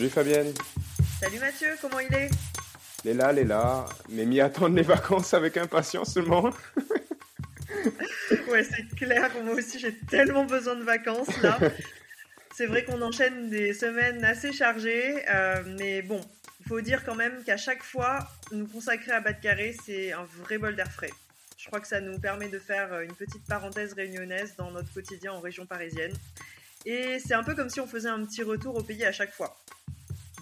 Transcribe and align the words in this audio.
Salut 0.00 0.12
Fabienne 0.12 0.54
Salut 1.20 1.38
Mathieu, 1.40 1.68
comment 1.78 2.00
il 2.00 2.14
est? 2.14 2.30
Les 3.04 3.12
là, 3.12 3.34
les 3.34 3.44
là, 3.44 3.84
mais 4.08 4.24
m'y 4.24 4.40
attendre 4.40 4.74
les 4.74 4.82
vacances 4.82 5.34
avec 5.34 5.58
impatience 5.58 6.14
seulement. 6.14 6.44
ouais, 8.48 8.64
c'est 8.64 8.96
clair, 8.96 9.30
moi 9.44 9.56
aussi 9.56 9.78
j'ai 9.78 9.94
tellement 9.94 10.46
besoin 10.46 10.76
de 10.76 10.84
vacances 10.84 11.42
là. 11.42 11.58
c'est 12.56 12.64
vrai 12.64 12.86
qu'on 12.86 13.02
enchaîne 13.02 13.50
des 13.50 13.74
semaines 13.74 14.24
assez 14.24 14.54
chargées, 14.54 15.22
euh, 15.28 15.62
mais 15.78 16.00
bon, 16.00 16.22
il 16.60 16.66
faut 16.66 16.80
dire 16.80 17.04
quand 17.04 17.14
même 17.14 17.44
qu'à 17.44 17.58
chaque 17.58 17.82
fois, 17.82 18.26
nous 18.52 18.68
consacrer 18.68 19.12
à 19.12 19.20
Bas 19.20 19.34
de 19.34 19.42
Carré, 19.42 19.76
c'est 19.84 20.12
un 20.12 20.24
vrai 20.44 20.56
bol 20.56 20.76
d'air 20.76 20.90
frais. 20.90 21.12
Je 21.58 21.66
crois 21.66 21.80
que 21.80 21.86
ça 21.86 22.00
nous 22.00 22.18
permet 22.18 22.48
de 22.48 22.58
faire 22.58 23.00
une 23.00 23.12
petite 23.12 23.46
parenthèse 23.46 23.92
réunionnaise 23.92 24.54
dans 24.56 24.70
notre 24.70 24.90
quotidien 24.94 25.34
en 25.34 25.40
région 25.40 25.66
parisienne. 25.66 26.14
Et 26.86 27.18
c'est 27.18 27.34
un 27.34 27.44
peu 27.44 27.54
comme 27.54 27.68
si 27.68 27.80
on 27.80 27.86
faisait 27.86 28.08
un 28.08 28.24
petit 28.24 28.42
retour 28.42 28.76
au 28.76 28.82
pays 28.82 29.04
à 29.04 29.12
chaque 29.12 29.34
fois. 29.34 29.54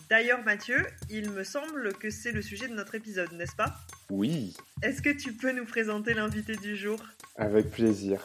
D'ailleurs, 0.08 0.42
Mathieu, 0.42 0.86
il 1.10 1.30
me 1.32 1.44
semble 1.44 1.92
que 1.92 2.08
c'est 2.08 2.32
le 2.32 2.40
sujet 2.40 2.66
de 2.66 2.74
notre 2.74 2.94
épisode, 2.94 3.30
n'est-ce 3.32 3.54
pas? 3.54 3.74
Oui. 4.08 4.56
Est-ce 4.82 5.02
que 5.02 5.10
tu 5.10 5.34
peux 5.34 5.52
nous 5.52 5.66
présenter 5.66 6.14
l'invité 6.14 6.56
du 6.56 6.76
jour? 6.76 6.98
Avec 7.36 7.70
plaisir. 7.70 8.18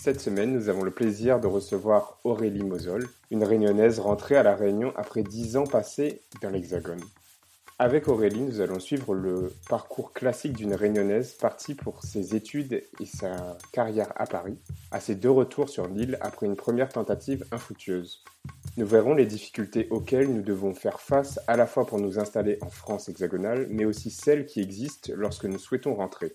Cette 0.00 0.20
semaine, 0.20 0.52
nous 0.52 0.68
avons 0.68 0.84
le 0.84 0.92
plaisir 0.92 1.40
de 1.40 1.48
recevoir 1.48 2.20
Aurélie 2.22 2.62
Mosol, 2.62 3.08
une 3.32 3.42
réunionnaise 3.42 3.98
rentrée 3.98 4.36
à 4.36 4.44
La 4.44 4.54
Réunion 4.54 4.92
après 4.96 5.24
dix 5.24 5.56
ans 5.56 5.66
passés 5.66 6.22
dans 6.42 6.50
l'Hexagone. 6.50 7.02
Avec 7.78 8.08
Aurélie, 8.08 8.40
nous 8.40 8.62
allons 8.62 8.80
suivre 8.80 9.14
le 9.14 9.52
parcours 9.68 10.14
classique 10.14 10.54
d'une 10.54 10.72
réunionnaise 10.72 11.34
partie 11.34 11.74
pour 11.74 12.04
ses 12.04 12.34
études 12.34 12.82
et 13.00 13.04
sa 13.04 13.58
carrière 13.70 14.14
à 14.16 14.24
Paris, 14.24 14.56
à 14.90 14.98
ses 14.98 15.14
deux 15.14 15.30
retours 15.30 15.68
sur 15.68 15.86
l'île 15.86 16.16
après 16.22 16.46
une 16.46 16.56
première 16.56 16.88
tentative 16.88 17.44
infructueuse. 17.52 18.24
Nous 18.78 18.86
verrons 18.86 19.12
les 19.12 19.26
difficultés 19.26 19.88
auxquelles 19.90 20.32
nous 20.32 20.40
devons 20.40 20.72
faire 20.72 21.00
face 21.00 21.38
à 21.48 21.58
la 21.58 21.66
fois 21.66 21.86
pour 21.86 22.00
nous 22.00 22.18
installer 22.18 22.56
en 22.62 22.70
France 22.70 23.10
hexagonale, 23.10 23.66
mais 23.68 23.84
aussi 23.84 24.10
celles 24.10 24.46
qui 24.46 24.62
existent 24.62 25.12
lorsque 25.14 25.44
nous 25.44 25.58
souhaitons 25.58 25.96
rentrer. 25.96 26.34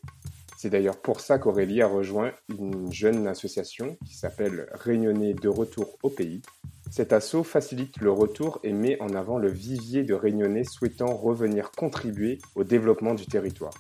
C'est 0.58 0.70
d'ailleurs 0.70 1.02
pour 1.02 1.22
ça 1.22 1.40
qu'Aurélie 1.40 1.82
a 1.82 1.88
rejoint 1.88 2.34
une 2.50 2.94
jeune 2.94 3.26
association 3.26 3.98
qui 4.06 4.16
s'appelle 4.16 4.70
Réunionnais 4.74 5.34
de 5.34 5.50
retour 5.50 5.98
au 6.04 6.12
pays, 6.12 6.44
cet 6.92 7.14
assaut 7.14 7.46
facilite 7.46 8.02
le 8.02 8.12
retour 8.12 8.60
et 8.64 8.74
met 8.74 9.02
en 9.02 9.16
avant 9.16 9.38
le 9.38 9.50
vivier 9.50 10.04
de 10.04 10.14
réunionnais 10.14 10.66
souhaitant 10.66 11.16
revenir 11.16 11.72
contribuer 11.72 12.40
au 12.56 12.66
développement 12.66 13.14
du 13.14 13.26
territoire. 13.26 13.74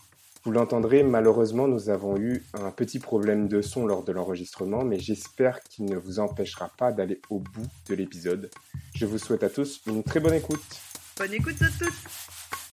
Vous 0.45 0.51
l'entendrez, 0.51 1.03
malheureusement, 1.03 1.67
nous 1.67 1.89
avons 1.89 2.17
eu 2.17 2.41
un 2.53 2.71
petit 2.71 2.99
problème 2.99 3.49
de 3.49 3.61
son 3.61 3.85
lors 3.85 4.03
de 4.03 4.13
l'enregistrement, 4.13 4.85
mais 4.85 4.97
j'espère 4.97 5.61
qu'il 5.61 5.85
ne 5.85 5.97
vous 5.97 6.19
empêchera 6.19 6.71
pas 6.77 6.93
d'aller 6.93 7.19
au 7.29 7.39
bout 7.39 7.67
de 7.89 7.95
l'épisode. 7.95 8.49
Je 8.95 9.05
vous 9.05 9.17
souhaite 9.17 9.43
à 9.43 9.49
tous 9.49 9.81
une 9.87 10.03
très 10.03 10.21
bonne 10.21 10.33
écoute. 10.33 10.63
Bonne 11.17 11.33
écoute 11.33 11.61
à 11.61 11.67
tous. 11.67 12.07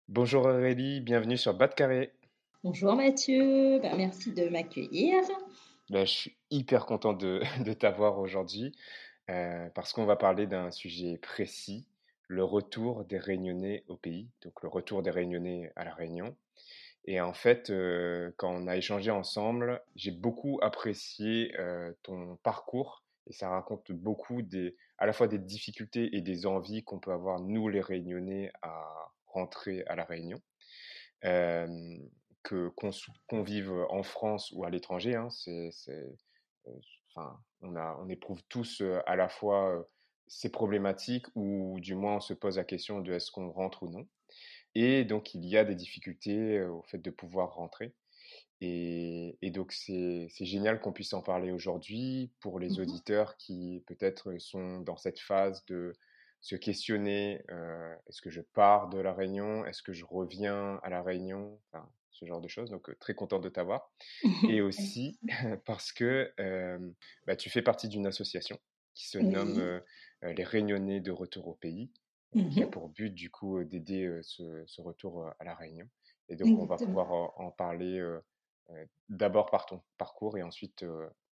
Bonjour 0.10 0.46
Aurélie, 0.46 1.00
bienvenue 1.00 1.38
sur 1.38 1.54
Bas 1.54 1.68
de 1.68 1.76
Carré. 1.76 2.12
Bonjour 2.64 2.96
Mathieu, 2.96 3.80
ben, 3.80 3.96
merci 3.98 4.32
de 4.32 4.50
m'accueillir. 4.50 5.22
Ben, 5.90 6.06
je 6.06 6.12
suis 6.12 6.36
hyper 6.50 6.88
content 6.88 7.14
de, 7.14 7.42
de 7.64 7.74
t'avoir 7.74 8.18
aujourd'hui. 8.18 8.74
Euh, 9.30 9.70
parce 9.74 9.94
qu'on 9.94 10.06
va 10.06 10.16
parler 10.16 10.48
d'un 10.48 10.72
sujet 10.72 11.18
précis, 11.18 11.88
le 12.28 12.44
retour 12.44 13.06
des 13.06 13.18
Réunionnais 13.18 13.84
au 13.88 13.96
pays, 13.96 14.30
donc 14.42 14.62
le 14.64 14.70
retour 14.70 15.02
des 15.02 15.12
Réunionnais 15.12 15.72
à 15.76 15.86
la 15.86 15.94
Réunion. 15.94 16.36
Et 17.06 17.22
en 17.22 17.34
fait, 17.34 17.70
euh, 17.70 18.32
quand 18.38 18.54
on 18.54 18.68
a 18.68 18.76
échangé 18.78 19.12
ensemble, 19.12 19.82
j'ai 19.96 20.12
beaucoup 20.12 20.60
apprécié 20.62 21.54
euh, 21.60 21.94
ton 22.04 22.38
parcours 22.44 23.04
et 23.28 23.34
ça 23.34 23.50
raconte 23.50 23.92
beaucoup 23.92 24.42
des, 24.42 24.76
à 24.98 25.06
la 25.06 25.14
fois 25.14 25.28
des 25.28 25.40
difficultés 25.40 26.16
et 26.16 26.22
des 26.22 26.46
envies 26.46 26.84
qu'on 26.84 27.00
peut 27.00 27.12
avoir 27.12 27.40
nous 27.40 27.70
les 27.70 27.82
Réunionnais 27.82 28.52
à 28.62 29.12
rentrer 29.28 29.84
à 29.88 29.96
la 29.96 30.04
Réunion. 30.04 30.40
que 32.44 32.70
qu'on 33.28 33.42
vive 33.42 33.72
en 33.90 34.04
France 34.04 34.52
ou 34.52 34.66
à 34.66 34.70
l'étranger, 34.70 35.16
hein, 35.16 35.30
enfin, 37.16 37.40
on, 37.62 37.76
a, 37.76 37.98
on 38.02 38.10
éprouve 38.10 38.42
tous 38.50 38.82
à 39.06 39.16
la 39.16 39.30
fois 39.30 39.88
ces 40.28 40.50
problématiques 40.50 41.28
ou 41.36 41.80
du 41.80 41.96
moins 41.96 42.18
on 42.18 42.22
se 42.22 42.34
pose 42.34 42.58
la 42.58 42.64
question 42.64 43.02
de 43.02 43.14
est-ce 43.14 43.32
qu'on 43.32 43.52
rentre 43.52 43.84
ou 43.84 43.90
non. 43.90 44.08
Et 44.76 45.06
donc 45.06 45.34
il 45.34 45.46
y 45.46 45.58
a 45.58 45.64
des 45.64 45.76
difficultés 45.76 46.64
au 46.64 46.82
fait 46.84 47.00
de 47.00 47.12
pouvoir 47.12 47.54
rentrer. 47.54 47.94
Et, 48.62 49.38
donc 49.52 49.74
c'est 49.74 50.30
génial 50.40 50.80
qu'on 50.80 50.94
puisse 50.94 51.14
en 51.14 51.22
parler 51.22 51.52
aujourd'hui 51.52 52.32
pour 52.40 52.60
les 52.60 52.70
mmh 52.70 52.82
auditeurs 52.82 53.38
qui 53.38 53.84
peut-être 53.88 54.38
sont 54.40 54.80
dans 54.80 54.96
cette 54.96 55.20
phase 55.20 55.66
de 55.66 55.94
se 56.40 56.56
questionner, 56.56 57.42
est-ce 58.08 58.22
que 58.22 58.30
je 58.30 58.42
pars 58.42 58.90
de 58.90 59.00
la 59.00 59.14
Réunion, 59.14 59.66
est-ce 59.66 59.82
que 59.82 59.94
je 59.94 60.06
reviens 60.06 60.80
à 60.84 60.90
la 60.90 61.02
Réunion, 61.02 61.60
ce 62.14 62.26
genre 62.26 62.42
de 62.42 62.48
choses. 62.48 62.70
Donc, 62.70 62.98
très 63.00 63.14
content 63.14 63.40
de 63.40 63.50
t'avoir. 63.50 63.92
Et 64.50 64.62
aussi 64.62 65.20
parce 65.66 65.92
que 65.92 66.34
bah, 67.26 67.36
tu 67.36 67.50
fais 67.50 67.62
partie 67.62 67.88
d'une 67.88 68.08
association 68.08 68.60
qui 68.94 69.08
se 69.08 69.18
nomme 69.18 69.82
les 70.22 70.44
Réunionnais 70.44 71.02
de 71.02 71.12
retour 71.12 71.48
au 71.48 71.56
pays, 71.56 71.92
qui 72.32 72.64
a 72.64 72.68
mmh 72.68 72.70
pour 72.70 72.90
but, 72.90 73.10
du 73.10 73.30
coup, 73.30 73.64
d'aider 73.64 74.20
ce, 74.22 74.82
retour 74.82 75.28
à 75.40 75.44
la 75.44 75.56
Réunion. 75.56 75.88
Et 76.30 76.36
donc, 76.36 76.58
on 76.60 76.66
va 76.66 76.78
pouvoir 76.78 77.12
en, 77.12 77.52
parler 77.52 78.02
d'abord 79.10 79.50
par 79.50 79.66
ton 79.66 79.82
parcours 79.98 80.38
et 80.38 80.44
ensuite 80.44 80.86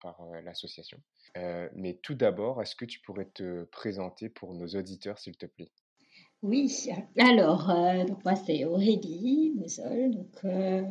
par 0.01 0.25
l'association. 0.45 1.01
mais 1.35 1.99
tout 2.03 2.15
d'abord, 2.15 2.63
est-ce 2.63 2.77
que 2.77 2.85
tu 2.85 3.01
pourrais 3.01 3.29
te 3.29 3.65
présenter 3.65 4.29
pour 4.29 4.55
nos 4.55 4.69
auditeurs, 4.69 5.19
s'il 5.19 5.37
te 5.37 5.47
plaît? 5.47 5.73
Oui, 6.43 6.89
alors, 7.19 7.69
euh, 7.69 8.05
donc 8.05 8.25
moi 8.25 8.37
c'est 8.37 8.65
Aurélie 8.65 9.53
Mosol. 9.57 10.25
Euh, 10.45 10.83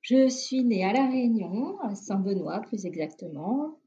je 0.00 0.28
suis 0.28 0.64
née 0.64 0.84
à 0.84 0.92
La 0.94 1.06
Réunion, 1.06 1.78
à 1.80 1.94
Saint-Benoît 1.94 2.62
plus 2.62 2.86
exactement. 2.86 3.78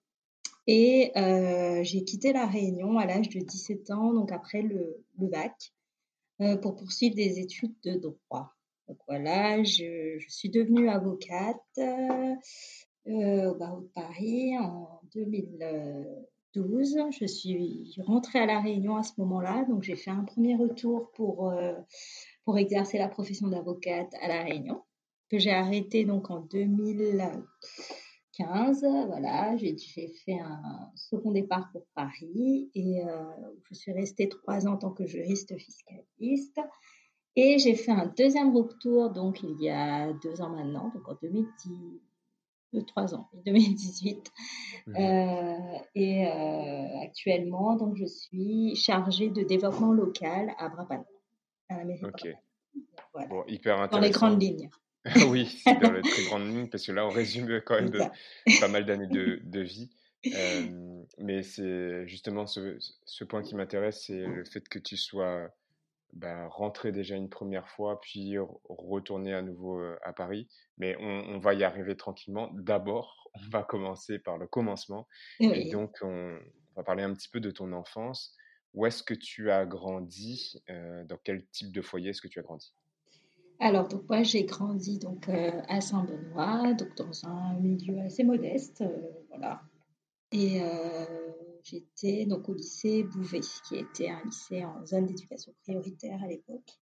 Et 0.68 1.12
euh, 1.18 1.82
j'ai 1.84 2.04
quitté 2.04 2.32
La 2.32 2.46
Réunion 2.46 3.00
à 3.00 3.08
l'âge 3.08 3.30
de 3.30 3.40
17 3.40 3.90
ans, 3.90 4.14
donc 4.14 4.32
après 4.32 4.62
le, 4.62 5.04
le 5.18 5.28
bac, 5.28 5.74
pour 6.62 6.76
poursuivre 6.76 7.16
des 7.16 7.40
études 7.40 7.76
de 7.84 7.96
droit. 7.96 8.54
Donc 8.88 8.98
voilà, 9.08 9.64
je, 9.64 10.20
je 10.20 10.30
suis 10.30 10.50
devenue 10.50 10.90
avocate 10.90 11.80
au 13.06 13.56
barreau 13.56 13.82
de 13.82 13.92
Paris 13.96 14.58
en 14.60 15.02
2000. 15.16 15.58
12. 16.54 16.98
Je 17.20 17.26
suis 17.26 17.96
rentrée 18.06 18.40
à 18.40 18.46
La 18.46 18.60
Réunion 18.60 18.96
à 18.96 19.04
ce 19.04 19.14
moment-là, 19.18 19.66
donc 19.66 19.84
j'ai 19.84 19.96
fait 19.96 20.12
un 20.12 20.24
premier 20.24 20.56
retour 20.56 21.12
pour, 21.14 21.50
euh, 21.50 21.74
pour 22.46 22.58
exercer 22.58 22.98
la 22.98 23.08
profession 23.08 23.48
d'avocate 23.48 24.14
à 24.22 24.28
La 24.28 24.44
Réunion, 24.44 24.82
que 25.30 25.38
j'ai 25.38 25.52
arrêté 25.52 26.06
donc 26.06 26.32
en 26.32 26.42
2015. 26.42 28.86
Voilà, 29.08 29.56
j'ai 29.58 29.76
fait 30.26 30.40
un 30.40 30.92
second 30.96 31.32
départ 31.32 31.70
pour 31.72 31.86
Paris 31.94 32.72
et 32.74 33.04
euh, 33.04 33.24
je 33.70 33.76
suis 33.76 33.92
restée 33.92 34.30
trois 34.30 34.68
ans 34.68 34.74
en 34.74 34.78
tant 34.78 34.92
que 34.92 35.06
juriste 35.06 35.56
fiscaliste. 35.58 36.60
Et 37.36 37.60
j'ai 37.60 37.76
fait 37.76 37.92
un 37.92 38.12
deuxième 38.18 38.56
retour, 38.56 39.12
donc 39.12 39.44
il 39.44 39.62
y 39.62 39.70
a 39.70 40.12
deux 40.14 40.42
ans 40.42 40.50
maintenant, 40.50 40.90
donc 40.94 41.08
en 41.08 41.16
2010, 41.22 42.02
de 42.74 42.82
trois 42.82 43.16
ans, 43.16 43.30
2018. 43.46 44.32
Mmh. 44.88 44.96
Euh, 44.96 45.58
et 45.96 46.28
euh, 46.28 47.02
actuellement, 47.04 47.76
donc, 47.76 47.96
je 47.96 48.06
suis 48.06 48.76
chargée 48.76 49.30
de 49.30 49.44
développement 49.44 49.92
local 49.92 50.54
à 50.58 50.70
Brabant, 50.70 51.06
à 51.70 51.78
la 51.78 51.86
mairie. 51.86 52.02
Bon, 53.30 53.44
hyper 53.48 53.80
intéressant. 53.80 53.98
Dans 53.98 54.00
les 54.00 54.12
grandes 54.12 54.42
lignes. 54.42 54.70
oui, 55.30 55.62
dans 55.66 55.92
les 55.92 56.02
très 56.02 56.24
grandes 56.26 56.48
lignes, 56.48 56.70
parce 56.70 56.86
que 56.86 56.92
là, 56.92 57.06
on 57.06 57.10
résume 57.10 57.62
quand 57.66 57.76
même 57.82 57.90
de, 57.90 58.00
pas 58.60 58.68
mal 58.68 58.86
d'années 58.86 59.08
de, 59.08 59.40
de, 59.44 59.62
vie. 59.62 59.90
Euh, 60.28 61.04
mais 61.18 61.44
c'est 61.44 62.08
justement 62.08 62.46
ce, 62.46 62.78
ce, 63.06 63.24
point 63.24 63.42
qui 63.42 63.56
m'intéresse, 63.56 64.04
c'est 64.06 64.20
le 64.20 64.44
fait 64.44 64.68
que 64.68 64.78
tu 64.78 64.98
sois 64.98 65.50
bah, 66.14 66.48
rentrer 66.48 66.92
déjà 66.92 67.16
une 67.16 67.30
première 67.30 67.68
fois, 67.70 68.00
puis 68.02 68.36
retourner 68.68 69.34
à 69.34 69.42
nouveau 69.42 69.82
à 70.04 70.14
Paris. 70.14 70.48
Mais 70.78 70.96
on, 71.00 71.40
va 71.40 71.54
y 71.54 71.64
arriver 71.64 71.96
tranquillement. 71.96 72.50
D'abord, 72.54 73.30
on 73.36 73.50
va 73.50 73.64
commencer 73.64 74.20
par 74.20 74.38
le 74.38 74.48
commencement. 74.48 75.08
Et 75.40 75.70
donc, 75.72 75.98
on 76.02 76.38
va 76.76 76.84
parler 76.84 77.04
un 77.04 77.14
petit 77.14 77.30
peu 77.30 77.40
de 77.40 77.52
ton 77.52 77.74
enfance. 77.74 78.36
Où 78.74 78.86
est-ce 78.86 79.04
que 79.04 79.14
tu 79.14 79.52
as 79.52 79.66
grandi 79.66 80.62
Dans 80.68 81.18
quel 81.24 81.46
type 81.48 81.72
de 81.72 81.82
foyer 81.82 82.10
est-ce 82.10 82.22
que 82.22 82.28
tu 82.28 82.40
as 82.40 82.44
grandi? 82.44 82.74
Alors, 83.60 83.88
donc 83.88 84.08
moi, 84.10 84.24
j'ai 84.24 84.46
grandi 84.46 85.00
donc 85.00 85.28
à 85.30 85.82
Saint-Benoît, 85.82 86.74
donc 86.74 86.96
dans 86.96 87.28
un 87.28 87.54
milieu 87.60 88.00
assez 88.00 88.24
modeste, 88.24 88.84
voilà. 89.30 89.62
Et 90.32 90.62
j'étais 91.70 92.26
donc 92.26 92.50
au 92.50 92.54
lycée 92.54 93.04
Bouvet, 93.04 93.42
qui 93.68 93.78
était 93.78 94.10
un 94.10 94.24
lycée 94.24 94.66
en 94.66 94.86
zone 94.86 95.06
d'éducation 95.06 95.54
prioritaire 95.64 96.22
à 96.24 96.28
l'époque. 96.28 96.80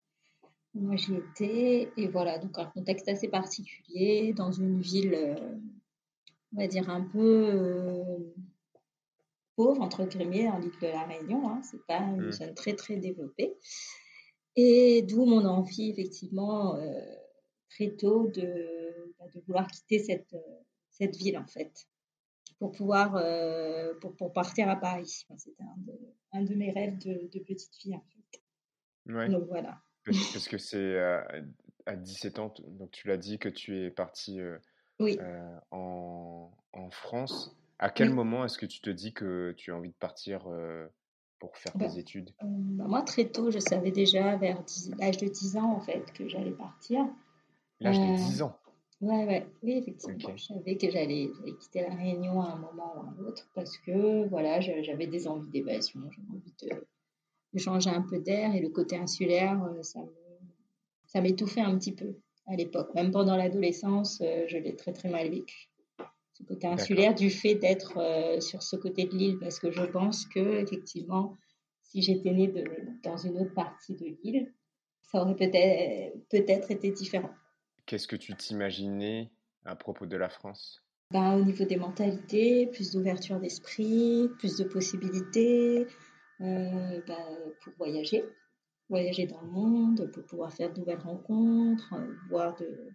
Moi, 0.73 0.95
j'y 0.95 1.15
étais, 1.15 1.91
et 1.97 2.07
voilà, 2.07 2.37
donc 2.37 2.57
un 2.59 2.65
contexte 2.65 3.07
assez 3.07 3.27
particulier, 3.27 4.33
dans 4.33 4.51
une 4.51 4.79
ville, 4.79 5.35
on 6.53 6.57
va 6.57 6.67
dire 6.67 6.89
un 6.89 7.01
peu 7.01 8.33
pauvre, 9.57 9.81
entre 9.81 10.05
guillemets, 10.05 10.47
en 10.47 10.59
l'île 10.59 10.71
de 10.81 10.87
la 10.87 11.03
Réunion. 11.03 11.49
Hein, 11.49 11.61
c'est 11.63 11.83
pas 11.85 11.99
une 11.99 12.27
mmh. 12.27 12.31
zone 12.31 12.53
très, 12.53 12.75
très 12.75 12.95
développée. 12.95 13.57
Et 14.55 15.01
d'où 15.01 15.25
mon 15.25 15.45
envie, 15.45 15.89
effectivement, 15.89 16.75
euh, 16.75 17.01
très 17.69 17.89
tôt 17.95 18.27
de, 18.27 19.13
bah, 19.19 19.25
de, 19.33 19.41
vouloir 19.41 19.67
quitter 19.67 19.99
cette, 19.99 20.35
cette 20.91 21.15
ville, 21.15 21.37
en 21.37 21.45
fait, 21.45 21.87
pour 22.59 22.71
pouvoir 22.71 23.15
euh, 23.15 23.93
pour, 24.01 24.15
pour, 24.15 24.33
partir 24.33 24.69
à 24.69 24.75
Paris. 24.75 25.25
C'était 25.37 25.63
un 25.63 25.77
de, 25.77 25.93
un 26.33 26.43
de, 26.43 26.55
mes 26.55 26.71
rêves 26.71 26.97
de, 26.97 27.29
de, 27.31 27.39
petite 27.39 27.75
fille, 27.75 27.95
en 27.95 28.01
fait. 28.01 29.13
Ouais. 29.13 29.29
Donc 29.29 29.47
voilà. 29.47 29.81
Parce 30.05 30.47
que 30.47 30.57
c'est 30.57 30.97
à 31.85 31.95
17 31.95 32.39
ans, 32.39 32.53
donc 32.67 32.91
tu 32.91 33.07
l'as 33.07 33.17
dit 33.17 33.39
que 33.39 33.49
tu 33.49 33.77
es 33.77 33.91
partie 33.91 34.39
euh, 34.39 34.57
oui. 34.99 35.17
en, 35.71 36.51
en, 36.73 36.89
France. 36.89 37.55
À 37.79 37.89
quel 37.89 38.13
moment 38.13 38.43
est-ce 38.43 38.57
que 38.57 38.65
tu 38.65 38.81
te 38.81 38.89
dis 38.89 39.13
que 39.13 39.53
tu 39.57 39.71
as 39.71 39.75
envie 39.75 39.89
de 39.89 39.95
partir 39.95 40.47
pour 41.39 41.55
faire 41.57 41.73
tes 41.73 41.79
bah, 41.79 41.97
études 41.97 42.31
bah, 42.41 42.85
Moi, 42.87 43.01
très 43.03 43.25
tôt, 43.25 43.51
je 43.51 43.59
savais 43.59 43.91
déjà, 43.91 44.35
vers 44.37 44.63
l'âge 44.97 45.17
de 45.17 45.27
10 45.27 45.57
ans, 45.57 45.73
en 45.73 45.81
fait, 45.81 46.11
que 46.13 46.27
j'allais 46.27 46.51
partir. 46.51 47.05
L'âge 47.79 47.99
de 47.99 48.15
10 48.15 48.41
ans 48.41 48.57
Ouais, 48.99 49.25
ouais, 49.25 49.47
oui, 49.61 49.73
effectivement. 49.73 50.35
Je 50.35 50.43
savais 50.43 50.75
que 50.75 50.89
j'allais 50.89 51.29
quitter 51.59 51.81
la 51.81 51.93
Réunion 51.93 52.41
à 52.41 52.53
un 52.53 52.55
moment 52.55 52.93
ou 52.95 52.99
à 52.99 53.09
un 53.09 53.25
autre 53.27 53.47
parce 53.53 53.77
que 53.77 54.27
voilà, 54.27 54.59
j'avais 54.59 55.07
des 55.07 55.27
envies 55.27 55.49
d'évasion, 55.49 56.01
j'avais 56.09 56.39
envie 56.39 56.53
de, 57.53 57.59
changer 57.59 57.89
un 57.89 58.01
peu 58.01 58.19
d'air 58.19 58.55
et 58.55 58.59
le 58.59 58.69
côté 58.69 58.97
insulaire, 58.97 59.59
ça 61.05 61.21
m'étouffait 61.21 61.61
un 61.61 61.77
petit 61.77 61.93
peu 61.93 62.17
à 62.47 62.55
l'époque. 62.55 62.93
Même 62.95 63.11
pendant 63.11 63.35
l'adolescence, 63.35 64.21
je 64.21 64.57
l'ai 64.57 64.75
très 64.75 64.93
très 64.93 65.09
mal 65.09 65.29
vécu 65.29 65.69
ce 66.37 66.43
côté 66.43 66.67
insulaire 66.67 67.15
du 67.15 67.29
fait 67.29 67.55
d'être 67.55 67.97
euh, 67.97 68.39
sur 68.39 68.61
ce 68.61 68.75
côté 68.75 69.05
de 69.05 69.15
l'île 69.15 69.39
parce 69.39 69.59
que 69.59 69.71
je 69.71 69.83
pense 69.83 70.25
que 70.27 70.61
effectivement 70.61 71.35
si 71.83 72.01
j'étais 72.01 72.31
née 72.31 72.47
de, 72.47 72.63
dans 73.03 73.17
une 73.17 73.37
autre 73.39 73.53
partie 73.53 73.95
de 73.95 74.05
l'île 74.23 74.53
ça 75.01 75.21
aurait 75.21 75.35
peut-être 75.35 76.17
peut-être 76.29 76.69
été 76.69 76.91
différent. 76.91 77.31
Qu'est-ce 77.87 78.07
que 78.07 78.17
tu 78.17 78.35
t'imaginais 78.35 79.31
à 79.65 79.75
propos 79.75 80.05
de 80.05 80.17
la 80.17 80.29
France? 80.29 80.83
Ben, 81.11 81.37
au 81.37 81.43
niveau 81.43 81.63
des 81.63 81.77
mentalités, 81.77 82.67
plus 82.67 82.91
d'ouverture 82.91 83.39
d'esprit, 83.39 84.29
plus 84.37 84.57
de 84.57 84.65
possibilités 84.65 85.87
euh, 86.41 87.01
ben, 87.07 87.53
pour 87.61 87.73
voyager, 87.77 88.25
voyager 88.89 89.25
dans 89.25 89.39
le 89.39 89.47
monde, 89.47 90.11
pour 90.11 90.25
pouvoir 90.25 90.51
faire 90.51 90.73
de 90.73 90.79
nouvelles 90.79 90.99
rencontres, 90.99 91.93
euh, 91.93 92.13
voir 92.29 92.55
de, 92.57 92.93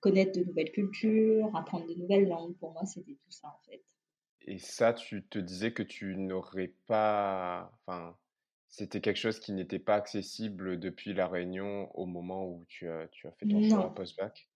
connaître 0.00 0.38
de 0.38 0.44
nouvelles 0.44 0.70
cultures, 0.70 1.50
apprendre 1.56 1.86
de 1.86 1.94
nouvelles 1.94 2.28
langues. 2.28 2.56
Pour 2.58 2.72
moi, 2.72 2.84
c'était 2.84 3.14
tout 3.14 3.30
ça 3.30 3.48
en 3.48 3.58
fait. 3.68 3.82
Et 4.42 4.58
ça, 4.58 4.92
tu 4.92 5.24
te 5.24 5.38
disais 5.38 5.72
que 5.72 5.82
tu 5.82 6.14
n'aurais 6.14 6.74
pas. 6.86 7.72
Enfin, 7.74 8.16
c'était 8.68 9.00
quelque 9.00 9.18
chose 9.18 9.40
qui 9.40 9.52
n'était 9.52 9.78
pas 9.78 9.94
accessible 9.94 10.78
depuis 10.78 11.14
La 11.14 11.28
Réunion 11.28 11.90
au 11.96 12.06
moment 12.06 12.46
où 12.46 12.64
tu 12.68 12.88
as, 12.88 13.08
tu 13.08 13.26
as 13.26 13.32
fait 13.32 13.46
ton 13.46 13.68
choix 13.68 13.94
post-bac? 13.94 14.48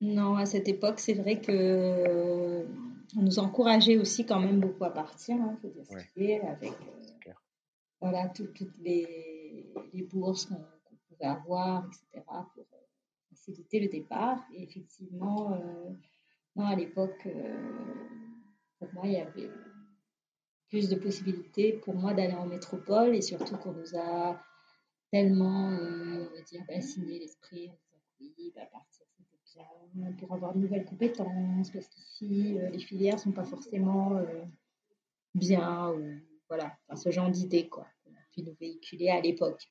Non, 0.00 0.36
à 0.36 0.44
cette 0.44 0.68
époque, 0.68 0.98
c'est 0.98 1.14
vrai 1.14 1.40
que 1.40 2.66
on 3.16 3.22
nous 3.22 3.38
encourageait 3.38 3.96
aussi 3.96 4.26
quand 4.26 4.40
même 4.40 4.60
beaucoup 4.60 4.84
à 4.84 4.90
partir, 4.90 5.36
il 5.36 5.42
hein, 5.42 5.58
faut 5.62 5.68
dire 5.68 5.84
ce 5.86 6.46
avec 6.46 6.72
euh, 6.72 7.32
voilà, 8.00 8.28
toutes 8.28 8.60
les, 8.80 9.72
les 9.92 10.02
bourses 10.02 10.46
qu'on 10.46 10.96
pouvait 11.08 11.30
avoir, 11.30 11.86
etc. 11.86 12.22
pour 12.54 12.66
faciliter 13.30 13.80
le 13.80 13.88
départ. 13.88 14.44
Et 14.52 14.64
effectivement, 14.64 15.52
euh, 15.52 16.62
à 16.62 16.76
l'époque, 16.76 17.26
euh, 17.26 17.72
pour 18.78 18.92
moi, 18.92 19.04
il 19.06 19.12
y 19.12 19.16
avait 19.16 19.50
plus 20.74 20.88
de 20.88 20.96
possibilités 20.96 21.74
pour 21.84 21.94
moi 21.94 22.14
d'aller 22.14 22.34
en 22.34 22.46
métropole 22.46 23.14
et 23.14 23.22
surtout 23.22 23.56
qu'on 23.58 23.70
nous 23.70 23.96
a 23.96 24.42
tellement 25.12 25.70
euh, 25.70 26.26
dire, 26.48 26.64
bassiné 26.66 27.20
l'esprit 27.20 27.70
en 27.70 27.76
disant 27.84 28.02
oui, 28.18 28.52
partir 28.72 29.06
c'était 29.12 29.60
bien 29.94 30.10
pour 30.18 30.34
avoir 30.34 30.52
de 30.52 30.58
nouvelles 30.58 30.84
compétences 30.84 31.70
parce 31.70 31.86
qu'ici 31.86 32.58
les 32.72 32.80
filières 32.80 33.20
sont 33.20 33.30
pas 33.30 33.44
forcément 33.44 34.20
bien 35.32 35.92
ou 35.92 36.18
voilà, 36.48 36.76
ce 36.96 37.12
genre 37.12 37.30
d'idées 37.30 37.68
quoi 37.68 37.86
qu'on 38.02 38.10
a 38.10 38.24
pu 38.32 38.42
nous 38.42 38.56
véhiculer 38.58 39.10
à 39.10 39.20
l'époque. 39.20 39.70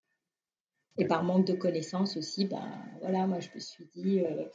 Et 0.97 1.05
par 1.05 1.25
manque 1.25 1.47
de 1.47 1.53
connaissances 1.53 2.15
aussi, 2.15 2.45
ben 2.45 2.81
voilà, 3.01 3.27
moi 3.27 3.41
je 3.41 3.49
me 3.53 3.59
suis 3.59 3.89
dit 3.93 4.21
euh, 4.21 4.45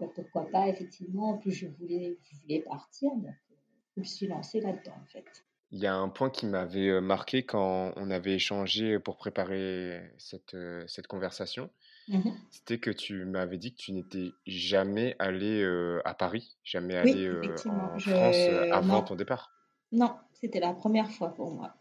ben, 0.00 0.10
pourquoi 0.16 0.50
pas 0.50 0.66
effectivement. 0.66 1.30
En 1.30 1.38
plus 1.38 1.52
je 1.52 1.68
voulais, 1.68 2.18
je 2.24 2.36
voulais 2.40 2.60
partir, 2.62 3.14
donc 3.14 3.26
euh, 3.28 3.54
je 3.94 4.00
me 4.00 4.04
suis 4.04 4.26
lancée 4.26 4.60
là-dedans 4.60 4.96
en 5.00 5.06
fait. 5.06 5.45
Il 5.72 5.80
y 5.80 5.86
a 5.86 5.94
un 5.94 6.08
point 6.08 6.30
qui 6.30 6.46
m'avait 6.46 6.88
euh, 6.88 7.00
marqué 7.00 7.44
quand 7.44 7.92
on 7.96 8.10
avait 8.10 8.34
échangé 8.34 8.98
pour 8.98 9.16
préparer 9.16 10.00
cette, 10.18 10.56
cette 10.86 11.06
conversation. 11.06 11.70
Mmh 12.08 12.30
C'était 12.50 12.78
que 12.78 12.90
tu 12.90 13.24
m'avais 13.24 13.58
dit 13.58 13.72
que 13.72 13.78
tu 13.78 13.92
n'étais 13.92 14.30
jamais 14.46 15.16
allé 15.18 15.64
à 16.04 16.14
Paris, 16.14 16.56
jamais 16.62 16.94
allé 16.94 17.28
en 17.66 17.98
France 17.98 18.36
avant 18.70 19.02
ton 19.02 19.16
départ. 19.16 19.52
Non, 19.90 20.16
c'était 20.32 20.60
la 20.60 20.72
première 20.72 21.10
fois 21.10 21.34
pour 21.34 21.50
moi. 21.50 21.74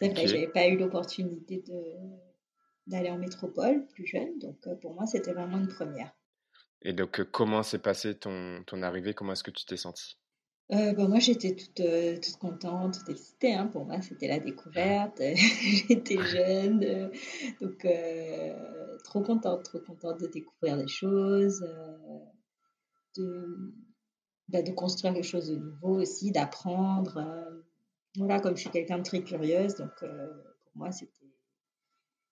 C'est 0.00 0.08
vrai, 0.08 0.26
j'avais 0.26 0.48
pas 0.48 0.66
eu 0.66 0.76
l'opportunité 0.76 1.62
d'aller 2.88 3.10
en 3.10 3.18
métropole 3.18 3.86
plus 3.86 4.06
jeune. 4.06 4.38
Donc 4.40 4.56
pour 4.80 4.94
moi, 4.94 5.06
c'était 5.06 5.32
vraiment 5.32 5.58
une 5.58 5.68
première. 5.68 6.12
Et 6.82 6.92
donc, 6.92 7.22
comment 7.30 7.62
s'est 7.62 7.80
passé 7.80 8.16
ton, 8.16 8.62
ton 8.64 8.82
arrivée? 8.82 9.14
Comment 9.14 9.32
est-ce 9.32 9.42
que 9.42 9.50
tu 9.50 9.64
t'es 9.66 9.76
sentie? 9.76 10.16
Euh, 10.72 10.92
bah, 10.92 11.08
moi, 11.08 11.18
j'étais 11.18 11.54
toute, 11.54 11.82
toute 12.20 12.36
contente, 12.36 12.98
toute 12.98 13.08
excitée. 13.08 13.54
Hein. 13.54 13.66
Pour 13.66 13.86
moi, 13.86 14.00
c'était 14.02 14.28
la 14.28 14.38
découverte. 14.38 15.20
j'étais 15.88 16.18
jeune. 16.18 17.10
donc, 17.60 17.86
trop 19.04 19.22
contente, 19.22 19.64
trop 19.64 19.80
contente 19.80 20.20
de 20.20 20.26
découvrir 20.26 20.76
des 20.76 20.88
choses, 20.88 21.66
de, 23.16 23.74
bah, 24.48 24.62
de 24.62 24.72
construire 24.72 25.14
quelque 25.14 25.24
chose 25.24 25.48
de 25.48 25.56
nouveau 25.56 26.00
aussi, 26.00 26.32
d'apprendre. 26.32 27.22
voilà, 28.16 28.40
comme 28.40 28.56
je 28.56 28.62
suis 28.62 28.70
quelqu'un 28.70 28.98
de 28.98 29.04
très 29.04 29.22
curieuse, 29.22 29.74
donc 29.76 29.94
pour 30.00 30.72
moi, 30.74 30.92
c'était 30.92 31.28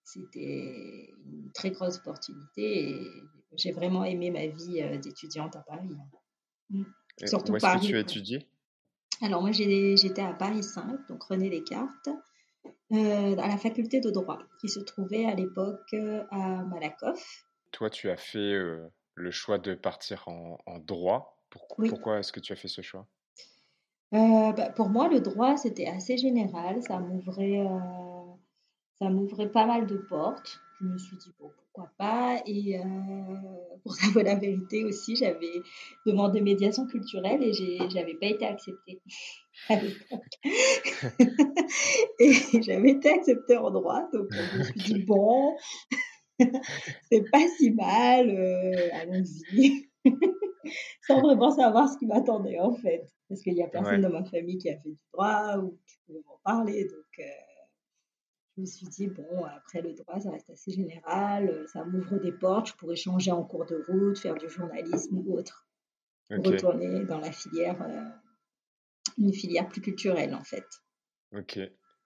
c'était 0.06 1.12
une 1.26 1.50
très 1.52 1.72
grosse 1.72 1.98
opportunité 1.98 2.90
et 2.90 3.10
j'ai 3.56 3.72
vraiment 3.72 4.04
aimé 4.04 4.30
ma 4.30 4.46
vie 4.46 4.80
euh, 4.80 4.96
d'étudiante 4.98 5.56
à 5.56 5.60
Paris. 5.60 5.96
Hein. 5.98 6.18
Mmh. 6.70 6.84
Surtout 7.24 7.52
où 7.52 7.56
est-ce 7.56 7.66
que 7.66 7.86
tu 7.86 7.96
as 7.96 8.00
étudié? 8.00 8.46
Alors 9.22 9.40
moi 9.40 9.50
j'étais 9.52 10.22
à 10.22 10.34
Paris 10.34 10.62
5, 10.62 11.08
donc 11.08 11.22
René 11.22 11.48
Descartes, 11.48 12.10
euh, 12.92 13.36
à 13.38 13.48
la 13.48 13.56
faculté 13.56 14.00
de 14.00 14.10
droit 14.10 14.38
qui 14.60 14.68
se 14.68 14.80
trouvait 14.80 15.24
à 15.24 15.34
l'époque 15.34 15.94
euh, 15.94 16.22
à 16.30 16.64
Malakoff. 16.64 17.46
Toi 17.72 17.88
tu 17.88 18.10
as 18.10 18.16
fait 18.16 18.54
le 19.14 19.30
choix 19.30 19.58
de 19.58 19.74
partir 19.74 20.28
en, 20.28 20.78
droit. 20.80 21.38
Pourquoi, 21.48 21.88
pourquoi 21.88 22.18
est-ce 22.18 22.32
que 22.32 22.40
tu 22.40 22.52
as 22.52 22.56
fait 22.56 22.68
ce 22.68 22.82
choix? 22.82 23.06
Bah, 24.12 24.70
Pour 24.76 24.90
moi 24.90 25.08
le 25.08 25.20
droit 25.20 25.56
c'était 25.56 25.86
assez 25.86 26.18
général, 26.18 26.82
ça 26.82 26.98
m'ouvrait 26.98 27.64
ça 28.98 29.10
m'ouvrait 29.10 29.50
pas 29.50 29.66
mal 29.66 29.86
de 29.86 29.96
portes. 29.96 30.60
Je 30.80 30.86
me 30.86 30.98
suis 30.98 31.16
dit, 31.16 31.32
bon, 31.38 31.50
pourquoi 31.76 31.92
pas. 31.98 32.42
Et 32.46 32.78
euh, 32.78 32.82
pour 33.82 33.94
savoir 33.94 34.24
la 34.24 34.34
vérité 34.34 34.84
aussi, 34.84 35.16
j'avais 35.16 35.62
demandé 36.06 36.40
médiation 36.40 36.86
culturelle 36.86 37.42
et 37.42 37.52
j'avais 37.90 38.14
pas 38.14 38.26
été 38.26 38.46
acceptée 38.46 39.00
à 39.68 39.76
l'époque. 39.76 40.20
et 42.20 42.62
j'avais 42.62 42.90
été 42.90 43.10
acceptée 43.10 43.56
en 43.56 43.70
droit. 43.70 44.08
Donc, 44.12 44.28
je 44.30 44.58
me 44.58 44.64
suis 44.64 44.94
dit, 44.94 45.04
bon, 45.04 45.56
c'est 47.10 47.30
pas 47.30 47.46
si 47.58 47.70
mal, 47.70 48.30
euh, 48.30 48.88
allons-y. 48.94 49.88
Sans 51.06 51.20
vraiment 51.20 51.50
savoir 51.50 51.88
ce 51.88 51.98
qui 51.98 52.06
m'attendait 52.06 52.58
en 52.58 52.74
fait. 52.74 53.06
Parce 53.28 53.42
qu'il 53.42 53.54
n'y 53.54 53.62
a 53.62 53.68
personne 53.68 54.00
dans 54.00 54.10
ma 54.10 54.24
famille 54.24 54.58
qui 54.58 54.68
a 54.70 54.74
fait 54.74 54.88
du 54.88 54.98
droit 55.12 55.56
ou 55.58 55.78
qui 55.86 55.96
pouvait 56.06 56.22
m'en 56.26 56.38
parler. 56.44 56.84
Donc, 56.84 57.18
euh, 57.18 57.55
je 58.56 58.62
me 58.62 58.66
suis 58.66 58.86
dit, 58.86 59.08
bon, 59.08 59.44
après 59.44 59.82
le 59.82 59.92
droit, 59.92 60.18
ça 60.18 60.30
reste 60.30 60.48
assez 60.50 60.72
général, 60.72 61.48
euh, 61.48 61.66
ça 61.66 61.84
m'ouvre 61.84 62.18
des 62.18 62.32
portes, 62.32 62.68
je 62.68 62.74
pourrais 62.74 62.96
changer 62.96 63.30
en 63.30 63.44
cours 63.44 63.66
de 63.66 63.84
route, 63.86 64.18
faire 64.18 64.34
du 64.34 64.48
journalisme 64.48 65.18
ou 65.18 65.36
autre. 65.36 65.66
Retourner 66.30 67.04
dans 67.04 67.20
la 67.20 67.30
filière, 67.30 67.80
euh, 67.82 68.02
une 69.18 69.32
filière 69.32 69.68
plus 69.68 69.80
culturelle 69.80 70.34
en 70.34 70.42
fait. 70.42 70.66
Ok. 71.32 71.60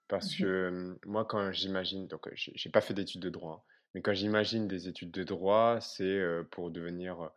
Parce 0.07 0.35
que 0.35 0.99
moi, 1.05 1.25
quand 1.25 1.51
j'imagine, 1.53 2.05
donc 2.07 2.27
euh, 2.27 2.31
j'ai 2.35 2.69
pas 2.69 2.81
fait 2.81 2.93
d'études 2.93 3.21
de 3.21 3.29
droit, 3.29 3.63
hein, 3.65 3.71
mais 3.93 4.01
quand 4.01 4.13
j'imagine 4.13 4.67
des 4.67 4.89
études 4.89 5.11
de 5.11 5.23
droit, 5.23 5.79
c'est 5.79 6.03
euh, 6.03 6.43
pour 6.51 6.69
devenir 6.69 7.31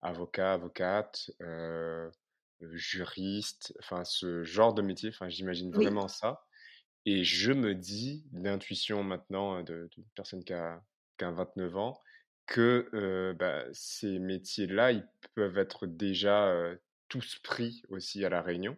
avocat, 0.00 0.54
avocate, 0.54 1.30
euh, 1.42 2.10
juriste, 2.60 3.74
enfin 3.80 4.04
ce 4.04 4.42
genre 4.42 4.74
de 4.74 4.82
métier, 4.82 5.10
enfin 5.10 5.28
j'imagine 5.28 5.70
Oui, 5.76 5.84
vraiment 5.84 6.08
ça. 6.08 6.44
Et 7.10 7.24
je 7.24 7.52
me 7.52 7.74
dis, 7.74 8.26
l'intuition 8.34 9.02
maintenant 9.02 9.62
de- 9.62 9.88
d'une 9.92 10.04
personne 10.14 10.44
qui 10.44 10.52
a, 10.52 10.82
qui 11.16 11.24
a 11.24 11.30
29 11.30 11.74
ans, 11.74 12.02
que 12.44 13.34
bah, 13.38 13.64
ces 13.72 14.18
métiers-là, 14.18 14.92
ils 14.92 15.08
peuvent 15.34 15.56
être 15.56 15.86
déjà 15.86 16.54
tous 17.08 17.38
pris 17.38 17.80
aussi 17.88 18.26
à 18.26 18.28
La 18.28 18.42
Réunion. 18.42 18.76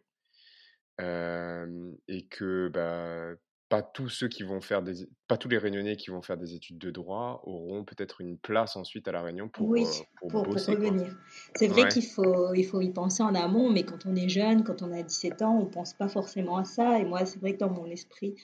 Et 1.00 2.28
que 2.28 2.68
bah, 2.68 3.34
pas 3.70 3.82
tous 3.82 4.10
ceux 4.10 4.28
qui 4.28 4.44
vont 4.44 4.60
faire 4.62 4.82
des, 4.82 5.08
pas 5.28 5.38
tous 5.38 5.48
les 5.48 5.58
Réunionnais 5.58 5.96
qui 5.96 6.10
vont 6.10 6.22
faire 6.22 6.38
des 6.38 6.54
études 6.54 6.78
de 6.78 6.90
droit 6.92 7.42
auront 7.44 7.84
peut-être 7.86 8.20
une 8.22 8.38
place 8.38 8.76
ensuite 8.76 9.08
à 9.08 9.12
La 9.12 9.22
Réunion 9.22 9.48
pour, 9.50 9.72
oui, 9.72 9.84
euh, 9.84 10.04
pour 10.16 10.32
bosser, 10.38 10.78
revenir. 10.78 11.16
C'est 11.54 11.68
vrai 11.68 11.86
Ouais. 11.86 11.88
qu'il 11.88 12.06
faut, 12.06 12.54
il 12.54 12.64
faut 12.64 12.80
y 12.80 12.90
penser 12.92 13.22
en 13.22 13.34
amont, 13.34 13.70
mais 13.70 13.84
quand 13.84 14.06
on 14.06 14.14
est 14.16 14.28
jeune, 14.28 14.64
quand 14.64 14.82
on 14.82 14.90
a 14.92 15.02
17 15.02 15.42
ans, 15.42 15.58
on 15.58 15.66
pense 15.66 15.92
pas 15.94 16.08
forcément 16.08 16.56
à 16.56 16.64
ça. 16.64 16.98
Et 16.98 17.04
moi, 17.04 17.26
c'est 17.26 17.38
vrai 17.40 17.54
que 17.54 17.58
dans 17.58 17.70
mon 17.70 17.86
esprit, 17.86 18.36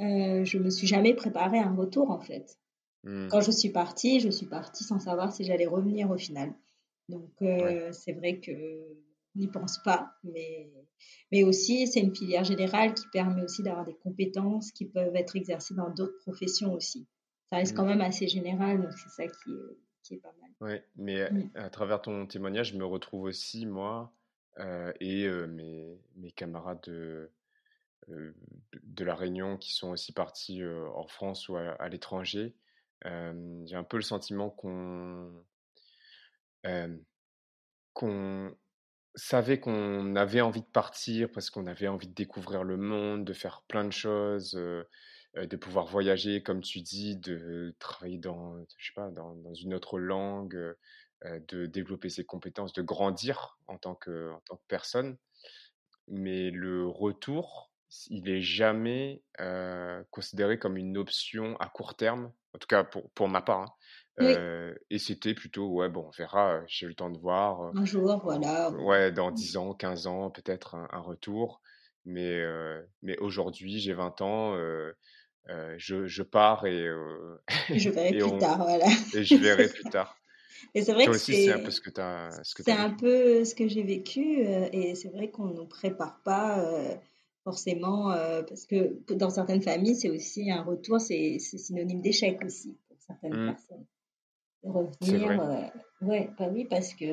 euh, 0.00 0.44
je 0.44 0.58
me 0.58 0.70
suis 0.70 0.86
jamais 0.86 1.14
préparé 1.14 1.58
à 1.58 1.68
un 1.68 1.74
retour, 1.76 2.10
en 2.10 2.18
fait. 2.20 2.58
Hmm. 3.04 3.28
Quand 3.28 3.40
je 3.42 3.52
suis 3.52 3.70
partie, 3.70 4.20
je 4.20 4.30
suis 4.30 4.46
partie 4.46 4.84
sans 4.84 5.00
savoir 5.00 5.32
si 5.32 5.44
j'allais 5.44 5.66
revenir 5.66 6.10
au 6.10 6.18
final. 6.18 6.54
Donc, 7.08 7.30
Ouais. 7.58 7.74
euh, 7.74 7.92
c'est 7.92 8.12
vrai 8.14 8.40
que 8.40 8.52
n'y 9.36 9.48
pense 9.48 9.82
pas, 9.82 10.14
mais, 10.24 10.70
mais 11.32 11.42
aussi, 11.44 11.86
c'est 11.86 12.00
une 12.00 12.14
filière 12.14 12.44
générale 12.44 12.94
qui 12.94 13.06
permet 13.12 13.42
aussi 13.42 13.62
d'avoir 13.62 13.84
des 13.84 13.96
compétences 13.96 14.70
qui 14.72 14.86
peuvent 14.86 15.14
être 15.16 15.36
exercées 15.36 15.74
dans 15.74 15.90
d'autres 15.90 16.18
professions 16.18 16.72
aussi. 16.74 17.06
Ça 17.50 17.56
reste 17.56 17.76
quand 17.76 17.84
Hmm. 17.84 17.88
même 17.88 18.00
assez 18.00 18.28
général, 18.28 18.82
donc 18.82 18.92
c'est 18.98 19.10
ça 19.10 19.26
qui 19.28 19.50
est, 19.52 19.78
qui 20.02 20.14
est 20.14 20.18
pas 20.18 20.32
mal. 20.40 20.50
Ouais. 20.60 20.84
Mais 20.96 21.22
à 21.22 21.30
Mm. 21.30 21.50
à 21.54 21.70
travers 21.70 22.00
ton 22.02 22.26
témoignage, 22.26 22.72
je 22.72 22.78
me 22.78 22.84
retrouve 22.84 23.22
aussi, 23.24 23.66
moi, 23.66 24.12
euh, 24.58 24.92
et 25.00 25.24
euh, 25.26 25.46
mes, 25.46 26.00
mes 26.16 26.30
camarades 26.32 26.80
de, 26.84 27.30
euh, 28.10 28.32
de 28.82 29.04
La 29.04 29.14
Réunion 29.14 29.56
qui 29.56 29.72
sont 29.74 29.90
aussi 29.90 30.12
partis 30.12 30.62
euh, 30.62 30.88
en 30.94 31.06
France 31.06 31.48
ou 31.48 31.56
à, 31.56 31.70
à 31.72 31.88
l'étranger. 31.88 32.54
Euh, 33.06 33.62
j'ai 33.66 33.76
un 33.76 33.84
peu 33.84 33.96
le 33.96 34.02
sentiment 34.02 34.50
qu'on 34.50 35.44
euh, 36.66 36.96
qu'on 37.92 38.56
savait 39.14 39.60
qu'on 39.60 40.16
avait 40.16 40.40
envie 40.40 40.62
de 40.62 40.66
partir 40.66 41.30
parce 41.32 41.50
qu'on 41.50 41.66
avait 41.66 41.88
envie 41.88 42.08
de 42.08 42.14
découvrir 42.14 42.64
le 42.64 42.76
monde, 42.76 43.24
de 43.24 43.32
faire 43.32 43.62
plein 43.68 43.84
de 43.84 43.92
choses, 43.92 44.52
de 44.54 45.56
pouvoir 45.56 45.86
voyager, 45.86 46.42
comme 46.42 46.60
tu 46.60 46.80
dis, 46.80 47.16
de 47.16 47.74
travailler 47.78 48.18
dans, 48.18 48.56
je 48.76 48.86
sais 48.86 48.92
pas, 48.94 49.10
dans, 49.10 49.54
une 49.54 49.74
autre 49.74 49.98
langue, 49.98 50.74
de 51.24 51.66
développer 51.66 52.08
ses 52.08 52.24
compétences, 52.24 52.72
de 52.72 52.82
grandir 52.82 53.58
en 53.66 53.78
tant 53.78 53.94
que, 53.94 54.30
personne. 54.68 55.16
Mais 56.08 56.50
le 56.50 56.86
retour, 56.86 57.70
il 58.08 58.28
est 58.28 58.42
jamais 58.42 59.22
considéré 60.10 60.58
comme 60.58 60.76
une 60.76 60.96
option 60.96 61.56
à 61.58 61.68
court 61.68 61.96
terme, 61.96 62.32
en 62.54 62.58
tout 62.58 62.68
cas 62.68 62.84
pour, 62.84 63.10
pour 63.12 63.28
ma 63.28 63.42
part. 63.42 63.60
hein. 63.60 63.72
Oui, 64.18 64.38
Euh, 64.40 64.74
et 64.90 64.98
c'était 64.98 65.34
plutôt, 65.34 65.68
ouais, 65.70 65.88
bon, 65.88 66.06
on 66.08 66.10
verra, 66.10 66.56
euh, 66.60 66.64
j'ai 66.68 66.86
eu 66.86 66.90
le 66.90 66.94
temps 66.94 67.10
de 67.10 67.18
voir. 67.18 67.62
euh, 67.62 67.72
un 67.74 67.84
jour, 67.84 68.20
voilà. 68.22 68.70
ouais, 68.70 69.12
dans 69.12 69.30
Mm. 69.30 69.44
10 69.44 69.56
ans, 69.56 69.74
15 69.74 70.06
ans, 70.08 70.30
peut-être 70.30 70.74
un, 70.76 70.88
un 70.92 71.00
retour. 71.00 71.62
Mais, 72.06 72.40
euh, 72.40 72.84
mais 73.02 73.18
aujourd'hui, 73.18 73.80
j'ai 73.80 73.94
20 73.94 74.20
ans, 74.22 74.54
euh, 74.56 74.92
euh, 75.50 75.74
je, 75.78 76.06
je 76.08 76.22
pars 76.24 76.66
et, 76.66 76.86
euh, 76.88 77.38
Je 77.74 77.90
verrai 77.90 78.14
et, 78.14 78.22
plus 78.22 78.32
on, 78.32 78.38
tard, 78.38 78.58
voilà. 78.64 78.86
et 79.12 79.24
je 79.24 79.38
verrai 79.40 79.70
plus 79.72 79.86
tard. 79.86 80.20
Et 80.74 80.82
c'est 80.82 80.92
vrai 80.92 81.08
Toi 81.08 81.12
que 81.12 81.16
aussi, 81.16 81.36
c'est 81.36 81.52
un 81.52 81.60
peu 81.60 81.70
c'est 81.70 81.72
ce 81.72 81.80
que 81.80 81.90
tu 81.90 82.00
as, 82.00 82.40
ce 82.44 82.54
que 82.54 82.62
c'est 82.62 82.72
t'as 82.72 82.78
un 82.82 82.90
vécu. 82.90 82.94
peu 82.94 83.44
ce 83.44 83.54
que 83.54 83.68
j'ai 83.68 83.82
vécu 83.84 84.46
euh, 84.46 84.68
et 84.72 84.94
c'est 84.94 85.08
vrai 85.10 85.30
qu'on 85.30 85.46
ne 85.46 85.54
nous 85.54 85.66
prépare 85.68 86.22
pas 86.24 86.60
euh, 86.60 86.96
forcément 87.44 88.12
euh, 88.12 88.42
parce 88.44 88.66
que 88.66 89.00
dans 89.14 89.30
certaines 89.30 89.62
familles, 89.62 89.96
c'est 89.96 90.10
aussi 90.10 90.50
un 90.50 90.62
retour, 90.62 91.00
c'est 91.00 91.38
c'est 91.40 91.58
synonyme 91.58 92.00
d'échec 92.02 92.40
aussi 92.44 92.78
pour 92.88 92.98
certaines 93.00 93.38
Hmm, 93.38 93.54
personnes. 93.56 93.86
Revenir, 94.64 95.28
vrai. 95.28 95.40
euh, 95.40 96.06
ouais, 96.06 96.30
bah 96.38 96.48
oui, 96.50 96.64
parce 96.64 96.94
que 96.94 97.04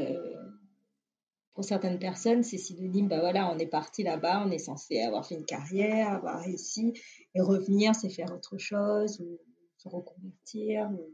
pour 1.54 1.66
certaines 1.66 2.00
personnes, 2.00 2.44
c'est 2.44 2.58
synonyme, 2.58 3.08
bah 3.08 3.20
voilà, 3.20 3.52
on 3.52 3.58
est 3.60 3.68
parti 3.68 4.04
là-bas, 4.04 4.44
on 4.46 4.52
est 4.52 4.58
censé 4.58 5.02
avoir 5.02 5.26
fait 5.26 5.36
une 5.36 5.46
carrière, 5.46 6.14
avoir 6.14 6.40
réussi, 6.42 6.94
et 7.36 7.42
revenir, 7.42 7.94
c'est 7.94 8.10
faire 8.10 8.32
autre 8.34 8.58
chose, 8.58 9.20
ou 9.20 9.38
se 9.78 9.90
reconvertir, 9.90 10.90
ou, 10.92 11.12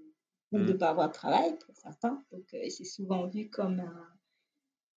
de 0.53 0.59
ne 0.59 0.73
Hmm, 0.73 0.77
pas 0.77 0.89
avoir 0.89 1.09
de 1.09 1.13
travail 1.13 1.57
pour 1.59 1.75
certains. 1.75 2.23
Donc, 2.31 2.45
euh, 2.53 2.69
c'est 2.69 2.85
souvent 2.85 3.27
vu 3.27 3.49
comme 3.49 3.81
un, 3.81 4.07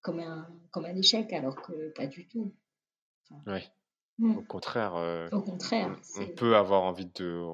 comme 0.00 0.20
un, 0.20 0.49
comme 0.70 0.85
un 0.85 0.94
échec, 0.94 1.32
alors 1.32 1.61
que 1.61 1.90
pas 1.90 2.06
du 2.06 2.28
tout. 2.28 2.54
Enfin, 3.25 3.42
ouais. 3.52 3.64
hmm, 4.18 4.37
Au 4.37 4.42
contraire, 4.42 4.94
euh, 4.94 5.28
au 5.32 5.40
contraire, 5.40 5.99
on, 6.18 6.26
peut 6.26 6.54
avoir 6.54 6.82
envie 6.82 7.06
de, 7.06 7.44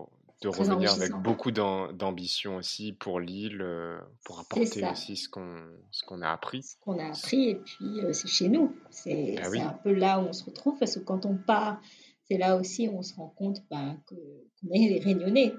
de 0.42 0.50
très 0.50 0.64
revenir 0.64 0.92
avec 0.92 1.12
beaucoup 1.22 1.50
d'am- 1.50 1.92
d'ambition 1.96 2.56
aussi 2.56 2.92
pour 2.92 3.20
l'île, 3.20 3.62
euh, 3.62 3.98
pour 4.24 4.38
apporter 4.38 4.84
aussi 4.90 5.16
ce 5.16 5.28
qu'on 5.28 6.22
a 6.22 6.30
appris. 6.30 6.62
ce 6.62 6.76
qu'on 6.80 6.98
a 6.98 7.06
appris, 7.08 7.48
et 7.50 7.54
puis 7.56 8.00
euh, 8.04 8.12
c'est 8.12 8.28
chez 8.28 8.48
nous. 8.48 8.76
C'est 8.90 9.34
Ben 9.36 9.44
c'est 9.50 9.60
un 9.60 9.72
oui. 9.72 9.80
peu 9.82 9.92
là 9.92 10.20
où 10.20 10.24
on 10.26 10.32
se 10.32 10.44
retrouve, 10.44 10.78
parce 10.78 10.94
que 10.96 11.00
quand 11.00 11.24
on 11.26 11.36
part, 11.36 11.80
c'est 12.28 12.36
là 12.38 12.56
aussi 12.56 12.88
où 12.88 12.98
on 12.98 13.02
se 13.02 13.14
rend 13.14 13.28
compte 13.30 13.58
ben, 13.70 13.98
que, 14.08 14.14
qu'on 14.14 14.68
est 14.74 14.88
les 14.88 14.98
réunionnais. 15.00 15.54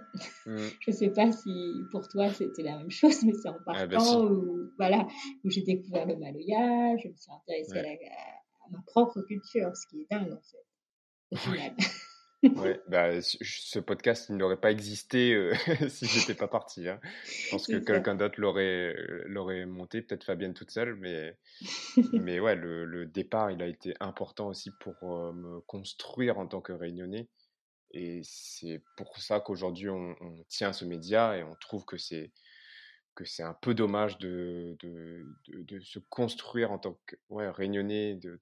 Hmm, 0.46 0.57
Je 0.81 0.91
ne 0.91 0.96
sais 0.96 1.10
pas 1.10 1.31
si 1.31 1.74
pour 1.91 2.07
toi 2.10 2.29
c'était 2.31 2.62
la 2.63 2.77
même 2.77 2.91
chose, 2.91 3.24
mais 3.24 3.34
c'est 3.34 3.50
en 3.50 3.57
Ah 3.67 3.88
ben 3.88 3.98
partant 3.98 4.19
si. 4.27 4.31
où, 4.31 4.69
voilà, 4.77 5.07
où 5.43 5.50
j'ai 5.50 5.62
découvert 5.63 6.05
le 6.05 6.17
Maloya, 6.17 6.98
je 6.98 7.07
me 7.07 7.15
suis 7.15 7.31
intéressée 7.31 7.72
à, 7.72 7.81
Ouais. 7.81 8.00
la- 8.03 8.13
à 8.65 8.69
ma 8.69 8.84
propre 8.86 9.22
culture, 9.22 9.72
ce 9.75 9.88
qui 9.88 10.01
est 10.01 10.07
dingue 10.12 10.34
en 10.34 10.41
fait, 10.41 10.65
au 11.31 11.36
final. 11.72 11.75
Ouais, 12.56 12.82
bah, 12.88 13.22
ce 13.22 13.79
podcast, 13.79 14.27
il 14.29 14.38
n'aurait 14.38 14.60
pas 14.60 14.72
existé 14.72 15.34
euh, 15.34 15.53
si 15.89 16.06
j'étais 16.08 16.34
pas 16.36 16.48
parti. 16.48 16.88
hein. 16.88 17.00
Je 17.44 17.50
pense 17.51 17.67
que 17.67 17.77
quelqu'un 17.77 18.15
d'autre 18.15 18.39
l'aurait 18.39 18.96
euh, 18.96 19.24
l'aurait 19.27 19.65
monté, 19.65 20.01
peut-être 20.01 20.24
Fabienne 20.24 20.53
toute 20.53 20.72
seule, 20.72 20.96
mais, 20.96 21.38
mais 22.13 22.39
ouais, 22.39 22.56
le, 22.56 22.86
le 22.86 23.06
départ, 23.06 23.51
il 23.51 23.62
a 23.62 23.67
été 23.67 23.94
important 24.00 24.48
aussi 24.48 24.72
pour 24.79 24.96
euh, 25.03 25.34
me 25.34 25.62
construire 25.62 26.39
en 26.39 26.48
tant 26.48 26.62
que 26.62 26.74
Réunionnais. 26.74 27.29
Et 27.91 28.22
c'est 28.24 28.84
pour 28.98 29.17
ça 29.17 29.39
qu'aujourd'hui, 29.39 29.89
on, 29.89 30.15
on 30.22 30.44
tient 30.50 30.74
ce 30.74 30.86
média 30.86 31.38
et 31.38 31.44
on 31.44 31.56
trouve 31.56 31.86
que 31.86 31.98
c'est 31.98 32.32
que 33.15 33.25
c'est 33.25 33.44
un 33.44 33.53
peu 33.56 33.74
dommage 33.74 34.17
de, 34.20 34.75
de, 34.79 35.25
de, 35.48 35.63
de 35.63 35.79
se 35.82 36.00
construire 36.00 36.72
en 36.72 36.79
tant 36.79 37.00
que 37.08 37.15
ouais, 37.29 37.50
Réunionnais, 37.50 38.15
de, 38.15 38.38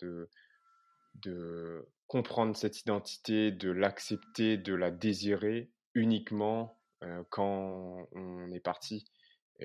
de 1.16 1.86
comprendre 2.08 2.56
cette 2.56 2.80
identité, 2.82 3.52
de 3.52 3.70
l'accepter, 3.72 4.58
de 4.58 4.74
la 4.74 4.92
désirer 4.92 5.72
uniquement 5.94 6.80
euh, 7.04 7.24
quand 7.30 8.08
on 8.14 8.52
est 8.52 8.60
parti. 8.60 9.06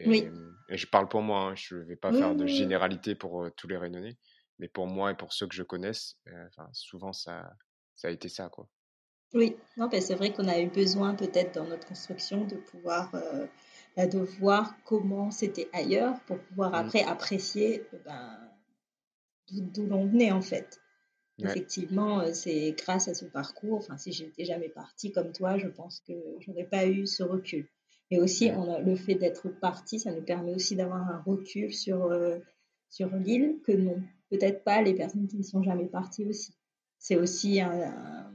Oui, 0.04 0.25
Et, 0.25 0.30
et 0.68 0.76
je 0.76 0.87
parle 0.87 1.09
pour 1.09 1.23
moi, 1.23 1.40
hein, 1.50 1.54
je 1.56 1.76
ne 1.76 1.82
vais 1.82 1.97
pas 1.97 2.12
oui, 2.12 2.18
faire 2.18 2.35
de 2.37 2.47
généralité 2.47 3.14
pour 3.14 3.44
euh, 3.44 3.50
tous 3.56 3.68
les 3.68 3.76
Réunionnais, 3.76 4.16
mais 4.59 4.68
pour 4.68 4.87
moi 4.87 5.11
et 5.11 5.16
pour 5.16 5.32
ceux 5.32 5.47
que 5.49 5.54
je 5.54 5.62
connaisse, 5.62 6.16
euh, 6.28 6.49
souvent 6.73 7.12
ça, 7.12 7.50
ça 7.97 8.09
a 8.09 8.11
été 8.11 8.28
ça, 8.28 8.49
quoi. 8.49 8.68
Oui, 9.35 9.56
non, 9.76 9.88
ben, 9.88 10.00
c'est 10.00 10.14
vrai 10.14 10.32
qu'on 10.32 10.49
a 10.49 10.61
eu 10.61 10.68
besoin 10.68 11.14
peut-être 11.14 11.54
dans 11.54 11.64
notre 11.66 11.87
construction 11.87 12.44
de 12.44 12.56
pouvoir, 12.56 13.12
bah, 13.97 14.06
de 14.06 14.18
voir 14.18 14.75
comment 14.85 15.30
c'était 15.30 15.68
ailleurs 15.73 16.20
pour 16.26 16.38
pouvoir 16.40 16.70
Mm. 16.70 16.75
après 16.75 17.02
apprécier 17.04 17.87
ben, 18.04 18.38
d'où 19.50 19.87
l'on 19.87 20.06
venait 20.06 20.32
en 20.32 20.40
fait. 20.42 20.80
Effectivement, 21.44 22.20
euh, 22.20 22.32
c'est 22.32 22.73
grâce 22.73 23.09
à 23.09 23.14
ce 23.14 23.25
parcours, 23.25 23.78
enfin 23.78 23.97
si 23.97 24.12
j'étais 24.12 24.44
jamais 24.44 24.68
partie 24.68 25.12
comme 25.12 25.32
toi, 25.32 25.59
je 25.59 25.68
pense 25.68 26.00
que 26.00 26.12
j'aurais 26.40 26.64
pas 26.64 26.87
eu 26.87 27.06
ce 27.06 27.23
recul. 27.23 27.68
Et 28.11 28.18
aussi, 28.18 28.50
on 28.56 28.73
a, 28.73 28.80
le 28.80 28.97
fait 28.97 29.14
d'être 29.14 29.49
parti, 29.49 30.00
ça 30.00 30.12
nous 30.12 30.23
permet 30.23 30.54
aussi 30.54 30.75
d'avoir 30.76 31.09
un 31.09 31.23
recul 31.25 31.73
sur, 31.73 32.06
euh, 32.06 32.38
sur 32.88 33.09
l'île 33.14 33.61
que 33.64 33.73
n'ont 33.73 34.02
peut-être 34.30 34.64
pas 34.64 34.82
les 34.82 34.94
personnes 34.94 35.28
qui 35.28 35.37
ne 35.37 35.42
sont 35.42 35.62
jamais 35.62 35.87
parties 35.87 36.25
aussi. 36.25 36.54
C'est 36.99 37.16
aussi 37.16 37.61
un, 37.61 38.30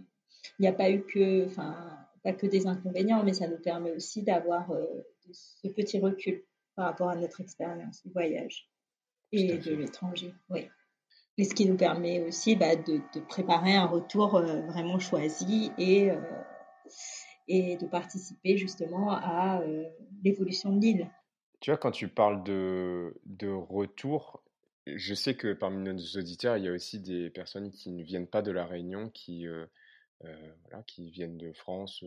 il 0.59 0.61
n'y 0.61 0.67
a 0.67 0.73
pas 0.73 0.89
eu 0.89 1.03
que, 1.03 1.45
enfin, 1.45 1.75
pas 2.23 2.33
que 2.33 2.47
des 2.47 2.67
inconvénients, 2.67 3.23
mais 3.23 3.33
ça 3.33 3.47
nous 3.47 3.59
permet 3.59 3.91
aussi 3.91 4.23
d'avoir 4.23 4.71
euh, 4.71 4.85
ce 5.31 5.67
petit 5.67 5.99
recul 5.99 6.43
par 6.75 6.85
rapport 6.85 7.09
à 7.09 7.15
notre 7.15 7.41
expérience 7.41 8.01
du 8.03 8.11
voyage 8.11 8.69
et 9.31 9.57
de 9.57 9.75
l'étranger. 9.75 10.33
Oui. 10.49 10.69
Et 11.37 11.43
ce 11.43 11.53
qui 11.53 11.65
nous 11.65 11.75
permet 11.75 12.21
aussi 12.21 12.55
bah, 12.55 12.75
de, 12.75 13.01
préparer 13.27 13.75
un 13.75 13.85
retour 13.85 14.35
euh, 14.35 14.61
vraiment 14.67 14.99
choisi 14.99 15.71
et, 15.77 16.11
euh, 16.11 16.21
et 17.47 17.75
de 17.75 17.85
participer 17.87 18.57
justement 18.57 19.11
à 19.11 19.61
euh, 19.61 19.83
l'évolution 20.23 20.73
de 20.73 20.81
l'île. 20.81 21.11
Tu 21.59 21.71
vois, 21.71 21.77
quand 21.77 21.91
tu 21.91 22.07
parles 22.07 22.43
de, 22.43 23.19
de 23.25 23.49
retour, 23.49 24.43
je 24.87 25.13
sais 25.13 25.35
que 25.35 25.53
parmi 25.53 25.83
nos 25.83 25.97
auditeurs, 26.17 26.57
il 26.57 26.65
y 26.65 26.69
a 26.69 26.71
aussi 26.71 26.99
des 26.99 27.29
personnes 27.29 27.71
qui 27.71 27.91
ne 27.91 28.03
viennent 28.03 28.27
pas 28.27 28.41
de 28.41 28.51
la 28.51 28.65
Réunion, 28.65 29.09
qui, 29.09 29.47
voilà, 30.19 30.83
qui 30.85 31.09
viennent 31.09 31.37
de 31.37 31.51
France 31.53 32.03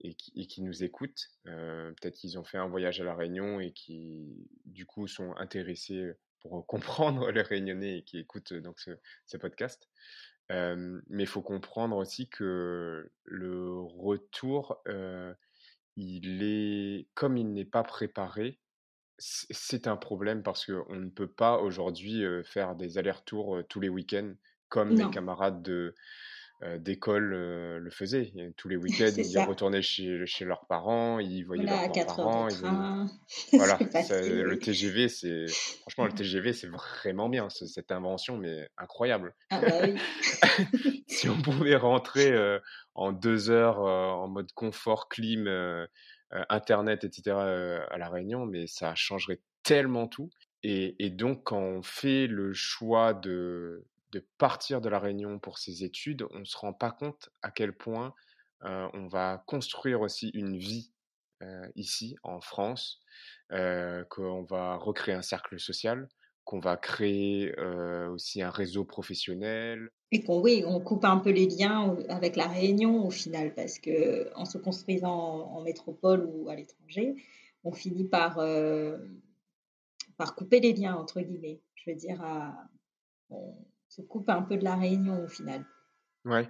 et 0.00 0.14
qui, 0.14 0.32
et, 0.36 0.46
qui, 0.46 0.62
nous 0.62 0.84
écoutent. 0.84 1.28
Peut-être 1.44 2.14
qu'ils 2.14 2.38
ont 2.38 2.44
fait 2.44 2.58
un 2.58 2.68
voyage 2.68 3.00
à 3.00 3.04
La 3.04 3.16
Réunion 3.16 3.58
et 3.58 3.72
qui, 3.72 4.46
du 4.64 4.86
coup, 4.86 5.08
sont 5.08 5.34
intéressés 5.38 6.12
pour 6.40 6.66
comprendre 6.66 7.30
les 7.30 7.42
Réunionnais 7.42 8.02
qui 8.02 8.18
écoutent 8.18 8.54
donc 8.54 8.80
ce, 8.80 8.90
ce 9.26 9.36
podcast. 9.36 9.88
mais 10.50 11.22
il 11.24 11.26
faut 11.26 11.42
comprendre 11.42 11.96
aussi 11.96 12.28
que 12.28 13.10
le 13.24 13.80
retour, 13.80 14.82
il 15.96 16.42
est, 16.42 17.08
comme 17.14 17.36
il 17.36 17.52
n'est 17.52 17.64
pas 17.64 17.82
préparé, 17.82 18.58
c'est 19.18 19.88
un 19.88 19.96
problème 19.96 20.42
parce 20.42 20.64
qu'on 20.64 20.96
ne 20.96 21.10
peut 21.10 21.30
pas 21.30 21.58
aujourd'hui 21.58 22.22
faire 22.44 22.76
des 22.76 22.98
allers-retours 22.98 23.62
tous 23.68 23.80
les 23.80 23.88
week-ends 23.88 24.34
comme 24.68 24.94
mes 24.94 25.10
camarades 25.10 25.62
de, 25.62 25.94
d'école 26.78 27.24
le 27.24 27.90
faisaient. 27.90 28.32
tous 28.56 28.68
les 28.68 28.76
week-ends, 28.76 29.12
ils 29.16 29.38
retournaient 29.38 29.82
chez, 29.82 30.26
chez 30.26 30.44
leurs 30.44 30.66
parents, 30.66 31.18
ils 31.18 31.42
voyaient 31.44 31.64
leurs 31.64 32.06
parents 32.06 32.48
Voilà, 33.52 33.78
le 33.80 34.54
TGV, 34.56 35.08
c'est 35.08 35.46
franchement 35.82 36.06
le 36.06 36.12
TGV, 36.14 36.52
c'est 36.52 36.68
vraiment 36.68 37.28
bien 37.28 37.48
cette 37.48 37.92
invention, 37.92 38.36
mais 38.36 38.68
incroyable. 38.76 39.34
Ah 39.50 39.60
bah 39.60 39.68
oui. 39.82 41.04
si 41.06 41.28
on 41.28 41.40
pouvait 41.40 41.76
rentrer 41.76 42.34
en 42.94 43.12
deux 43.12 43.50
heures 43.50 43.80
en 43.80 44.28
mode 44.28 44.50
confort, 44.52 45.08
clim, 45.08 45.48
internet, 46.48 47.04
etc. 47.04 47.36
à 47.90 47.98
la 47.98 48.08
Réunion, 48.08 48.46
mais 48.46 48.66
ça 48.66 48.94
changerait 48.94 49.40
tellement 49.62 50.08
tout. 50.08 50.30
Et, 50.62 50.96
et 50.98 51.10
donc, 51.10 51.44
quand 51.44 51.60
on 51.60 51.82
fait 51.82 52.26
le 52.26 52.52
choix 52.52 53.14
de, 53.14 53.84
de 54.10 54.26
partir 54.38 54.80
de 54.80 54.88
la 54.88 54.98
Réunion 54.98 55.38
pour 55.38 55.58
ses 55.58 55.84
études, 55.84 56.26
on 56.30 56.40
ne 56.40 56.44
se 56.44 56.56
rend 56.56 56.72
pas 56.72 56.90
compte 56.90 57.30
à 57.42 57.50
quel 57.50 57.72
point 57.72 58.14
on 58.62 59.06
va 59.06 59.44
construire 59.46 60.00
aussi 60.00 60.30
une 60.34 60.56
vie 60.56 60.92
ici 61.76 62.16
en 62.22 62.40
France, 62.40 63.00
qu'on 63.50 64.42
va 64.42 64.76
recréer 64.76 65.14
un 65.14 65.22
cercle 65.22 65.60
social, 65.60 66.08
qu'on 66.44 66.58
va 66.58 66.76
créer 66.76 67.54
aussi 68.10 68.42
un 68.42 68.50
réseau 68.50 68.84
professionnel. 68.84 69.90
Et 70.10 70.24
qu'on 70.24 70.40
oui, 70.40 70.64
on 70.66 70.80
coupe 70.80 71.04
un 71.04 71.18
peu 71.18 71.30
les 71.30 71.46
liens 71.46 71.96
avec 72.08 72.34
la 72.34 72.48
Réunion 72.48 73.06
au 73.06 73.10
final, 73.10 73.54
parce 73.54 73.78
que 73.78 74.34
en 74.34 74.44
se 74.44 74.58
construisant 74.58 75.12
en, 75.12 75.62
métropole 75.62 76.24
ou 76.24 76.48
à 76.48 76.56
l'étranger, 76.56 77.14
on 77.62 77.72
finit 77.72 78.04
par, 78.04 78.40
par 80.16 80.34
couper 80.34 80.60
les 80.60 80.72
liens 80.72 80.96
entre 80.96 81.20
guillemets. 81.20 81.60
Je 81.76 81.90
veux 81.90 81.96
dire, 81.96 82.20
à, 82.24 82.68
se 83.98 84.02
coupe 84.02 84.30
un 84.30 84.42
peu 84.42 84.56
de 84.56 84.64
la 84.64 84.76
réunion 84.76 85.24
au 85.24 85.28
final. 85.28 85.64
Ouais. 86.24 86.48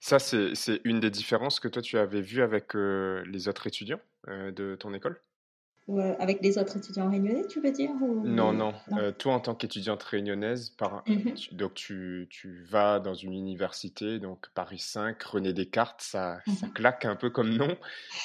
Ça, 0.00 0.18
c'est 0.18 0.80
une 0.84 1.00
des 1.00 1.10
différences 1.10 1.60
que 1.60 1.68
toi, 1.68 1.82
tu 1.82 1.98
avais 1.98 2.22
vues 2.22 2.42
avec 2.42 2.74
euh, 2.74 3.24
les 3.26 3.48
autres 3.48 3.66
étudiants 3.66 4.00
euh, 4.28 4.50
de 4.50 4.76
ton 4.76 4.94
école? 4.94 5.20
Avec 6.18 6.42
les 6.42 6.58
autres 6.58 6.76
étudiants 6.76 7.08
réunionnais, 7.08 7.46
tu 7.46 7.60
veux 7.60 7.70
dire 7.70 7.90
Non, 8.24 8.52
non. 8.52 8.74
Euh, 8.98 9.12
toi, 9.12 9.34
en 9.34 9.40
tant 9.40 9.54
qu'étudiante 9.54 10.02
réunionnaise, 10.02 10.70
par... 10.70 11.04
Mmh 11.06 11.34
tu, 11.34 11.54
donc 11.54 11.74
tu, 11.74 12.26
tu, 12.28 12.64
vas 12.64 12.98
dans 12.98 13.14
une 13.14 13.34
université, 13.34 14.18
donc 14.18 14.48
Paris 14.54 14.80
5, 14.80 15.22
René 15.22 15.52
Descartes, 15.52 16.00
ça, 16.02 16.40
ça 16.58 16.66
claque 16.74 17.04
un 17.04 17.14
peu 17.14 17.30
comme 17.30 17.50
nom. 17.50 17.76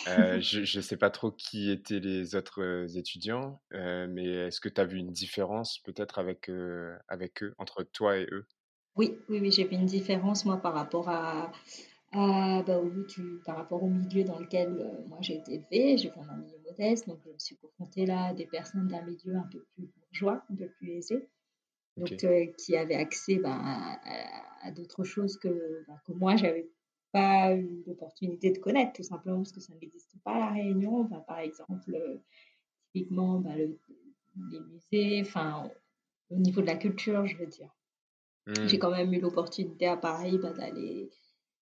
Euh, 0.07 0.39
je 0.39 0.61
ne 0.61 0.81
sais 0.81 0.97
pas 0.97 1.11
trop 1.11 1.31
qui 1.31 1.69
étaient 1.69 1.99
les 1.99 2.35
autres 2.35 2.63
euh, 2.63 2.87
étudiants, 2.87 3.61
mais 3.71 4.25
est-ce 4.47 4.59
que 4.59 4.69
tu 4.69 4.81
as 4.81 4.85
vu 4.85 4.97
une 4.97 5.11
différence 5.11 5.77
peut-être 5.79 6.17
avec, 6.17 6.49
avec 7.07 7.43
eux, 7.43 7.53
entre 7.59 7.83
toi 7.83 8.17
et 8.17 8.27
eux? 8.31 8.47
Oui, 8.95 9.17
oui, 9.29 9.39
oui 9.39 9.51
j'ai 9.51 9.65
vu 9.65 9.75
une 9.75 9.85
différence, 9.85 10.45
moi, 10.45 10.57
par 10.57 10.73
rapport 10.73 11.09
à 11.09 11.51
ah, 12.13 12.61
bah 12.67 12.77
oui, 12.81 13.05
tu, 13.07 13.39
par 13.45 13.55
rapport 13.55 13.81
au 13.83 13.89
milieu 13.89 14.25
dans 14.25 14.37
lequel 14.37 14.67
euh, 14.81 15.07
moi 15.07 15.19
j'ai 15.21 15.37
été 15.37 15.53
élevée, 15.53 15.97
j'ai 15.97 16.09
fait 16.09 16.19
un 16.19 16.35
milieu 16.37 16.57
modeste, 16.65 17.07
donc 17.07 17.19
je 17.25 17.29
me 17.29 17.39
suis 17.39 17.55
confrontée 17.55 18.05
là 18.05 18.25
à 18.27 18.33
des 18.33 18.45
personnes 18.45 18.87
d'un 18.87 19.01
milieu 19.03 19.35
un 19.37 19.47
peu 19.49 19.65
plus 19.73 19.85
bourgeois, 19.85 20.43
un 20.49 20.55
peu 20.55 20.67
plus 20.67 20.89
aisé, 20.89 21.29
donc 21.95 22.11
euh, 22.25 22.47
qui 22.57 22.75
avaient 22.75 22.95
accès 22.95 23.37
bah, 23.37 23.57
à, 24.61 24.71
d'autres 24.71 25.05
choses 25.05 25.37
que, 25.37 25.85
bah, 25.87 26.01
que 26.05 26.11
moi 26.11 26.35
j'avais 26.35 26.69
pas 27.13 27.55
eu 27.55 27.81
l'opportunité 27.87 28.51
de 28.51 28.59
connaître, 28.59 28.91
tout 28.91 29.03
simplement 29.03 29.37
parce 29.37 29.53
que 29.53 29.61
ça 29.61 29.73
n'existe 29.75 30.13
pas 30.25 30.33
à 30.33 30.39
La 30.39 30.51
Réunion. 30.51 31.05
Bah, 31.05 31.23
par 31.25 31.39
exemple, 31.39 31.95
euh, 31.95 32.17
typiquement 32.91 33.41
le, 33.55 33.79
les 34.51 34.59
musées, 34.59 35.21
enfin 35.21 35.69
au 36.29 36.35
niveau 36.35 36.59
de 36.59 36.67
la 36.67 36.75
culture, 36.75 37.25
je 37.25 37.37
veux 37.37 37.47
dire. 37.47 37.69
J'ai 38.47 38.77
mmh. 38.77 38.79
quand 38.79 38.91
même 38.91 39.13
eu 39.13 39.19
l'opportunité 39.19 39.87
à 39.87 39.97
Paris 39.97 40.39
d'aller 40.39 41.09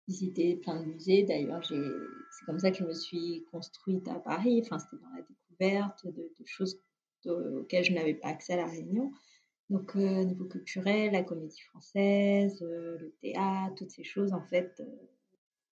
visité 0.07 0.57
plein 0.57 0.81
de 0.81 0.87
musées. 0.87 1.23
D'ailleurs, 1.23 1.65
c'est 1.65 2.45
comme 2.47 2.59
ça 2.59 2.71
que 2.71 2.79
je 2.79 2.85
me 2.85 2.95
suis 2.95 3.45
construite 3.51 4.09
à 4.09 4.15
Paris. 4.15 4.63
Enfin, 4.65 4.79
c'était 4.79 5.03
dans 5.03 5.11
la 5.11 5.23
découverte 5.23 6.07
de, 6.07 6.31
choses 6.45 6.81
auxquelles 7.27 7.85
je 7.85 7.93
n'avais 7.93 8.15
pas 8.15 8.29
accès 8.29 8.55
à 8.55 8.57
La 8.57 8.67
Réunion. 8.67 9.13
Donc, 9.71 9.95
au 9.97 9.99
euh, 9.99 10.25
niveau 10.25 10.47
culturel, 10.47 11.13
la 11.13 11.23
comédie 11.23 11.61
française, 11.61 12.63
euh, 12.63 12.97
le 12.99 13.11
théâtre, 13.21 13.75
toutes 13.77 13.91
ces 13.91 14.05
choses, 14.05 14.33
en 14.33 14.41
fait, 14.41 14.81
euh, 14.81 14.85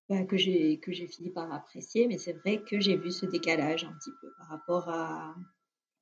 bah, 0.07 0.23
que 0.23 0.37
j'ai 0.37 0.79
fini 1.07 1.29
par 1.29 1.51
apprécier. 1.51 2.07
Mais 2.07 2.17
c'est 2.17 2.33
vrai 2.33 2.63
que 2.63 2.79
j'ai 2.79 2.95
vu 2.95 3.11
ce 3.11 3.25
décalage 3.25 3.83
un 3.83 3.93
petit 3.93 4.11
peu 4.21 4.31
par 4.37 4.47
rapport 4.47 4.87
à, 4.87 5.35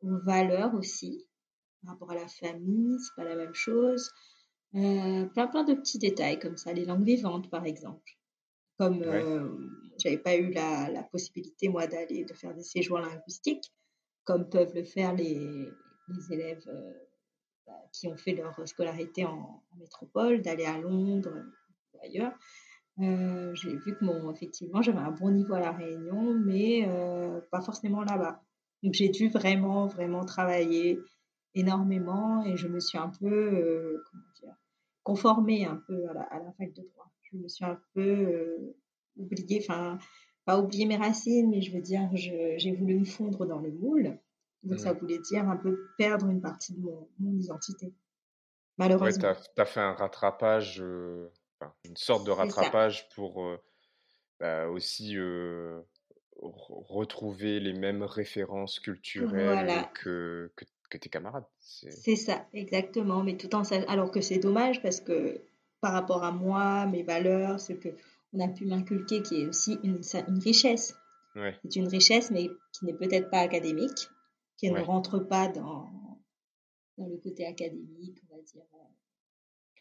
aux 0.01 0.19
valeurs 0.19 0.75
aussi, 0.75 1.25
par 1.81 1.93
rapport 1.93 2.11
à 2.11 2.15
la 2.15 2.27
famille, 2.27 2.99
c'est 2.99 3.15
pas 3.15 3.27
la 3.27 3.35
même 3.35 3.55
chose. 3.55 4.11
Plein 4.71 5.47
plein 5.47 5.63
de 5.63 5.73
petits 5.73 5.99
détails 5.99 6.39
comme 6.39 6.57
ça, 6.57 6.73
les 6.73 6.85
langues 6.85 7.05
vivantes 7.05 7.49
par 7.49 7.65
exemple. 7.65 8.19
Comme 8.79 9.03
euh, 9.03 9.49
j'avais 10.01 10.17
pas 10.17 10.37
eu 10.37 10.51
la, 10.53 10.89
la 10.89 11.03
possibilité, 11.03 11.67
moi, 11.67 11.85
d'aller, 11.85 12.23
de 12.23 12.33
faire 12.33 12.53
des 12.53 12.63
séjours 12.63 12.99
linguistiques, 12.99 13.73
comme 14.23 14.49
peuvent 14.49 14.73
le 14.73 14.83
faire 14.83 15.13
les, 15.13 15.69
les 16.07 16.33
élèves 16.33 16.63
euh, 16.69 16.93
bah, 17.67 17.73
qui 17.91 18.07
ont 18.07 18.15
fait 18.15 18.31
leur 18.31 18.55
scolarité 18.65 19.25
en, 19.25 19.61
métropole, 19.77 20.41
d'aller 20.41 20.63
à 20.63 20.77
Londres 20.77 21.43
ou 21.93 21.97
ailleurs. 22.01 22.31
Euh, 22.99 23.53
j'ai 23.53 23.75
vu 23.75 23.97
que 23.97 24.05
mon, 24.05 24.31
effectivement, 24.31 24.81
j'avais 24.81 24.99
un 24.99 25.11
bon 25.11 25.31
niveau 25.31 25.55
à 25.55 25.59
La 25.59 25.71
Réunion, 25.73 26.33
mais 26.33 26.87
pas 27.51 27.61
forcément 27.61 28.03
là-bas. 28.03 28.41
Donc 28.81 28.93
j'ai 28.93 29.09
dû 29.09 29.27
vraiment, 29.27 29.87
vraiment 29.87 30.23
travailler 30.23 30.99
énormément 31.53 32.45
et 32.45 32.55
je 32.55 32.69
me 32.69 32.79
suis 32.79 32.97
un 32.97 33.09
peu, 33.09 34.01
comment 34.09 34.23
dire, 34.41 34.55
conformée 35.09 35.65
un 35.65 35.81
peu 35.87 36.07
à 36.09 36.13
la, 36.13 36.21
à 36.21 36.39
la 36.39 36.51
fac 36.53 36.71
de 36.73 36.83
droit 36.83 37.09
je 37.31 37.37
me 37.37 37.47
suis 37.47 37.65
un 37.65 37.79
peu 37.93 38.01
euh, 38.01 38.75
oubliée, 39.17 39.63
enfin, 39.67 39.97
pas 40.45 40.59
oublié 40.59 40.85
mes 40.85 40.97
racines, 40.97 41.49
mais 41.49 41.61
je 41.61 41.71
veux 41.71 41.81
dire, 41.81 42.09
j'ai 42.13 42.71
voulu 42.71 42.99
me 42.99 43.05
fondre 43.05 43.45
dans 43.45 43.59
le 43.59 43.71
moule. 43.71 44.17
Donc, 44.63 44.79
ça 44.79 44.91
voulait 44.91 45.19
dire 45.19 45.47
un 45.47 45.55
peu 45.55 45.87
perdre 45.97 46.27
une 46.27 46.41
partie 46.41 46.73
de 46.73 46.81
mon, 46.81 47.07
identité. 47.31 47.93
Malheureusement. 48.77 49.33
tu 49.55 49.61
as, 49.61 49.65
fait 49.65 49.79
un 49.79 49.93
rattrapage, 49.93 50.81
euh, 50.81 51.29
une 51.85 51.95
sorte 51.95 52.25
de 52.25 52.31
rattrapage 52.31 53.07
pour 53.15 53.45
euh, 53.45 53.57
bah, 54.39 54.67
aussi 54.67 55.15
retrouver 56.41 57.59
les 57.59 57.73
mêmes 57.73 58.03
références 58.03 58.79
culturelles 58.79 59.85
que, 59.93 60.51
que, 60.55 60.65
que, 60.89 60.97
tes 60.97 61.09
camarades. 61.09 61.45
C'est 61.59 62.15
ça, 62.15 62.45
exactement. 62.53 63.23
Mais 63.23 63.37
tout 63.37 63.53
en 63.55 63.63
alors 63.87 64.11
que 64.11 64.21
c'est 64.21 64.39
dommage 64.39 64.81
parce 64.81 65.01
que 65.01 65.41
par 65.81 65.93
rapport 65.93 66.23
à 66.23 66.31
moi, 66.31 66.85
mes 66.87 67.03
valeurs, 67.03 67.59
ce 67.59 67.73
que 67.73 67.89
on 68.33 68.39
a 68.39 68.47
pu 68.47 68.65
m'inculquer, 68.65 69.21
qui 69.23 69.41
est 69.41 69.47
aussi 69.47 69.77
une, 69.83 70.01
une 70.27 70.39
richesse. 70.39 70.95
C'est 71.35 71.75
une 71.77 71.87
richesse, 71.87 72.31
mais 72.31 72.49
qui 72.73 72.85
n'est 72.85 72.93
peut-être 72.93 73.29
pas 73.29 73.39
académique, 73.39 74.09
qui 74.57 74.69
ne 74.69 74.79
rentre 74.81 75.19
pas 75.19 75.47
dans, 75.47 75.89
dans 76.97 77.07
le 77.07 77.17
côté 77.17 77.45
académique, 77.45 78.17
on 78.29 78.35
va 78.35 78.41
dire, 78.41 78.63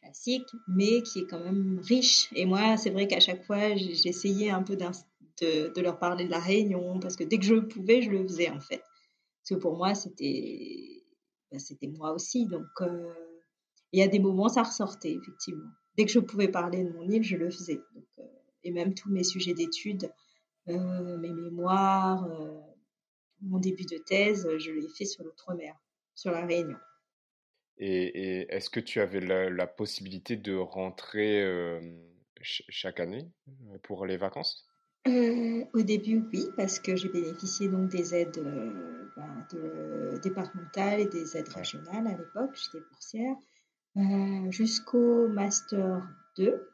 classique, 0.00 0.48
mais 0.68 1.02
qui 1.02 1.20
est 1.20 1.26
quand 1.26 1.40
même 1.40 1.80
riche. 1.80 2.28
Et 2.34 2.46
moi, 2.46 2.76
c'est 2.76 2.90
vrai 2.90 3.08
qu'à 3.08 3.20
chaque 3.20 3.44
fois, 3.44 3.74
j'essayais 3.74 4.50
un 4.50 4.62
peu 4.62 4.76
de, 4.76 5.74
de, 5.74 5.80
leur 5.80 5.98
parler 5.98 6.26
de 6.26 6.30
la 6.30 6.38
Réunion, 6.38 7.00
parce 7.00 7.16
que 7.16 7.24
dès 7.24 7.38
que 7.38 7.44
je 7.44 7.54
pouvais, 7.56 8.02
je 8.02 8.10
le 8.10 8.22
faisais, 8.22 8.50
en 8.50 8.60
fait. 8.60 8.78
Parce 8.78 9.50
que 9.50 9.54
pour 9.56 9.76
moi, 9.76 9.94
c'était 9.94 10.97
ben, 11.50 11.58
c'était 11.58 11.88
moi 11.88 12.12
aussi. 12.12 12.46
Donc, 12.46 12.66
euh, 12.80 13.12
y 13.92 14.02
a 14.02 14.08
des 14.08 14.18
moments, 14.18 14.48
ça 14.48 14.62
ressortait, 14.62 15.12
effectivement 15.12 15.70
dès 15.98 16.04
que 16.04 16.12
je 16.12 16.20
pouvais 16.20 16.48
parler 16.48 16.84
de 16.84 16.90
mon 16.90 17.06
île, 17.08 17.24
je 17.24 17.36
le 17.36 17.50
faisais. 17.50 17.80
Euh, 18.18 18.22
et 18.62 18.70
même 18.70 18.94
tous 18.94 19.10
mes 19.10 19.24
sujets 19.24 19.52
d'études, 19.52 20.10
euh, 20.68 21.18
mes 21.18 21.32
mémoires, 21.32 22.24
euh, 22.24 22.60
mon 23.42 23.58
début 23.58 23.84
de 23.84 23.98
thèse, 23.98 24.48
je 24.58 24.70
l'ai 24.70 24.88
fait 24.88 25.04
sur 25.04 25.24
l'outre-mer, 25.24 25.76
sur 26.14 26.30
la 26.30 26.46
Réunion. 26.46 26.78
Et, 27.78 28.46
est-ce 28.48 28.70
que 28.70 28.80
tu 28.80 29.00
avais 29.00 29.20
la, 29.20 29.66
possibilité 29.66 30.36
de 30.36 30.54
rentrer 30.56 31.80
chaque 32.42 32.98
année 32.98 33.30
pour 33.84 34.04
les 34.04 34.16
vacances? 34.16 34.67
Au 35.06 35.82
début, 35.82 36.24
oui, 36.32 36.46
parce 36.56 36.78
que 36.78 36.96
j'ai 36.96 37.08
bénéficié 37.08 37.68
donc 37.68 37.88
des 37.88 38.14
aides 38.14 38.42
ben, 39.16 40.18
départementales 40.22 41.00
et 41.00 41.06
des 41.06 41.36
aides 41.36 41.48
régionales 41.48 42.06
à 42.06 42.16
l'époque. 42.16 42.54
J'étais 42.54 42.84
boursière. 42.84 43.36
Euh, 43.96 44.50
jusqu'au 44.50 45.28
Master 45.28 46.06
2. 46.36 46.68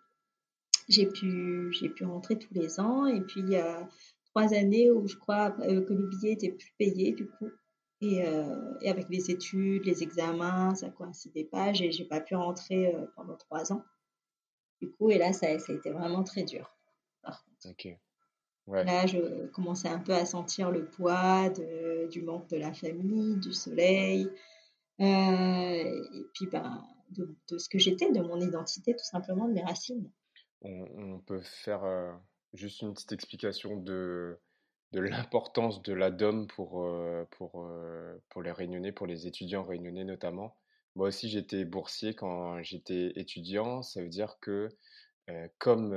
j'ai 0.88 1.06
pu, 1.06 1.72
j'ai 1.72 1.88
pu 1.88 2.04
rentrer 2.04 2.38
tous 2.38 2.52
les 2.54 2.80
ans. 2.80 3.06
Et 3.06 3.20
puis, 3.20 3.40
il 3.40 3.50
y 3.50 3.56
a 3.56 3.88
trois 4.26 4.52
années 4.52 4.90
où 4.90 5.06
je 5.06 5.16
crois 5.16 5.52
que 5.52 5.62
le 5.62 6.08
billet 6.08 6.32
était 6.32 6.50
plus 6.50 6.72
payé, 6.78 7.12
du 7.12 7.26
coup. 7.26 7.50
Et, 8.00 8.16
et, 8.80 8.90
avec 8.90 9.08
les 9.08 9.30
études, 9.30 9.84
les 9.86 10.02
examens, 10.02 10.74
ça 10.74 10.90
coïncidait 10.90 11.44
pas. 11.44 11.72
J'ai, 11.72 11.92
j'ai 11.92 12.04
pas 12.04 12.20
pu 12.20 12.34
rentrer 12.34 12.94
pendant 13.16 13.36
trois 13.36 13.72
ans. 13.72 13.84
Du 14.82 14.90
coup, 14.90 15.10
et 15.10 15.18
là, 15.18 15.32
ça, 15.32 15.58
ça 15.58 15.72
a 15.72 15.76
été 15.76 15.90
vraiment 15.90 16.24
très 16.24 16.42
dur. 16.42 16.74
Ok. 17.66 17.88
Là, 18.66 19.06
je 19.06 19.46
commençais 19.48 19.88
un 19.88 19.98
peu 19.98 20.14
à 20.14 20.24
sentir 20.24 20.70
le 20.70 20.86
poids 20.86 21.50
de, 21.50 22.08
du 22.08 22.22
manque 22.22 22.48
de 22.48 22.56
la 22.56 22.72
famille, 22.72 23.36
du 23.36 23.52
soleil, 23.52 24.30
euh, 25.00 25.04
et 25.04 26.24
puis 26.32 26.46
ben, 26.46 26.82
de, 27.10 27.36
de 27.50 27.58
ce 27.58 27.68
que 27.68 27.78
j'étais, 27.78 28.10
de 28.10 28.20
mon 28.20 28.40
identité, 28.40 28.96
tout 28.96 29.04
simplement, 29.04 29.48
de 29.48 29.52
mes 29.52 29.62
racines. 29.62 30.10
On, 30.62 31.18
peut 31.18 31.42
faire 31.42 31.84
euh, 31.84 32.10
juste 32.54 32.80
une 32.80 32.94
petite 32.94 33.12
explication 33.12 33.76
de, 33.76 34.40
de 34.92 35.00
l'importance 35.00 35.82
de 35.82 35.92
la 35.92 36.10
DOM 36.10 36.46
pour, 36.46 36.84
euh, 36.84 37.24
pour, 37.32 37.70
pour 38.30 38.42
les 38.42 38.52
réunionnais, 38.52 38.92
pour 38.92 39.06
les 39.06 39.26
étudiants 39.26 39.62
réunionnais 39.62 40.04
notamment. 40.04 40.56
Moi 40.94 41.08
aussi, 41.08 41.28
j'étais 41.28 41.66
boursier 41.66 42.14
quand 42.14 42.62
j'étais 42.62 43.12
étudiant. 43.16 43.82
Ça 43.82 44.00
veut 44.00 44.08
dire 44.08 44.38
que 44.40 44.70
comme 45.58 45.92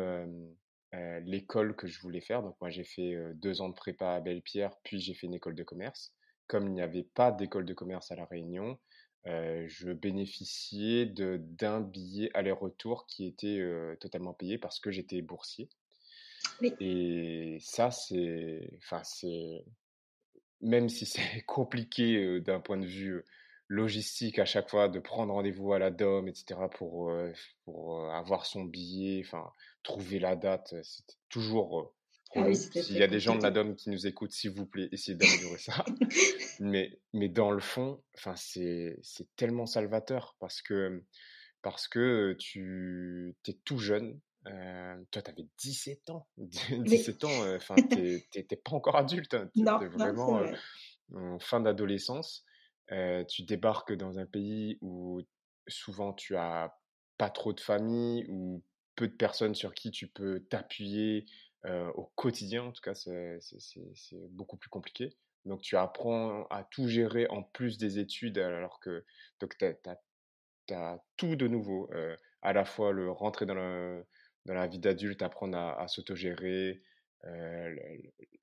l'école 0.94 1.76
que 1.76 1.88
je 1.88 2.00
voulais 2.02 2.22
faire. 2.22 2.44
Donc 2.44 2.56
moi 2.62 2.70
j'ai 2.70 2.84
fait 2.84 3.16
deux 3.36 3.62
ans 3.62 3.70
de 3.70 3.76
prépa 3.76 4.12
à 4.12 4.20
Belle-Pierre, 4.20 4.76
puis 4.84 5.00
j'ai 5.00 5.14
fait 5.14 5.28
une 5.28 5.36
école 5.36 5.56
de 5.56 5.64
commerce. 5.64 6.14
Comme 6.48 6.68
il 6.68 6.74
n'y 6.74 6.82
avait 6.82 7.04
pas 7.04 7.32
d'école 7.32 7.66
de 7.66 7.74
commerce 7.74 8.12
à 8.12 8.16
La 8.16 8.26
Réunion, 8.26 8.80
je 9.26 9.92
bénéficiais 9.92 11.06
d'un 11.06 11.82
billet 11.82 12.30
aller-retour 12.34 13.06
qui 13.06 13.26
était 13.26 13.62
totalement 14.00 14.34
payé 14.34 14.58
parce 14.58 14.80
que 14.80 14.92
j'étais 14.92 15.22
boursier. 15.22 15.70
Et 16.80 17.58
ça, 17.60 17.92
c'est, 17.92 18.70
enfin, 18.78 19.02
c'est, 19.04 19.66
même 20.62 20.90
si 20.90 21.06
c'est 21.06 21.42
compliqué 21.46 22.40
d'un 22.42 22.60
point 22.60 22.78
de 22.78 22.86
vue 22.86 23.24
logistique 23.70 24.40
à 24.40 24.46
chaque 24.46 24.70
fois 24.70 24.88
de 24.88 25.00
prendre 25.00 25.34
rendez-vous 25.34 25.74
à 25.74 25.80
la 25.80 25.92
DOM, 25.92 26.28
etc. 26.28 26.56
pour, 26.78 27.12
pour 27.66 28.10
avoir 28.14 28.46
son 28.46 28.64
billet, 28.64 29.22
enfin, 29.26 29.52
trouver 29.88 30.20
la 30.20 30.36
date, 30.36 30.76
c'était 30.84 31.18
toujours. 31.30 31.94
Ah 32.36 32.54
S'il 32.54 32.98
y 32.98 33.04
a 33.04 33.08
des 33.08 33.22
gens 33.22 33.38
de 33.38 33.44
la 33.44 33.52
DOM 33.52 33.74
qui 33.76 33.90
nous 33.90 34.06
écoutent, 34.06 34.34
s'il 34.34 34.52
vous 34.52 34.66
plaît, 34.66 34.90
essayez 34.92 35.18
d'améliorer 35.18 35.60
ça. 35.60 35.86
mais, 36.60 37.00
mais 37.14 37.30
dans 37.30 37.52
le 37.52 37.62
fond, 37.62 38.04
c'est 38.36 39.00
tellement 39.38 39.66
salvateur 39.66 40.36
parce 40.40 40.62
que, 40.62 41.06
parce 41.62 41.88
que 41.88 42.36
tu 42.38 43.34
es 43.48 43.54
tout 43.64 43.80
jeune. 43.80 44.20
toi, 44.44 45.22
tu 45.22 45.32
avais 45.32 45.48
17 45.58 46.10
ans. 46.10 46.28
17 46.38 47.24
ans, 47.24 47.56
enfin, 47.56 47.76
tu 47.92 48.28
n'étais 48.36 48.58
pas 48.58 48.72
encore 48.72 48.98
adulte. 48.98 49.34
Hein, 49.34 49.50
tu 49.56 49.62
étais 49.62 49.88
vraiment 49.88 50.42
en 51.16 51.40
fin 51.40 51.62
d'adolescence. 51.62 52.44
tu 52.90 53.44
débarques 53.44 53.94
dans 53.94 54.20
un 54.20 54.26
pays 54.26 54.78
où 54.82 55.22
souvent 55.66 56.12
tu 56.12 56.36
as 56.36 56.78
pas 57.18 57.30
trop 57.30 57.54
de 57.54 57.62
famille 57.62 58.26
ou 58.28 58.62
peu 58.98 59.08
de 59.08 59.14
personnes 59.14 59.56
sur 59.56 59.74
qui 59.74 59.92
tu 59.92 60.08
peux 60.08 60.42
t'appuyer 60.50 61.26
au 61.96 62.06
quotidien. 62.16 62.64
En 62.64 62.72
tout 62.72 62.82
cas, 62.82 62.96
c'est 62.96 63.40
beaucoup 64.32 64.58
plus 64.58 64.70
compliqué. 64.70 65.14
Donc, 65.46 65.62
tu 65.62 65.78
apprends 65.78 66.46
à 66.50 66.64
tout 66.64 66.88
gérer 66.88 67.28
en 67.30 67.44
plus 67.44 67.78
des 67.78 68.00
études, 68.00 68.38
alors 68.38 68.80
que 68.80 69.06
tu 69.40 70.74
as, 70.74 71.00
tout 71.16 71.36
de 71.36 71.48
nouveau. 71.48 71.90
à 72.42 72.54
la 72.54 72.66
fois 72.66 72.92
le 72.92 73.10
rentrer 73.12 73.46
dans, 73.46 73.56
dans 74.46 74.54
la 74.54 74.68
vie 74.68 74.80
d'adulte, 74.80 75.22
apprendre 75.22 75.58
à, 75.58 75.82
à 75.82 75.88
s'autogérer, 75.88 76.82
euh, 77.26 77.76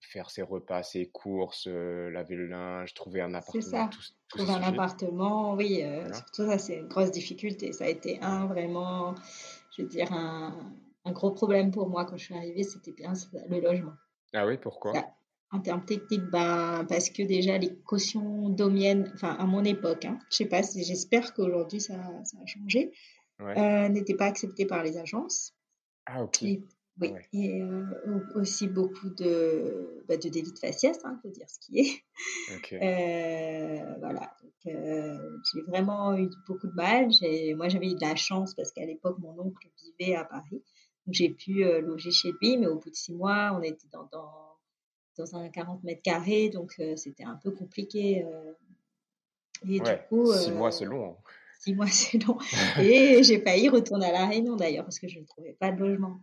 faire 0.01 0.31
ses 0.31 0.43
repas, 0.43 0.83
ses 0.83 1.07
courses, 1.07 1.67
euh, 1.69 2.11
laver 2.11 2.35
le 2.35 2.47
linge, 2.47 2.93
trouver 2.93 3.21
un 3.21 3.33
appartement. 3.33 3.62
C'est 3.62 3.71
ça. 3.71 3.90
trouver 4.29 4.53
un 4.53 4.62
appartement, 4.62 5.55
oui. 5.55 5.83
Euh, 5.83 6.12
Surtout 6.12 6.47
ça, 6.47 6.59
c'est 6.59 6.79
une 6.79 6.88
grosse 6.88 7.11
difficulté. 7.11 7.73
Ça 7.73 7.85
a 7.85 7.88
été 7.88 8.19
un 8.21 8.47
vraiment, 8.47 9.14
je 9.76 9.82
veux 9.82 9.88
dire, 9.88 10.12
un, 10.12 10.74
un 11.04 11.12
gros 11.12 11.30
problème 11.30 11.70
pour 11.70 11.88
moi 11.88 12.04
quand 12.04 12.16
je 12.16 12.24
suis 12.24 12.34
arrivée, 12.34 12.62
c'était 12.62 12.92
bien 12.92 13.12
le 13.48 13.60
logement. 13.60 13.92
Ah 14.32 14.46
oui, 14.46 14.56
pourquoi? 14.58 14.92
En 15.50 15.60
termes 15.60 15.84
techniques, 15.84 16.24
ben, 16.32 16.84
parce 16.88 17.10
que 17.10 17.22
déjà 17.22 17.58
les 17.58 17.76
cautions 17.84 18.48
domiennes, 18.48 19.10
enfin 19.14 19.37
à 19.38 19.46
mon 19.46 19.62
époque, 19.62 20.04
hein, 20.04 20.18
je 20.30 20.38
sais 20.38 20.46
pas, 20.46 20.62
j'espère 20.62 21.32
qu'aujourd'hui 21.32 21.80
ça, 21.80 21.94
ça, 22.24 22.38
a 22.42 22.46
changé, 22.46 22.92
n'étaient 23.90 24.16
pas 24.16 24.26
acceptées 24.26 24.66
par 24.66 24.82
les 24.82 24.96
agences. 24.96 25.54
Ah 26.06 26.24
ok. 26.24 26.44
Oui, 27.00 27.12
et 27.33 27.61
euh, 27.61 27.85
aussi 28.37 28.68
beaucoup 28.68 29.11
de, 29.11 30.04
bah, 30.07 30.16
de 30.16 30.28
délits 30.28 30.52
de 30.52 30.59
faciès, 30.59 30.96
il 31.02 31.07
hein, 31.07 31.18
faut 31.22 31.28
dire 31.28 31.48
ce 31.48 31.59
qui 31.59 31.80
est. 31.80 32.02
Euh, 32.72 33.96
voilà, 33.98 34.37
euh, 34.66 35.38
j'ai 35.52 35.62
vraiment 35.62 36.16
eu 36.16 36.30
beaucoup 36.46 36.68
de 36.68 36.72
mal. 36.74 37.09
Moi, 37.57 37.68
j'avais 37.68 37.90
eu 37.90 37.94
de 37.94 38.00
la 38.00 38.14
chance 38.14 38.54
parce 38.54 38.70
qu'à 38.70 38.85
l'époque, 38.85 39.18
mon 39.18 39.37
oncle 39.38 39.68
vivait 39.83 40.14
à 40.14 40.24
Paris. 40.24 40.62
Donc, 41.07 41.14
j'ai 41.14 41.30
pu 41.30 41.64
loger 41.80 42.12
chez 42.12 42.33
lui, 42.40 42.57
mais 42.57 42.66
au 42.66 42.78
bout 42.78 42.90
de 42.90 42.94
six 42.94 43.12
mois, 43.12 43.57
on 43.59 43.62
était 43.62 43.88
dans, 43.92 44.09
dans, 44.12 44.57
dans 45.18 45.37
un 45.37 45.48
40 45.48 45.83
mètres 45.83 46.02
carrés, 46.02 46.48
donc 46.48 46.80
c'était 46.96 47.24
un 47.24 47.37
peu 47.42 47.50
compliqué. 47.50 48.24
et 49.68 49.80
du 49.80 49.90
coup, 50.09 50.33
six 50.33 50.52
mois, 50.52 50.70
c'est 50.70 50.85
long. 50.85 51.11
Hein. 51.11 51.16
Six 51.64 51.74
mois, 51.74 51.87
c'est 51.90 52.18
long. 52.24 52.38
et 52.78 53.22
j'ai 53.22 53.40
failli 53.40 53.68
retourner 53.68 54.07
à 54.07 54.12
La 54.12 54.26
Réunion 54.26 54.54
d'ailleurs 54.54 54.85
parce 54.85 54.98
que 54.98 55.09
je 55.09 55.18
ne 55.18 55.24
trouvais 55.24 55.54
pas 55.54 55.72
de 55.72 55.80
logement. 55.80 56.20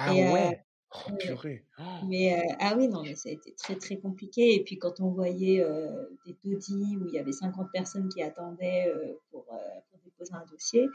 Ah 0.00 0.14
ouais? 0.14 0.64
Oh, 0.94 1.12
purée. 1.18 1.66
Oh. 1.78 1.82
Mais 2.08 2.40
ah 2.60 2.74
oui, 2.76 2.88
non, 2.88 3.02
mais 3.02 3.14
ça 3.14 3.28
a 3.28 3.32
été 3.32 3.52
très 3.54 3.76
très 3.76 3.98
compliqué. 3.98 4.54
Et 4.54 4.64
puis 4.64 4.78
quand 4.78 5.00
on 5.00 5.10
voyait 5.10 5.66
des 6.24 6.34
taudis 6.34 6.96
où 6.96 7.06
il 7.06 7.12
y 7.12 7.18
avait 7.18 7.32
50 7.32 7.70
personnes 7.72 8.08
qui 8.08 8.22
attendaient 8.22 8.90
pour, 9.30 9.44
pour, 9.44 9.98
déposer 10.04 10.32
un 10.32 10.46
dossier, 10.46 10.88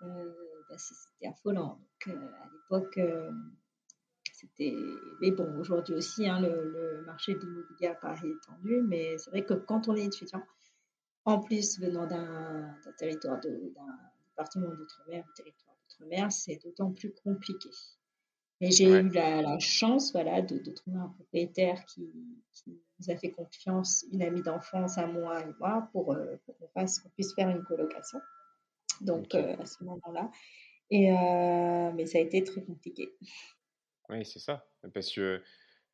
bah, 0.00 0.76
c'était 0.76 1.28
affolant. 1.28 1.78
Donc 2.06 2.16
à 2.16 2.48
l'époque, 2.52 2.98
c'était. 4.32 4.74
Mais 5.20 5.30
bon, 5.30 5.58
aujourd'hui 5.58 5.94
aussi, 5.94 6.28
hein, 6.28 6.40
le, 6.40 7.02
marché 7.06 7.34
de 7.34 7.40
l'immobilier 7.40 7.88
à 7.88 7.94
Paris 7.94 8.28
est 8.28 8.46
tendu, 8.46 8.82
mais 8.82 9.18
c'est 9.18 9.30
vrai 9.30 9.44
que 9.44 9.54
quand 9.54 9.88
on 9.88 9.94
est 9.94 10.04
étudiant, 10.04 10.42
en 11.24 11.40
plus 11.40 11.78
venant 11.80 12.06
d'un 12.06 12.74
territoire, 12.96 13.40
d'un 13.40 13.50
département 14.30 14.68
d'outre-mer, 14.68 15.24
territoire 15.34 15.76
d'outre-mer, 15.82 16.32
c'est 16.32 16.56
d'autant 16.62 16.90
plus 16.92 17.12
compliqué. 17.12 17.70
Mais 18.60 18.72
j'ai 18.72 18.86
eu 18.86 19.08
la, 19.10 19.58
chance 19.60 20.12
voilà, 20.12 20.42
de, 20.42 20.58
trouver 20.72 20.98
un 20.98 21.08
propriétaire 21.08 21.84
qui, 21.84 22.10
nous 22.66 23.10
a 23.10 23.16
fait 23.16 23.30
confiance, 23.30 24.04
une 24.10 24.22
amie 24.22 24.42
d'enfance 24.42 24.98
à 24.98 25.06
moi 25.06 25.40
et 25.40 25.46
moi, 25.60 25.88
pour, 25.92 26.12
euh, 26.12 26.36
qu'on 26.74 26.86
puisse 27.14 27.34
faire 27.34 27.48
une 27.48 27.62
colocation. 27.62 28.20
Donc, 29.00 29.34
euh, 29.36 29.56
à 29.56 29.66
ce 29.66 29.84
moment-là. 29.84 30.30
Et, 30.90 31.12
euh, 31.12 31.92
mais 31.92 32.06
ça 32.06 32.18
a 32.18 32.20
été 32.20 32.42
très 32.42 32.64
compliqué. 32.64 33.14
Oui, 34.08 34.24
c'est 34.24 34.40
ça. 34.40 34.66
Parce 34.92 35.12
que 35.12 35.40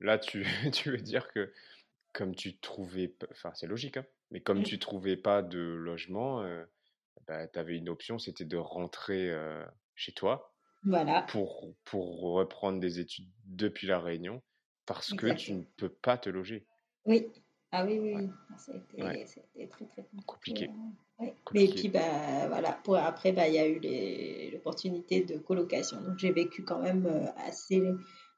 là, 0.01 0.19
tu, 0.19 0.47
tu 0.73 0.91
veux 0.91 0.97
dire 1.03 1.31
que 1.33 1.53
comme 2.15 2.35
tu 2.35 2.59
trouvais, 2.59 3.15
enfin 3.33 3.51
c'est 3.55 3.67
logique, 3.67 3.97
hein, 3.97 4.07
mais 4.31 4.41
comme 4.41 4.63
tu 4.63 4.79
trouvais 4.79 5.17
pas 5.17 5.43
de 5.43 5.59
logement, 5.59 6.45
bah, 7.27 7.49
tu 7.49 7.59
avais 7.59 7.77
une 7.77 7.89
option, 7.89 8.21
c'était 8.21 8.45
de 8.45 8.57
rentrer 8.57 9.37
chez 9.97 10.13
toi 10.13 10.54
voilà. 10.85 11.23
pour, 11.23 11.75
pour 11.85 12.21
reprendre 12.21 12.81
des 12.81 13.01
études 13.01 13.29
depuis 13.47 13.87
la 13.87 14.01
Réunion 14.01 14.43
parce 14.87 15.15
que 15.15 15.33
tu 15.35 15.55
ne 15.55 15.63
peux 15.77 15.89
pas 15.89 16.19
te 16.19 16.29
loger. 16.29 16.67
Oui, 17.07 17.27
ah 17.73 17.85
oui, 17.85 17.99
oui, 17.99 18.31
ça 18.57 18.73
a 18.73 19.13
été, 19.15 19.69
très 19.69 19.87
très 19.87 20.07
compliqué. 20.27 20.69
Hein. 20.69 21.27
Mais 21.53 21.69
puis 21.69 21.89
bah, 21.89 22.47
voilà, 22.49 22.73
pour, 22.85 22.97
après 22.97 23.33
bah, 23.33 23.49
il 23.49 23.55
y 23.55 23.59
a 23.59 23.67
eu 23.67 24.51
l'opportunité 24.53 25.25
de 25.25 25.39
colocation. 25.39 26.01
Donc 26.01 26.19
j'ai 26.19 26.33
vécu 26.33 26.65
quand 26.65 26.81
même 26.81 27.07
euh, 27.07 27.27
assez 27.37 27.83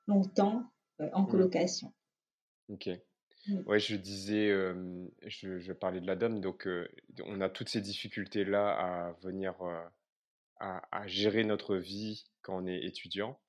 longtemps 0.06 0.64
euh, 1.00 1.08
en 1.12 1.22
mmh. 1.22 1.28
colocation. 1.28 1.92
Ok. 2.68 2.88
Mmh. 3.48 3.60
Ouais, 3.66 3.78
je 3.78 3.96
disais, 3.96 4.48
je, 5.26 5.58
je, 5.58 5.72
parlais 5.72 6.00
de 6.00 6.06
la 6.06 6.16
dame, 6.16 6.40
donc 6.40 6.68
on 7.24 7.40
a 7.40 7.48
toutes 7.48 7.68
ces 7.68 7.80
difficultés-là 7.80 8.70
à 8.70 9.12
venir 9.22 9.54
à, 10.58 11.06
gérer 11.06 11.44
notre 11.44 11.76
vie 11.76 12.24
quand 12.42 12.62
on 12.62 12.66
est 12.66 12.84
étudiant 12.84 13.40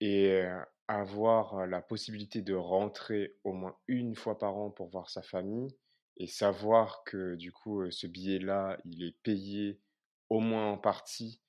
et 0.00 0.44
avoir 0.88 1.66
la 1.66 1.80
possibilité 1.80 2.42
de 2.42 2.54
rentrer 2.54 3.36
au 3.44 3.52
moins 3.52 3.76
une 3.88 4.14
fois 4.14 4.38
par 4.38 4.56
an 4.56 4.70
pour 4.70 4.88
voir 4.90 5.10
sa 5.10 5.22
famille 5.22 5.68
et 6.16 6.26
savoir 6.26 7.04
que 7.04 7.36
du 7.36 7.52
coup 7.52 7.90
ce 7.90 8.06
billet-là, 8.06 8.78
il 8.84 9.04
est 9.04 9.16
payé 9.22 9.80
au 10.28 10.40
moins 10.40 10.72
en 10.72 10.78
partie, 10.78 11.40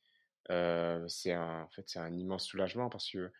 c'est 0.48 1.34
un, 1.34 1.64
en 1.64 1.70
fait, 1.70 1.84
c'est 1.88 2.00
un 2.00 2.14
immense 2.14 2.46
soulagement 2.46 2.90
parce 2.90 3.10
que 3.10 3.32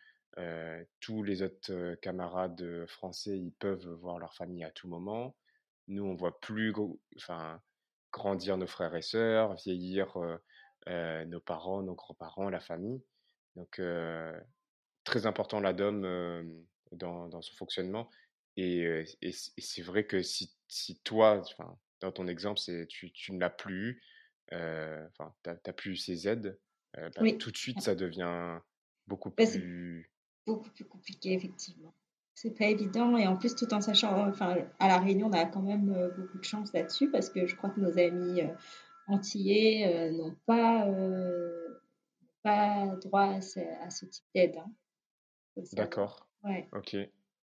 tous 1.00 1.22
les 1.22 1.42
autres 1.42 1.94
camarades 1.96 2.86
français, 2.86 3.38
ils 3.38 3.52
peuvent 3.52 3.88
voir 4.00 4.18
leur 4.18 4.34
famille 4.34 4.64
à 4.64 4.70
tout 4.70 4.88
moment. 4.88 5.36
Nous, 5.86 6.04
on 6.04 6.14
voit 6.14 6.40
plus, 6.40 6.72
enfin, 7.16 7.60
grandir 8.10 8.56
nos 8.56 8.66
frères 8.66 8.96
et 8.96 9.02
sœurs, 9.02 9.54
vieillir 9.54 10.16
nos 10.86 11.40
parents, 11.40 11.82
nos 11.82 11.94
grands-parents, 11.94 12.50
la 12.50 12.60
famille. 12.60 13.02
Donc, 13.56 13.80
très 15.04 15.26
important 15.26 15.60
la 15.60 15.72
DOM 15.72 16.02
dans, 16.92 17.28
dans, 17.28 17.42
son 17.42 17.54
fonctionnement. 17.56 18.10
Et, 18.56 19.04
et, 19.22 19.32
c'est 19.32 19.82
vrai 19.82 20.06
que 20.06 20.22
si, 20.22 20.54
si 20.68 21.00
toi, 21.00 21.42
dans 22.00 22.12
ton 22.12 22.26
exemple, 22.26 22.60
tu, 22.88 23.12
tu 23.12 23.32
ne 23.32 23.40
l'as 23.40 23.50
plus 23.50 24.02
enfin, 24.50 25.34
tu 25.42 25.50
n'as 25.50 25.72
plus 25.72 25.96
ces 25.96 26.28
aides, 26.28 26.58
bah, 26.94 27.32
tout 27.38 27.50
de 27.50 27.56
suite, 27.56 27.80
ça 27.80 27.94
devient 27.94 28.58
beaucoup 29.06 29.30
plus... 29.30 30.10
Beaucoup 30.46 30.70
plus 30.70 30.84
compliqué, 30.84 31.32
effectivement. 31.32 31.94
C'est 32.34 32.50
pas 32.50 32.66
évident 32.66 33.16
et 33.16 33.26
en 33.26 33.36
plus 33.36 33.54
tout 33.54 33.72
en 33.72 33.80
sachant, 33.80 34.28
enfin 34.28 34.56
à 34.80 34.88
la 34.88 34.98
Réunion 34.98 35.28
on 35.28 35.32
a 35.32 35.46
quand 35.46 35.62
même 35.62 36.10
beaucoup 36.16 36.36
de 36.36 36.44
chance 36.44 36.72
là-dessus 36.72 37.08
parce 37.10 37.30
que 37.30 37.46
je 37.46 37.54
crois 37.54 37.70
que 37.70 37.80
nos 37.80 37.96
amis 37.96 38.42
antillais 39.06 40.10
n'ont 40.12 40.34
pas 40.46 40.86
pas 42.42 42.96
droit 43.02 43.34
à 43.34 43.40
ce, 43.40 44.06
type 44.06 44.24
d'aide. 44.34 44.56
Hein. 44.58 45.62
D'accord. 45.72 46.28
Ouais. 46.42 46.68
Ok. 46.72 46.96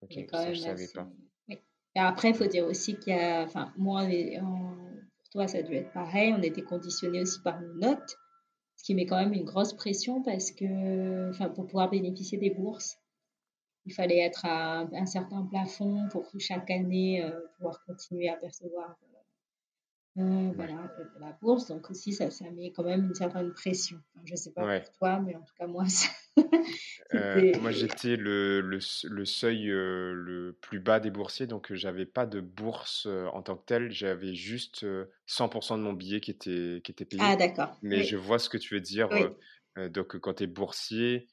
Ok. 0.03 0.19
Ça, 0.31 0.53
je 0.53 0.61
savais 0.61 0.89
pas. 0.95 1.09
Et 1.49 1.99
après, 1.99 2.31
il 2.31 2.35
faut 2.35 2.47
dire 2.47 2.67
aussi 2.67 2.97
qu'il 2.97 3.15
y 3.15 3.19
a, 3.19 3.43
enfin 3.43 3.73
moi 3.77 4.05
pour 4.05 5.29
toi 5.33 5.49
ça 5.49 5.59
a 5.59 5.63
dû 5.63 5.75
être 5.75 5.93
pareil, 5.93 6.33
on 6.33 6.43
était 6.43 6.63
conditionnés 6.63 7.23
aussi 7.23 7.41
par 7.41 7.61
nos 7.61 7.75
notes, 7.75 8.17
ce 8.77 8.85
qui 8.85 8.95
met 8.95 9.07
quand 9.07 9.19
même 9.19 9.33
une 9.33 9.45
grosse 9.45 9.73
pression 9.73 10.23
parce 10.23 10.53
que, 10.53 11.31
enfin 11.31 11.49
pour 11.49 11.67
pouvoir 11.67 11.91
bénéficier 11.91 12.39
des 12.39 12.51
bourses 12.51 12.97
il 13.87 13.95
fallait 13.95 14.19
être 14.19 14.45
à 14.45 14.81
un 14.93 15.07
certain 15.07 15.43
plafond 15.47 16.09
pour 16.11 16.29
chaque 16.39 16.71
année 16.71 17.23
euh, 17.25 17.41
pouvoir 17.57 17.83
continuer 17.85 18.29
à 18.29 18.37
percevoir 18.37 18.97
euh, 20.19 20.51
voilà, 20.57 20.93
la 21.21 21.39
bourse. 21.41 21.69
Donc 21.69 21.91
aussi, 21.91 22.13
ça, 22.13 22.31
ça 22.31 22.51
met 22.51 22.73
quand 22.73 22.83
même 22.83 23.05
une 23.05 23.15
certaine 23.15 23.53
pression. 23.53 23.99
je 24.25 24.33
ne 24.33 24.37
sais 24.37 24.53
pas 24.53 24.81
pour 24.81 24.93
toi, 24.93 25.21
mais 25.21 25.37
en 25.37 25.43
tout 25.43 25.55
cas, 25.57 25.67
moi, 25.67 25.85
euh, 27.15 27.53
moi, 27.61 27.71
j'étais 27.71 28.17
le, 28.17 28.61
le, 28.61 28.79
le, 29.09 29.25
seuil 29.25 29.67
le 29.67 30.57
plus 30.61 30.81
bas 30.81 30.99
des 30.99 31.11
boursiers, 31.11 31.47
donc 31.47 31.73
j'avais 31.73 32.07
pas 32.07 32.27
de 32.27 32.41
bourse 32.41 33.07
en 33.33 33.43
tant 33.43 33.57
que 33.57 33.65
telle. 33.65 33.93
J'avais 33.93 34.35
juste 34.35 34.85
100% 35.29 35.79
de 35.79 35.83
mon 35.83 35.93
billet 35.93 36.21
qui 36.21 36.33
était, 36.33 36.81
qui 36.83 36.91
était 36.91 37.05
payé. 37.05 37.23
Ah, 37.25 37.37
d'accord. 37.37 37.79
Mais 37.83 38.03
je 38.03 38.17
vois 38.17 38.41
ce 38.41 38.49
que 38.49 38.59
tu 38.59 38.75
veux 38.75 38.81
dire. 38.81 39.09
donc, 39.77 40.19
quand 40.19 40.35
tu 40.35 40.45
es 40.45 40.47
boursier, 40.49 41.29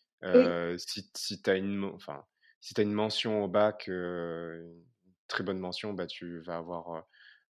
si, 0.77 1.09
si 1.15 1.41
tu 1.41 1.49
as 1.49 1.55
une... 1.55 1.83
Enfin, 1.83 2.23
si 2.59 2.73
tu 2.73 2.81
as 2.81 2.83
une 2.83 2.93
mention 2.93 3.43
au 3.43 3.47
bac, 3.47 3.87
une 3.87 4.83
très 5.27 5.43
bonne 5.43 5.59
mention, 5.59 5.93
bah, 5.93 6.05
tu 6.05 6.41
vas 6.41 6.57
avoir 6.57 7.05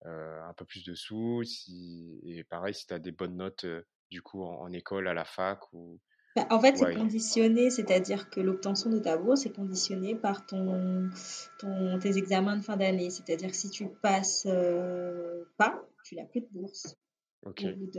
un 0.06 0.54
peu 0.54 0.66
plus 0.66 0.84
de 0.84 0.94
sous. 0.94 1.44
Si... 1.44 2.20
Et 2.24 2.44
pareil, 2.44 2.74
si 2.74 2.88
tu 2.88 2.94
as 2.94 3.00
des 3.00 3.12
bonnes 3.12 3.38
notes 3.38 3.66
du 4.12 4.22
coup 4.22 4.44
en, 4.44 4.72
école, 4.72 5.08
à 5.08 5.14
la 5.14 5.26
fac 5.26 5.60
ou... 5.74 6.00
Bah, 6.36 6.48
en 6.50 6.60
fait, 6.60 6.76
c'est 6.78 6.96
conditionné, 6.96 7.70
c'est-à-dire 7.70 8.30
que 8.32 8.40
l'obtention 8.40 8.90
de 8.90 8.98
ta 8.98 9.18
bourse 9.18 9.46
est 9.46 9.56
conditionnée 9.56 10.16
par 10.16 10.48
ton, 10.48 11.10
ton 11.60 12.00
tes 12.00 12.18
examens 12.18 12.58
de 12.58 12.64
fin 12.64 12.76
d'année. 12.76 13.12
C'est-à-dire 13.12 13.52
que 13.52 13.56
si 13.56 13.70
tu 13.70 13.88
passes 13.88 14.48
pas, 15.58 15.84
tu 16.04 16.16
n'as 16.16 16.26
plus 16.26 16.42
de 16.42 16.48
bourse. 16.52 16.96
Au 17.46 17.50
bout 17.50 17.92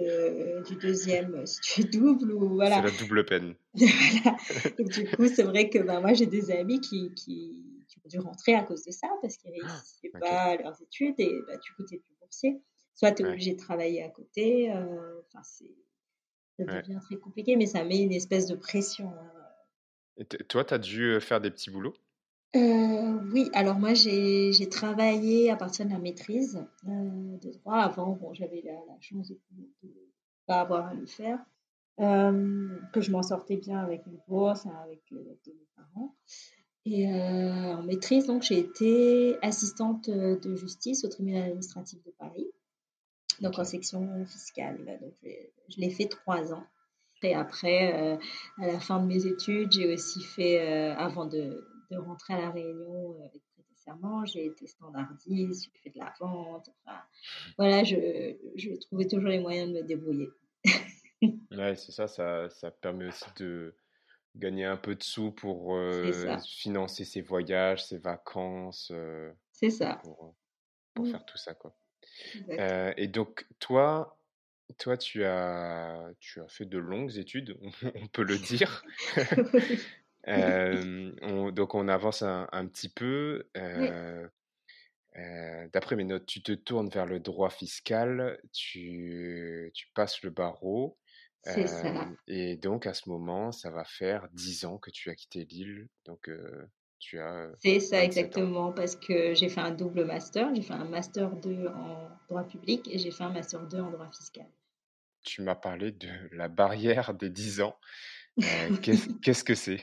du 0.67 0.77
deuxième, 0.77 1.47
si 1.47 1.61
tu 1.61 1.81
es 1.83 1.85
double 1.85 2.33
ou 2.33 2.55
voilà. 2.55 2.77
C'est 2.77 2.93
la 2.93 2.99
double 2.99 3.27
peine. 3.27 3.55
voilà. 3.75 4.37
Du 4.79 5.07
coup, 5.11 5.27
c'est 5.29 5.43
vrai 5.43 5.69
que 5.69 5.79
ben, 5.79 6.01
moi, 6.01 6.14
j'ai 6.14 6.27
des 6.27 6.51
amis 6.51 6.81
qui, 6.81 7.12
qui, 7.14 7.53
qui, 7.94 8.00
ont 8.04 8.09
dû 8.09 8.18
rentrer 8.18 8.54
à 8.54 8.62
cause 8.62 8.85
de 8.85 8.90
ça 8.90 9.09
parce 9.22 9.37
qu'ils 9.37 9.52
ne 9.52 9.62
ah, 9.64 9.68
réussissaient 9.68 10.11
pas 10.20 10.42
à 10.42 10.57
leurs 10.57 10.80
études 10.83 11.14
et 11.18 11.33
bah, 11.46 11.57
du 11.57 11.72
coup, 11.72 11.85
tu 11.85 11.94
n'es 11.94 12.00
plus 12.00 12.14
boursier. 12.20 12.62
Soit 12.94 13.12
tu 13.12 13.22
es 13.22 13.26
obligé 13.26 13.54
de 13.54 13.59
travailler 13.59 14.02
à 14.02 14.09
côté. 14.09 14.72
Euh, 14.72 15.20
enfin, 15.26 15.42
c'est 15.42 15.74
ça 16.59 16.64
devient 16.64 17.00
très 17.02 17.16
compliqué, 17.16 17.57
mais 17.57 17.66
ça 17.66 17.83
met 17.83 18.00
une 18.00 18.12
espèce 18.12 18.46
de 18.46 18.54
pression. 18.54 19.11
Hein. 19.11 19.33
Et 20.16 20.24
toi, 20.24 20.64
tu 20.64 20.74
as 20.74 20.78
dû 20.78 21.20
faire 21.20 21.40
des 21.40 21.50
petits 21.50 21.70
boulots? 21.70 21.94
Euh, 22.57 23.18
oui, 23.33 23.50
alors 23.52 23.80
moi 23.80 23.94
j'ai 23.94 24.68
travaillé 24.70 25.50
à 25.50 25.57
partir 25.57 25.87
de 25.87 25.90
la 25.90 25.98
maîtrise 25.98 26.64
euh, 26.87 27.37
de 27.38 27.50
droit. 27.50 27.78
Avant, 27.78 28.12
bon, 28.12 28.33
j'avais 28.33 28.62
la, 28.64 28.78
chance 29.00 29.28
de 29.28 29.38
ne 29.83 29.90
pas 30.46 30.61
avoir 30.61 30.87
à 30.87 30.94
le 30.94 31.07
faire, 31.07 31.40
euh, 31.98 32.68
que 32.92 33.00
je 33.00 33.11
m'en 33.11 33.22
sortais 33.22 33.57
bien 33.57 33.78
avec 33.78 34.02
bourses, 34.28 34.66
hein, 34.66 34.76
avec 34.85 35.02
l'aide 35.11 35.38
de 35.46 35.52
mes 35.52 35.66
parents. 35.74 36.14
Et 36.87 37.07
en 37.09 37.83
maîtrise, 37.83 38.27
donc 38.27 38.42
j'ai 38.42 38.59
été 38.59 39.38
assistante 39.42 40.11
de 40.11 40.55
justice 40.57 41.05
au 41.05 41.09
tribunal 41.09 41.44
administratif 41.44 42.03
de 42.05 42.11
Paris, 42.18 42.47
donc 43.40 43.59
en 43.59 43.64
section 43.64 44.27
fiscale. 44.27 44.85
Donc 45.01 45.14
je 45.68 45.81
l'ai 45.81 45.90
fait 45.90 46.09
trois 46.09 46.53
ans. 46.53 46.66
Et 47.23 47.35
après, 47.35 48.18
à 48.59 48.66
la 48.66 48.79
fin 48.81 49.01
de 49.01 49.07
mes 49.07 49.25
études, 49.27 49.73
j'ai 49.73 49.94
aussi 49.94 50.20
fait, 50.20 50.59
avant 50.92 51.25
de 51.25 51.64
de 51.90 51.97
rentrer 51.97 52.35
à 52.35 52.40
la 52.40 52.51
réunion 52.51 53.12
euh, 53.12 53.27
avec 53.27 53.42
prêter 53.55 53.75
serment. 53.77 54.25
J'ai 54.25 54.47
été 54.47 54.66
standardiste, 54.66 55.64
j'ai 55.64 55.81
fait 55.81 55.90
de 55.90 55.99
la 55.99 56.12
vente. 56.18 56.68
Enfin, 56.85 56.99
voilà, 57.59 57.85
je, 57.85 58.35
je 58.57 58.70
trouvais 58.81 59.07
toujours 59.07 59.29
les 59.29 59.40
moyens 59.40 59.68
de 59.68 59.75
me 59.75 59.83
débrouiller. 59.83 60.31
ouais, 61.23 61.75
c'est 61.77 61.92
ça, 61.92 62.07
ça, 62.07 62.49
ça 62.51 62.70
permet 62.70 63.09
aussi 63.09 63.25
de 63.38 63.75
gagner 64.37 64.64
un 64.64 64.77
peu 64.77 64.94
de 64.94 65.03
sous 65.03 65.33
pour 65.33 65.77
euh, 65.77 66.38
financer 66.47 67.05
ses 67.05 67.20
voyages, 67.20 67.85
ses 67.85 67.99
vacances. 67.99 68.90
Euh, 68.92 69.33
c'est 69.53 69.70
ça. 69.70 70.01
Pour, 70.03 70.35
pour 70.94 71.07
faire 71.07 71.25
tout 71.25 71.38
ça, 71.38 71.55
quoi. 71.55 71.77
et 72.97 73.09
donc, 73.09 73.47
toi, 73.59 74.18
toi, 74.79 74.97
tu 74.97 75.25
as, 75.25 76.11
tu 76.20 76.40
as 76.40 76.49
fait 76.49 76.66
de 76.66 76.79
longues 76.79 77.16
études, 77.18 77.57
on 77.62 77.70
peut 78.12 78.25
le 78.25 78.38
dire. 78.38 78.85
on, 80.27 81.51
donc 81.51 81.75
on 81.75 81.88
avance 81.88 82.23
un, 82.23 82.66
petit 82.66 82.88
peu. 82.88 83.47
D'après 85.73 85.97
mes 85.97 86.05
notes, 86.05 86.27
tu 86.27 86.42
te 86.42 86.53
tournes 86.53 86.88
vers 86.88 87.07
le 87.07 87.20
droit 87.20 87.51
fiscal, 87.51 88.40
tu, 88.53 89.70
tu 89.75 89.88
passes 89.94 90.23
le 90.23 90.31
barreau. 90.31 90.99
C'est 91.44 91.66
ça. 91.66 92.09
Et 92.26 92.57
donc 92.57 92.87
à 92.87 92.94
ce 92.94 93.09
moment, 93.09 93.52
ça 93.52 93.70
va 93.70 93.85
faire 93.85 94.28
10 94.33 94.64
ans 94.64 94.78
que 94.78 94.90
tu 94.90 95.11
as 95.11 95.14
quitté 95.14 95.44
l'île. 95.44 95.88
Donc 96.04 96.30
tu 96.98 97.20
as. 97.20 97.50
C'est 97.59 97.80
ça 97.80 98.02
exactement, 98.02 98.72
parce 98.72 98.96
que 98.96 99.35
j'ai 99.35 99.48
fait 99.48 99.61
un 99.61 99.70
double 99.70 100.04
master. 100.04 100.54
J'ai 100.54 100.62
fait 100.62 100.74
un 100.74 100.85
master 100.85 101.37
2 101.37 101.68
en 101.68 102.09
droit 102.28 102.44
public 102.44 102.88
et 102.90 102.98
j'ai 102.98 103.11
fait 103.11 103.24
un 103.24 103.33
master 103.33 103.66
2 103.66 103.78
en 103.78 103.90
droit 103.90 104.09
fiscal. 104.11 104.46
Tu 105.22 105.42
m'as 105.42 105.54
parlé 105.54 105.92
de 105.92 106.09
la 106.33 106.48
barrière 106.48 107.14
des 107.14 107.30
10 107.30 107.61
ans. 107.62 107.76
Qu'est-ce 108.83 109.44
que 109.44 109.54
c'est? 109.54 109.80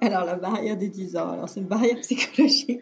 Alors, 0.00 0.24
la 0.24 0.36
barrière 0.36 0.76
des 0.76 0.88
10 0.88 1.16
ans, 1.16 1.30
alors 1.30 1.48
c'est 1.48 1.60
une 1.60 1.68
barrière 1.68 1.96
psychologique. 2.00 2.80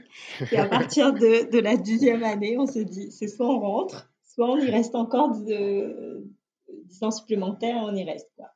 Et 0.52 0.58
à 0.58 0.66
partir 0.66 1.12
de, 1.12 1.50
de 1.50 1.58
la 1.58 1.76
dixième 1.76 2.24
année, 2.24 2.56
on 2.58 2.66
se 2.66 2.80
dit, 2.80 3.10
c'est 3.10 3.28
soit 3.28 3.46
on 3.46 3.60
rentre, 3.60 4.10
soit 4.24 4.50
on 4.50 4.58
y 4.58 4.70
reste 4.70 4.94
encore 4.94 5.30
10 5.30 5.52
ans 7.02 7.10
supplémentaires, 7.10 7.82
on 7.82 7.94
y 7.94 8.04
reste. 8.04 8.30
Quoi. 8.36 8.46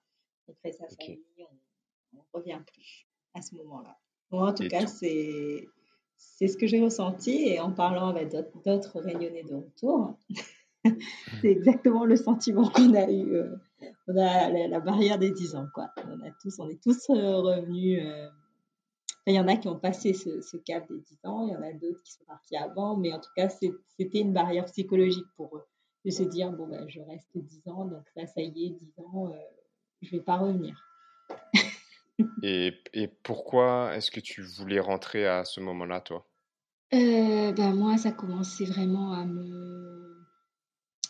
Après 0.49 0.73
sa 0.73 0.88
famille, 0.88 1.21
on 2.12 2.16
ne 2.16 2.23
revient 2.33 2.61
plus 2.66 3.07
à 3.35 3.43
ce 3.43 3.55
moment-là. 3.57 3.97
Moi, 4.31 4.49
en 4.49 4.55
tout 4.55 4.69
cas, 4.69 4.87
c'est 4.87 5.69
c'est 6.21 6.49
ce 6.49 6.57
que 6.57 6.66
j'ai 6.66 6.83
ressenti. 6.83 7.49
Et 7.49 7.61
en 7.61 7.73
parlant 7.73 8.09
avec 8.09 8.31
d'autres 8.31 9.01
réunionnais 9.01 9.45
de 9.45 9.55
retour, 9.55 10.19
c'est 11.40 11.51
exactement 11.51 12.05
le 12.05 12.16
sentiment 12.16 12.69
qu'on 12.69 12.95
a 12.95 13.11
eu. 13.11 13.35
Euh, 13.35 13.57
on 14.09 14.16
a 14.16 14.51
la, 14.69 14.81
barrière 14.81 15.19
des 15.19 15.31
10 15.31 15.57
ans, 15.57 15.66
quoi. 15.75 15.90
On, 16.07 16.21
a 16.27 16.31
tous, 16.43 16.59
on 16.59 16.69
est 16.69 16.83
tous 16.83 17.11
euh, 17.11 17.37
revenus. 17.37 18.03
Euh, 18.05 18.29
il 19.27 19.35
y 19.35 19.40
en 19.40 19.49
a 19.49 19.57
qui 19.57 19.69
ont 19.69 19.79
passé 19.79 20.12
ce, 20.12 20.57
cap 20.57 20.88
des 20.88 20.99
10 20.99 21.19
ans, 21.25 21.47
il 21.47 21.53
y 21.53 21.57
en 21.57 21.62
a 21.62 21.73
d'autres 21.73 22.03
qui 22.03 22.12
sont 22.12 22.25
partis 22.25 22.57
avant, 22.57 22.97
mais 22.97 23.12
en 23.12 23.21
tout 23.21 23.31
cas, 23.37 23.49
c'était 23.49 24.21
une 24.21 24.33
barrière 24.33 24.64
psychologique 24.64 25.27
pour 25.37 25.57
eux 25.57 25.64
de 26.04 26.10
se 26.10 26.22
dire 26.22 26.50
bon, 26.52 26.66
ben, 26.66 26.88
je 26.88 27.00
reste 27.00 27.30
10 27.36 27.68
ans, 27.68 27.84
donc 27.84 28.04
là, 28.16 28.26
ça 28.26 28.40
y 28.40 28.66
est, 28.66 28.70
10 28.70 28.92
ans, 28.98 29.32
je 30.02 30.14
ne 30.14 30.18
vais 30.18 30.24
pas 30.24 30.36
revenir. 30.36 30.86
et, 32.42 32.74
et, 32.92 33.08
pourquoi 33.08 33.94
est-ce 33.94 34.10
que 34.10 34.20
tu 34.20 34.42
voulais 34.42 34.80
rentrer 34.80 35.26
à 35.26 35.44
ce 35.44 35.60
moment-là, 35.60 36.00
toi? 36.00 36.26
Ben, 36.90 37.74
Moi, 37.74 37.98
ça 37.98 38.12
commençait 38.12 38.64
vraiment 38.64 39.12
à 39.12 39.24
me 39.24 40.00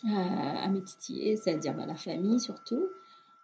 à, 0.09 0.68
mes 0.68 0.83
titiller, 0.83 1.37
c'est-à-dire 1.37 1.74
bah, 1.74 1.87
la 1.87 1.94
famille 1.94 2.40
surtout. 2.40 2.88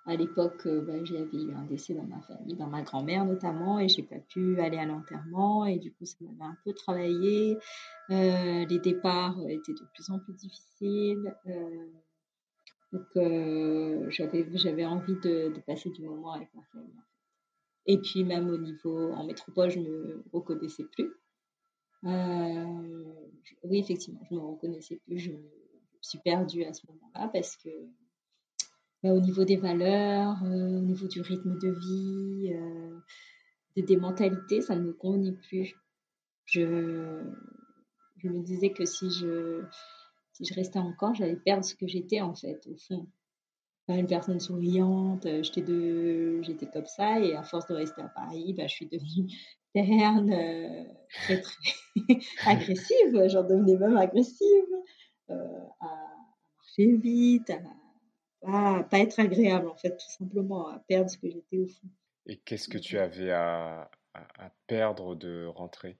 À 0.08 0.14
l'époque, 0.14 0.64
euh, 0.66 0.82
bah, 0.82 1.04
j'avais 1.04 1.42
eu 1.42 1.52
un 1.52 1.64
décès 1.64 1.92
dans 1.92 2.04
ma 2.04 2.20
famille, 2.20 2.54
dans 2.54 2.68
ma 2.68 2.82
grand-mère 2.82 3.24
notamment, 3.24 3.80
et 3.80 3.88
j'ai 3.88 4.04
pas 4.04 4.20
pu 4.20 4.60
aller 4.60 4.78
à 4.78 4.86
l'enterrement, 4.86 5.66
et 5.66 5.80
du 5.80 5.92
coup, 5.92 6.04
ça 6.04 6.16
m'avait 6.20 6.52
un 6.52 6.56
peu 6.64 6.72
travaillé. 6.72 7.58
Euh, 8.10 8.64
les 8.66 8.78
départs 8.78 9.36
étaient 9.48 9.72
de 9.72 9.84
plus 9.92 10.08
en 10.10 10.20
plus 10.20 10.34
difficiles. 10.34 11.34
Euh, 11.46 11.86
donc, 12.92 13.04
j'avais, 14.10 14.84
envie 14.84 15.16
de, 15.16 15.52
passer 15.66 15.90
du 15.90 16.02
moment 16.02 16.34
avec 16.34 16.54
ma 16.54 16.62
famille. 16.72 17.02
Et 17.86 17.98
puis, 17.98 18.22
même 18.22 18.48
au 18.48 18.58
niveau 18.58 19.10
en 19.12 19.24
métropole, 19.24 19.70
je 19.70 19.80
ne 19.80 19.88
me 19.88 20.24
reconnaissais 20.32 20.84
plus. 20.84 21.12
oui, 22.04 23.78
effectivement, 23.80 24.20
je 24.30 24.36
ne 24.36 24.40
me 24.40 24.46
reconnaissais 24.46 25.00
plus. 25.04 25.18
Je, 25.18 25.32
suis 26.00 26.18
perdue 26.20 26.62
à 26.62 26.72
ce 26.72 26.86
moment-là 26.86 27.28
parce 27.32 27.56
que 27.56 27.68
au 29.12 29.20
niveau 29.20 29.44
des 29.44 29.56
valeurs, 29.56 30.42
euh, 30.44 30.78
au 30.78 30.80
niveau 30.80 31.06
du 31.06 31.20
rythme 31.20 31.58
de 31.58 31.70
vie, 31.70 32.52
euh, 32.54 33.00
des 33.76 33.96
mentalités, 33.96 34.60
ça 34.60 34.74
ne 34.76 34.82
me 34.82 34.92
convenait 34.92 35.36
plus. 35.48 35.74
Je, 36.46 37.22
je 38.18 38.28
me 38.28 38.42
disais 38.42 38.70
que 38.70 38.84
si 38.84 39.10
je, 39.10 39.62
si 40.32 40.44
je 40.44 40.54
restais 40.54 40.78
encore, 40.78 41.14
j'allais 41.14 41.36
perdre 41.36 41.64
ce 41.64 41.74
que 41.74 41.86
j'étais 41.86 42.20
en 42.20 42.34
fait, 42.34 42.66
au 42.66 42.76
fond. 42.76 43.06
une 43.88 44.06
personne 44.06 44.40
souriante, 44.40 45.26
euh, 45.26 45.42
j'étais, 45.42 45.62
de, 45.62 46.40
j'étais 46.42 46.66
comme 46.66 46.86
ça, 46.86 47.20
et 47.20 47.34
à 47.34 47.42
force 47.42 47.66
de 47.68 47.74
rester 47.74 48.02
à 48.02 48.08
Paris, 48.08 48.54
bah, 48.56 48.66
je 48.66 48.74
suis 48.74 48.86
devenue 48.86 49.30
terne, 49.74 50.30
très 51.10 51.40
très 51.40 51.62
agressive, 52.46 53.28
j'en 53.28 53.42
devenais 53.42 53.76
même 53.76 53.96
agressive, 53.96 54.64
à 55.28 55.34
marcher 56.56 56.96
vite, 56.96 57.50
à, 57.50 57.58
pas 58.42 58.98
être 58.98 59.18
agréable 59.18 59.68
en 59.68 59.76
fait, 59.76 59.96
tout 59.96 60.10
simplement, 60.10 60.68
à 60.68 60.78
perdre 60.78 61.10
ce 61.10 61.18
que 61.18 61.28
j'étais 61.28 61.58
au 61.58 61.66
fond. 61.66 61.88
Et 62.26 62.38
qu'est-ce 62.38 62.68
que 62.68 62.78
tu 62.78 62.98
avais 62.98 63.30
à, 63.30 63.90
à, 64.14 64.50
perdre 64.66 65.14
de 65.14 65.46
rentrer? 65.46 65.98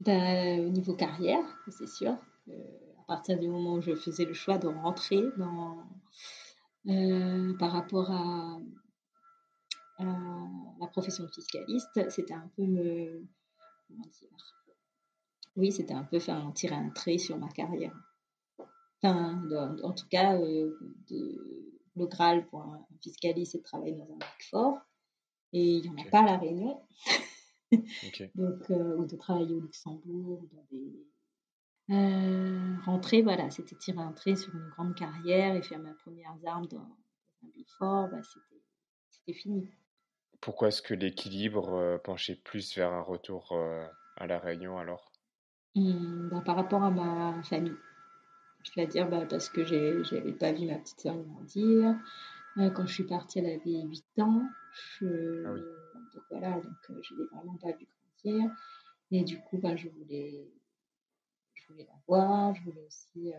Ben, 0.00 0.66
Au 0.66 0.70
niveau 0.70 0.94
carrière, 0.94 1.44
c'est 1.68 1.88
sûr. 1.88 2.16
Euh, 2.48 2.52
à 3.00 3.02
partir 3.06 3.38
du 3.38 3.48
moment 3.48 3.74
où 3.74 3.80
je 3.80 3.94
faisais 3.94 4.24
le 4.24 4.34
choix 4.34 4.58
de 4.58 4.66
rentrer 4.66 5.22
dans, 5.36 5.78
euh, 6.88 7.56
par 7.58 7.72
rapport 7.72 8.10
à, 8.10 8.58
la 9.98 10.86
profession 10.88 11.24
de 11.24 11.30
fiscaliste, 11.30 12.10
c'était 12.10 12.34
un 12.34 12.50
peu 12.54 12.64
me. 12.64 13.26
Comment 13.88 14.02
dire 14.02 14.28
Oui, 15.56 15.72
c'était 15.72 15.94
un 15.94 16.04
peu 16.04 16.18
faire 16.18 16.52
tirer 16.54 16.74
un 16.74 16.90
trait 16.90 17.16
sur 17.16 17.38
ma 17.38 17.48
carrière. 17.48 17.94
Enfin, 19.02 19.42
en 19.82 19.92
tout 19.92 20.08
cas, 20.08 20.38
euh, 20.38 20.78
de, 21.10 21.66
le 21.96 22.06
Graal 22.06 22.46
pour 22.46 22.62
un 22.62 22.86
fiscaliste, 23.02 23.52
c'est 23.52 23.58
de 23.58 23.62
travailler 23.62 23.94
dans 23.94 24.04
un 24.04 24.18
Big 24.18 24.48
Four. 24.50 24.78
Et 25.52 25.76
il 25.76 25.82
n'y 25.82 25.88
en 25.88 26.06
a 26.06 26.10
pas 26.10 26.20
à 26.20 26.26
La 26.26 26.38
Réunion. 26.38 26.82
Donc, 28.34 28.70
euh, 28.70 28.96
ou 28.96 29.06
de 29.06 29.16
travailler 29.16 29.54
au 29.54 29.60
Luxembourg, 29.60 30.46
dans 30.52 30.66
des. 30.70 31.06
Euh, 31.88 32.76
rentrer, 32.84 33.22
voilà, 33.22 33.48
c'était 33.50 33.76
tirer 33.76 34.00
un 34.00 34.12
trait 34.12 34.34
sur 34.34 34.54
une 34.54 34.68
grande 34.70 34.94
carrière 34.96 35.54
et 35.54 35.62
faire 35.62 35.78
mes 35.78 35.94
premières 35.94 36.36
armes 36.44 36.66
dans, 36.66 36.78
un 36.78 37.48
Big 37.54 37.66
Four, 37.78 38.08
bah, 38.08 38.20
c'était 39.10 39.38
fini. 39.38 39.68
Pourquoi 40.40 40.68
est-ce 40.68 40.82
que 40.82 40.94
l'équilibre 40.94 41.74
euh, 41.74 41.98
penchait 41.98 42.36
plus 42.36 42.76
vers 42.76 42.92
un 42.92 43.02
retour 43.02 43.56
à 44.16 44.26
La 44.26 44.38
Réunion 44.38 44.78
alors? 44.78 45.12
Mmh, 45.74 46.28
bah, 46.30 46.42
Par 46.44 46.56
rapport 46.56 46.82
à 46.82 46.90
ma 46.90 47.42
famille. 47.44 47.76
Je 48.66 48.80
vais 48.80 48.86
dire 48.86 49.08
bah, 49.08 49.24
parce 49.28 49.48
que 49.48 49.64
je 49.64 50.14
n'avais 50.14 50.32
pas 50.32 50.52
vu 50.52 50.66
ma 50.66 50.76
petite 50.76 51.00
sœur 51.00 51.16
grandir. 51.16 51.94
quand 52.56 52.86
je 52.86 52.92
suis 52.92 53.04
partie, 53.04 53.38
elle 53.38 53.46
avait 53.46 53.82
8 53.82 54.04
ans. 54.20 54.42
Je... 54.98 55.44
Ah 55.46 55.76
donc 56.14 56.24
voilà, 56.30 56.54
donc 56.56 56.90
euh, 56.90 57.00
je 57.02 57.14
l'ai 57.14 57.24
vraiment 57.26 57.56
pas 57.56 57.72
vu 57.72 57.86
grandir. 58.24 58.50
Et 59.12 59.22
du 59.22 59.38
coup, 59.40 59.58
bah, 59.58 59.76
je 59.76 59.88
voulais, 59.88 60.50
je 61.54 61.68
voulais 61.68 61.84
la 61.84 61.94
voir, 62.08 62.54
je 62.54 62.62
voulais 62.64 62.84
aussi 62.86 63.32
euh, 63.32 63.36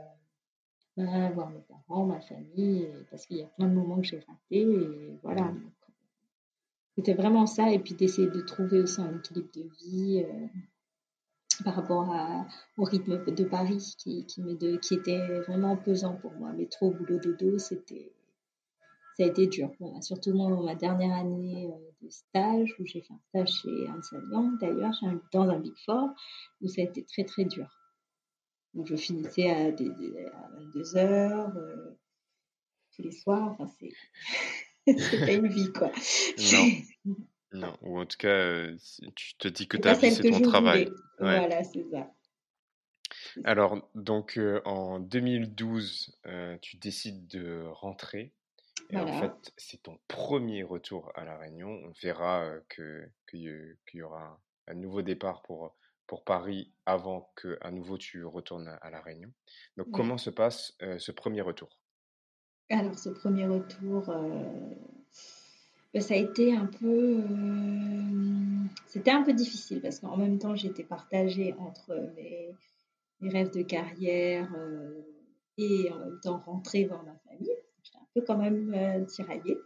bah, 0.96 1.30
voir 1.32 1.50
mes 1.50 1.62
parents, 1.62 2.06
ma 2.06 2.22
famille, 2.22 2.88
parce 3.10 3.26
qu'il 3.26 3.38
y 3.38 3.44
a 3.44 3.48
plein 3.48 3.68
de 3.68 3.74
moments 3.74 3.98
que 3.98 4.08
j'ai 4.08 4.20
ratés. 4.20 4.62
Et 4.62 5.20
voilà, 5.24 5.44
mmh. 5.44 5.58
euh, 5.58 5.94
c'était 6.96 7.16
vraiment 7.16 7.48
ça. 7.48 7.72
Et 7.72 7.80
puis 7.80 7.96
d'essayer 7.96 8.30
de 8.30 8.42
trouver 8.42 8.80
aussi 8.80 9.02
un 9.02 9.18
équilibre 9.18 9.50
de 9.54 9.64
vie 9.80 10.26
par 11.64 11.76
rapport 11.76 12.12
à, 12.12 12.46
au 12.78 12.84
rythme 12.84 13.24
de 13.26 13.44
Paris 13.44 13.96
qui, 13.98 14.26
qui, 14.26 14.42
me 14.42 14.56
de, 14.56 14.78
qui 14.78 14.96
était 14.96 15.40
vraiment 15.42 15.78
pesant 15.78 16.16
pour 16.16 16.34
moi. 16.34 16.52
Mais 16.56 16.68
trop 16.68 16.92
boulot, 16.92 17.20
dodo, 17.20 17.58
c'était 17.58 18.12
ça 19.18 19.24
a 19.24 19.28
été 19.28 19.48
dur. 19.48 19.72
surtout 20.02 20.34
moi, 20.34 20.48
ma 20.64 20.76
dernière 20.76 21.18
année 21.18 21.72
euh, 21.74 22.06
de 22.06 22.10
stage, 22.10 22.76
où 22.80 22.86
j'ai 22.86 23.02
fait 23.02 23.14
un 23.14 23.20
stage 23.30 23.50
chez 23.62 23.86
Ernst 23.86 24.14
Young 24.32 24.60
d'ailleurs, 24.60 24.94
dans 25.34 25.50
un 25.50 25.60
Big 25.60 25.74
Four, 25.86 26.10
où 26.62 26.68
ça 26.68 26.82
a 26.82 26.86
été 26.86 27.04
très 27.04 27.24
très 27.24 27.46
dur. 27.46 27.68
Où 28.76 28.86
je 28.86 28.96
finissais 28.96 29.50
à, 29.50 29.72
des, 29.72 29.90
à 29.90 30.50
22 30.60 30.98
heures, 30.98 31.58
euh, 31.58 31.98
tous 32.96 33.02
les 33.02 33.12
soirs. 33.12 33.56
Enfin, 33.60 33.66
c'est. 33.80 33.90
pas 35.26 35.34
une 35.34 35.48
vie, 35.48 35.74
quoi. 35.74 35.88
Non. 36.54 36.68
non. 37.58 37.78
Ou 37.82 38.00
en 38.00 38.06
tout 38.06 38.18
cas, 38.18 38.28
euh, 38.28 38.78
tu 39.16 39.36
te 39.38 39.48
dis 39.48 39.68
que 39.68 39.78
ta 39.78 39.94
vie, 39.94 40.12
c'est 40.12 40.30
ton 40.30 40.42
travail. 40.42 40.90
Voilà, 41.20 41.64
c'est 41.64 41.86
ça. 41.92 42.12
Alors, 43.44 43.90
donc, 43.96 44.40
en 44.66 45.00
2012, 45.00 46.20
tu 46.62 46.78
décides 46.78 47.28
de 47.28 47.64
rentrer 47.72 48.34
et 48.90 48.98
en 48.98 49.20
fait, 49.20 49.54
c'est 49.58 49.84
ton 49.84 50.00
premier 50.08 50.64
retour 50.64 51.12
à 51.16 51.26
La 51.26 51.38
Réunion. 51.38 51.70
On 51.70 51.92
verra 52.02 52.50
que 52.70 53.10
qu'il 53.30 53.76
y 53.94 54.02
aura 54.02 54.40
un 54.68 54.74
nouveau 54.76 55.02
départ 55.02 55.42
pour, 55.42 55.76
pour 56.06 56.24
Paris 56.24 56.74
avant 56.86 57.32
que 57.36 57.58
à 57.62 57.72
nouveau 57.72 57.98
tu 57.98 58.24
retournes 58.24 58.78
à 58.82 58.90
La 58.90 59.02
Réunion. 59.02 59.32
Donc, 59.78 59.92
comment 59.92 60.18
se 60.18 60.30
passe 60.30 60.78
ce 60.98 61.12
premier 61.12 61.42
retour? 61.42 61.78
Alors, 62.70 62.98
ce 62.98 63.10
premier 63.10 63.48
retour, 63.48 64.10
ça 66.00 66.14
a 66.14 66.18
été 66.18 66.56
un 66.56 66.66
peu... 66.66 67.24
C'était 68.88 69.12
un 69.12 69.24
peu 69.24 69.34
difficile 69.34 69.82
parce 69.82 70.00
qu'en 70.00 70.18
même 70.18 70.40
temps, 70.40 70.56
j'étais 70.56 70.84
partagée 70.84 71.54
entre 71.60 71.96
mes, 72.16 72.50
mes, 73.22 73.30
rêves 73.30 73.52
de 73.54 73.62
carrière 73.62 74.50
et 75.58 75.92
en 75.92 76.00
même 76.00 76.20
temps 76.22 76.40
rentrer 76.46 76.86
voir 76.86 77.04
ma 77.04 77.16
famille 77.16 77.52
quand 78.22 78.38
même 78.38 78.74
euh, 78.74 79.06
tiraillée. 79.06 79.58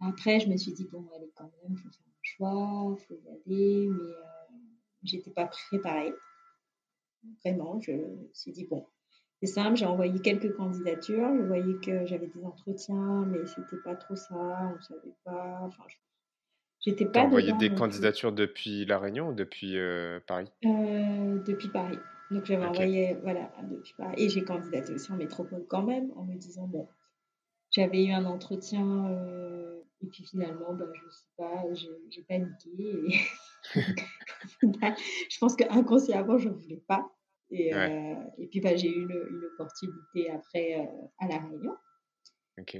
Après, 0.00 0.40
je 0.40 0.48
me 0.48 0.56
suis 0.56 0.72
dit, 0.72 0.88
bon, 0.90 1.06
allez, 1.14 1.30
quand 1.34 1.50
même, 1.62 1.72
il 1.72 1.76
faut 1.76 1.90
faire 1.90 2.06
un 2.06 2.22
choix, 2.22 2.96
il 2.98 3.04
faut 3.04 3.14
y 3.14 3.28
aller, 3.28 3.88
mais 3.88 4.12
euh, 4.12 4.56
j'étais 5.02 5.30
pas 5.30 5.46
préparée. 5.46 6.14
Vraiment, 7.44 7.80
je 7.80 7.92
me 7.92 8.30
suis 8.32 8.52
dit, 8.52 8.64
bon, 8.64 8.86
c'est 9.40 9.46
simple, 9.46 9.76
j'ai 9.76 9.86
envoyé 9.86 10.20
quelques 10.20 10.54
candidatures, 10.54 11.34
je 11.34 11.42
voyais 11.42 11.74
que 11.82 12.04
j'avais 12.04 12.26
des 12.26 12.44
entretiens, 12.44 13.24
mais 13.26 13.46
c'était 13.46 13.80
pas 13.82 13.94
trop 13.94 14.14
ça, 14.14 14.34
on 14.34 14.80
savait 14.80 15.14
pas, 15.24 15.60
enfin, 15.62 15.84
j'étais 16.80 17.06
pas. 17.06 17.22
envoyé 17.22 17.54
des 17.54 17.74
candidatures 17.74 18.32
depuis 18.32 18.84
La 18.84 18.98
Réunion 18.98 19.30
ou 19.30 19.32
depuis 19.32 19.78
euh, 19.78 20.20
Paris? 20.26 20.50
Depuis 20.62 21.68
Paris. 21.68 21.98
Donc 22.30 22.44
j'avais 22.44 22.66
envoyé, 22.66 23.16
voilà, 23.22 23.50
depuis 23.62 23.94
Paris. 23.96 24.14
Et 24.18 24.28
j'ai 24.28 24.44
candidaté 24.44 24.92
aussi 24.92 25.10
en 25.10 25.16
métropole 25.16 25.64
quand 25.68 25.82
même, 25.82 26.12
en 26.16 26.24
me 26.24 26.36
disant, 26.36 26.66
bon, 26.66 26.86
j'avais 27.70 28.04
eu 28.04 28.12
un 28.12 28.26
entretien 28.26 29.10
euh, 29.10 29.80
et 30.02 30.06
puis 30.06 30.24
finalement, 30.24 30.74
bah, 30.74 30.86
je 30.92 31.10
sais 31.10 31.28
pas, 31.38 31.64
j'ai 31.74 32.22
paniqué. 32.22 32.68
Et 32.78 33.14
je 35.30 35.38
pense 35.38 35.56
qu'inconsciemment, 35.56 36.36
je 36.36 36.50
ne 36.50 36.54
voulais 36.54 36.82
pas. 36.86 37.10
Et, 37.50 37.74
euh, 37.74 38.14
et 38.38 38.46
puis 38.46 38.60
bah, 38.60 38.76
j'ai 38.76 38.88
eu 38.88 39.02
une, 39.02 39.10
une, 39.10 39.44
opportunité 39.52 40.30
après 40.30 40.80
euh, 40.80 41.06
à 41.18 41.28
La 41.28 41.38
Réunion. 41.38 41.76
Donc, 42.56 42.76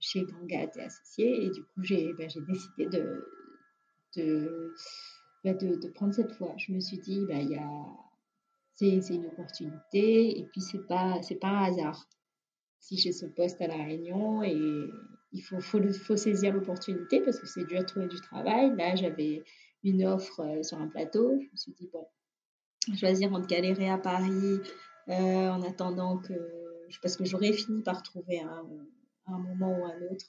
chez 0.00 0.24
Gangat 0.24 0.70
et 0.76 0.80
Associés. 0.80 1.44
Et 1.44 1.50
du 1.50 1.62
coup, 1.62 1.82
j'ai 1.82 2.12
bah, 2.14 2.24
décidé 2.48 2.86
de, 2.86 3.24
de, 4.16 4.74
bah, 5.44 5.54
de, 5.54 5.76
de, 5.76 5.88
prendre 5.88 6.14
cette 6.14 6.32
fois. 6.32 6.54
Je 6.56 6.72
me 6.72 6.80
suis 6.80 6.98
dit, 6.98 7.24
bah, 7.26 7.40
y 7.40 7.54
a, 7.56 7.68
c'est 8.74 9.14
une 9.14 9.26
opportunité 9.26 10.38
et 10.38 10.44
puis 10.46 10.60
c'est 10.60 10.86
pas, 10.86 11.20
pas 11.40 11.48
un 11.48 11.64
hasard 11.64 12.08
si 12.78 12.96
j'ai 12.98 13.12
ce 13.12 13.26
poste 13.26 13.60
à 13.60 13.66
La 13.66 13.82
Réunion 13.84 14.42
et 14.42 14.90
il 15.32 15.40
faut, 15.42 15.60
faut, 15.60 15.82
faut 15.92 16.16
saisir 16.16 16.52
l'opportunité 16.52 17.20
parce 17.20 17.38
que 17.38 17.46
c'est 17.46 17.64
dur 17.64 17.80
de 17.80 17.84
trouver 17.84 18.06
du 18.06 18.20
travail. 18.20 18.74
Là, 18.76 18.94
j'avais 18.94 19.42
une 19.82 20.04
offre 20.04 20.40
euh, 20.40 20.62
sur 20.62 20.78
un 20.78 20.88
plateau. 20.88 21.38
Je 21.40 21.46
me 21.46 21.56
suis 21.56 21.72
dit, 21.72 21.88
bon, 21.92 22.06
choisir 22.94 23.32
entre 23.32 23.46
galérer 23.46 23.90
à 23.90 23.98
Paris 23.98 24.60
euh, 25.08 25.48
en 25.48 25.62
attendant 25.62 26.18
que. 26.18 26.34
Parce 27.02 27.16
que 27.16 27.24
j'aurais 27.24 27.52
fini 27.52 27.82
par 27.82 28.02
trouver 28.02 28.40
un, 28.40 28.64
un, 29.26 29.38
moment 29.38 29.80
ou 29.80 29.84
un 29.86 30.12
autre 30.12 30.26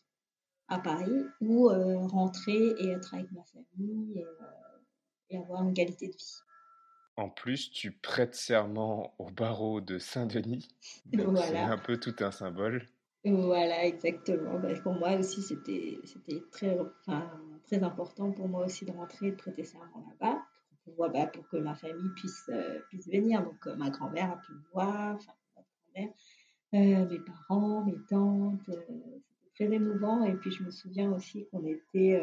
à 0.68 0.80
Paris 0.80 1.24
ou 1.40 1.70
euh, 1.70 2.00
rentrer 2.00 2.74
et 2.80 2.90
être 2.90 3.14
avec 3.14 3.32
ma 3.32 3.44
famille 3.44 4.20
et, 4.20 4.26
et 5.36 5.38
avoir 5.38 5.64
une 5.64 5.74
qualité 5.74 6.08
de 6.08 6.14
vie. 6.14 6.40
En 7.16 7.30
plus, 7.30 7.72
tu 7.72 7.92
prêtes 7.92 8.36
serment 8.36 9.14
au 9.18 9.30
barreau 9.30 9.82
de 9.82 9.98
Saint-Denis. 9.98 10.68
C'est 11.14 11.58
un 11.58 11.78
peu 11.78 11.98
tout 11.98 12.16
un 12.20 12.32
symbole. 12.32 12.88
Voilà, 13.24 13.86
exactement. 13.86 14.60
Bah, 14.60 14.70
pour 14.82 14.94
moi 14.94 15.16
aussi, 15.16 15.42
c'était 15.42 16.00
très, 16.52 16.78
très 17.66 17.84
important 17.84 18.32
pour 18.32 18.48
moi 18.48 18.66
aussi 18.66 18.86
de 18.86 18.92
rentrer 18.92 19.28
et 19.28 19.32
de 19.32 19.36
prêter 19.36 19.64
serment 19.64 20.06
là-bas 20.20 20.47
pour, 20.96 21.10
bah, 21.10 21.28
pour, 21.28 21.48
que 21.50 21.58
ma 21.58 21.76
famille 21.76 22.10
puisse, 22.16 22.50
euh, 22.50 22.80
puisse 22.90 23.08
venir. 23.08 23.44
Donc, 23.44 23.68
euh, 23.68 23.76
ma 23.76 23.90
grand-mère 23.90 24.32
a 24.32 24.38
pu 24.38 24.54
me 24.54 24.62
voir, 24.72 25.16
enfin, 25.16 25.34
ma 25.56 25.62
grand-mère, 25.62 26.14
euh, 26.74 27.10
mes 27.10 27.20
parents, 27.20 27.84
mes 27.86 27.98
tantes. 28.10 28.62
c'était 28.66 29.22
très 29.56 29.74
émouvant. 29.74 30.24
Et 30.24 30.34
puis, 30.36 30.52
je 30.52 30.64
me 30.64 30.72
souviens 30.72 31.12
aussi 31.12 31.48
qu'on 31.52 31.66
était, 31.66 32.22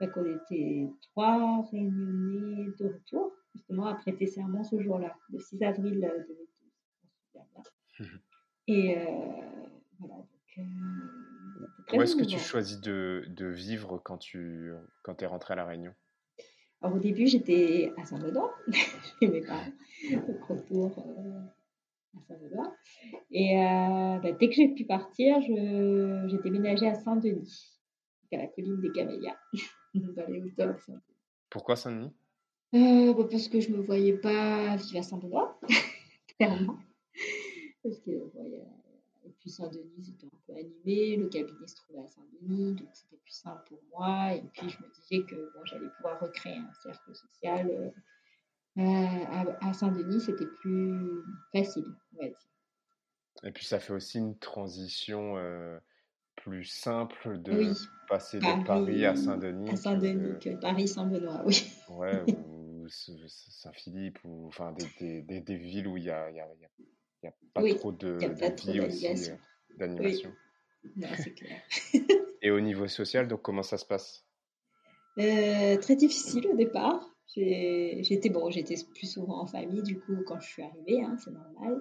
bah, 0.00 0.06
qu'on 0.08 0.24
était 0.24 0.88
trois 1.02 1.62
réunionnais 1.70 2.70
de 2.78 2.86
retour 2.86 3.32
justement 3.54 3.86
à 3.86 3.94
prêter 3.94 4.26
serment 4.26 4.64
ce 4.64 4.80
jour-là, 4.80 5.14
le 5.30 5.38
6 5.38 5.62
avril 5.62 6.00
2012. 6.00 6.48
Euh, 8.00 8.04
Et 8.68 8.96
voilà, 9.98 10.14
donc, 10.16 10.66
Où 11.92 12.02
est-ce 12.02 12.16
que 12.16 12.24
tu 12.24 12.38
choisis 12.38 12.80
de, 12.80 13.24
de, 13.28 13.46
vivre 13.46 13.98
quand 13.98 14.18
tu 14.18 14.72
quand 15.02 15.22
es 15.22 15.26
rentré 15.26 15.52
à 15.52 15.56
La 15.56 15.66
Réunion? 15.66 15.94
Alors, 16.82 16.96
au 16.96 16.98
début, 16.98 17.28
j'étais 17.28 17.92
à 17.96 18.04
Saint-Benoît, 18.04 18.52
chez 19.20 19.28
mes 19.28 19.40
parents, 19.42 19.70
au 20.10 20.52
retour 20.52 20.98
euh, 20.98 22.18
à 22.18 22.22
Saint-Benoît. 22.26 22.74
Et 23.30 23.56
euh, 23.56 24.18
bah, 24.18 24.32
dès 24.32 24.48
que 24.48 24.54
j'ai 24.54 24.68
pu 24.68 24.84
partir, 24.84 25.40
j'ai 25.42 26.38
déménagé 26.42 26.88
à 26.88 26.94
Saint-Denis, 26.94 27.80
à 28.32 28.36
la 28.36 28.46
colline 28.48 28.80
des 28.80 28.90
Camélias, 28.90 29.36
dans 29.94 30.26
les 30.28 30.42
hauteurs 30.42 30.74
de 30.74 30.80
Saint-Denis. 30.80 31.02
Pourquoi 31.50 31.76
Saint-Denis? 31.76 32.12
Euh, 32.74 33.14
bah, 33.14 33.28
Parce 33.30 33.46
que 33.46 33.60
je 33.60 33.70
ne 33.70 33.76
me 33.76 33.82
voyais 33.82 34.14
pas 34.14 34.74
vivre 34.74 34.98
à 34.98 35.02
Saint-Benoît, 35.02 35.60
clairement. 36.36 36.78
Parce 37.84 38.00
que, 38.00 38.10
puis 39.42 39.50
Saint-Denis, 39.50 40.04
c'était 40.04 40.26
un 40.26 40.38
peu 40.46 40.52
animé, 40.52 41.16
le 41.16 41.28
cabinet 41.28 41.66
se 41.66 41.74
trouvait 41.74 41.98
à 41.98 42.06
Saint-Denis, 42.06 42.74
donc 42.74 42.88
c'était 42.92 43.16
plus 43.16 43.34
simple 43.34 43.62
pour 43.66 43.80
moi. 43.92 44.34
Et 44.34 44.42
puis 44.52 44.70
je 44.70 44.78
me 44.78 44.88
disais 44.94 45.26
que 45.26 45.34
bon, 45.34 45.64
j'allais 45.64 45.88
pouvoir 45.96 46.20
recréer 46.20 46.58
un 46.58 46.72
cercle 46.80 47.12
social 47.12 47.92
euh, 48.78 49.52
à, 49.60 49.72
Saint-Denis, 49.72 50.20
c'était 50.20 50.46
plus 50.46 51.24
facile, 51.50 51.86
on 52.14 52.22
va 52.22 52.28
dire. 52.28 52.38
Et 53.42 53.50
puis 53.50 53.64
ça 53.64 53.80
fait 53.80 53.92
aussi 53.92 54.18
une 54.18 54.38
transition 54.38 55.36
euh, 55.38 55.76
plus 56.36 56.64
simple 56.64 57.42
de 57.42 57.72
passer 58.08 58.38
de 58.38 58.64
Paris 58.64 59.04
à 59.04 59.16
Saint-Denis. 59.16 59.70
À 59.70 59.76
Saint-Denis 59.76 60.38
que, 60.38 60.54
Paris-Saint-Benoît, 60.60 61.42
oui. 61.44 61.64
Ouais, 61.88 62.22
ou 62.46 62.86
Saint-Philippe, 62.88 64.20
ou 64.22 64.46
enfin 64.46 64.72
des, 65.00 65.22
des, 65.22 65.40
des, 65.40 65.56
villes 65.56 65.88
où 65.88 65.96
il 65.96 66.04
y 66.04 66.10
a, 66.10 66.30
y 66.30 66.38
a 66.38 66.46
il 67.22 67.26
n'y 67.26 67.28
a 67.28 67.34
pas 67.54 67.76
trop 67.76 67.92
de, 67.92 68.18
de 68.18 68.86
aussi, 68.86 69.30
euh, 69.30 69.36
d'animation. 69.78 70.32
c'est 71.16 71.34
clair. 71.34 71.62
Et 72.42 72.50
au 72.50 72.60
niveau 72.60 72.88
social, 72.88 73.28
donc 73.28 73.42
comment 73.42 73.62
ça 73.62 73.78
se 73.78 73.84
passe? 73.84 74.26
Euh, 75.18 75.76
Très 75.78 75.96
difficile 75.96 76.48
au 76.48 76.56
départ. 76.56 77.08
J'étais 77.34 78.28
bon, 78.28 78.50
j'étais 78.50 78.74
plus 78.94 79.06
souvent 79.06 79.40
en 79.40 79.46
famille 79.46 79.82
du 79.82 79.98
coup 79.98 80.22
quand 80.26 80.38
je 80.40 80.48
suis 80.48 80.62
arrivée, 80.62 81.02
hein, 81.02 81.16
c'est 81.22 81.30
normal. 81.30 81.80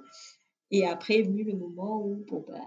Et 0.70 0.86
après 0.86 1.20
est 1.20 1.24
venu 1.24 1.44
le 1.44 1.54
moment 1.54 2.06
où 2.06 2.24
bon 2.28 2.46
bah 2.48 2.62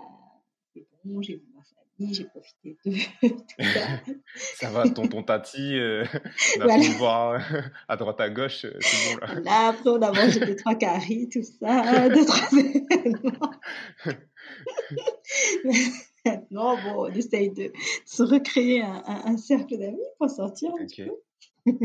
c'est 0.74 0.86
bon, 1.04 1.22
j'ai 1.22 1.36
vu 1.36 1.46
ma 1.54 1.62
j'ai 2.00 2.24
profité 2.24 2.76
de 2.84 2.92
ça. 4.36 4.70
va, 4.70 4.88
tonton 4.88 5.22
Tati, 5.22 5.78
euh, 5.78 6.04
on 6.58 6.62
a 6.62 6.64
voilà. 6.64 6.88
voir 6.98 7.32
euh, 7.34 7.60
à 7.88 7.96
droite 7.96 8.20
à 8.20 8.30
gauche, 8.30 8.64
euh, 8.64 8.76
c'est 8.80 9.14
bon 9.14 9.20
là. 9.20 9.40
Là, 9.40 9.68
après, 9.68 9.90
on 9.90 10.02
a 10.02 10.12
mangé 10.12 10.40
des 10.40 10.56
trois 10.56 10.74
caries, 10.74 11.28
tout 11.28 11.42
ça, 11.42 12.08
deux, 12.08 12.24
trois 12.26 12.58
événements. 12.58 13.50
Maintenant, 16.24 16.76
bon, 16.82 17.06
on 17.06 17.12
essaye 17.12 17.50
de 17.50 17.72
se 18.06 18.22
recréer 18.22 18.80
un, 18.82 19.02
un, 19.06 19.36
cercle 19.36 19.78
d'amis 19.78 19.98
pour 20.18 20.30
sortir 20.30 20.72
un 20.80 20.86
petit 20.86 21.04
peu. 21.04 21.76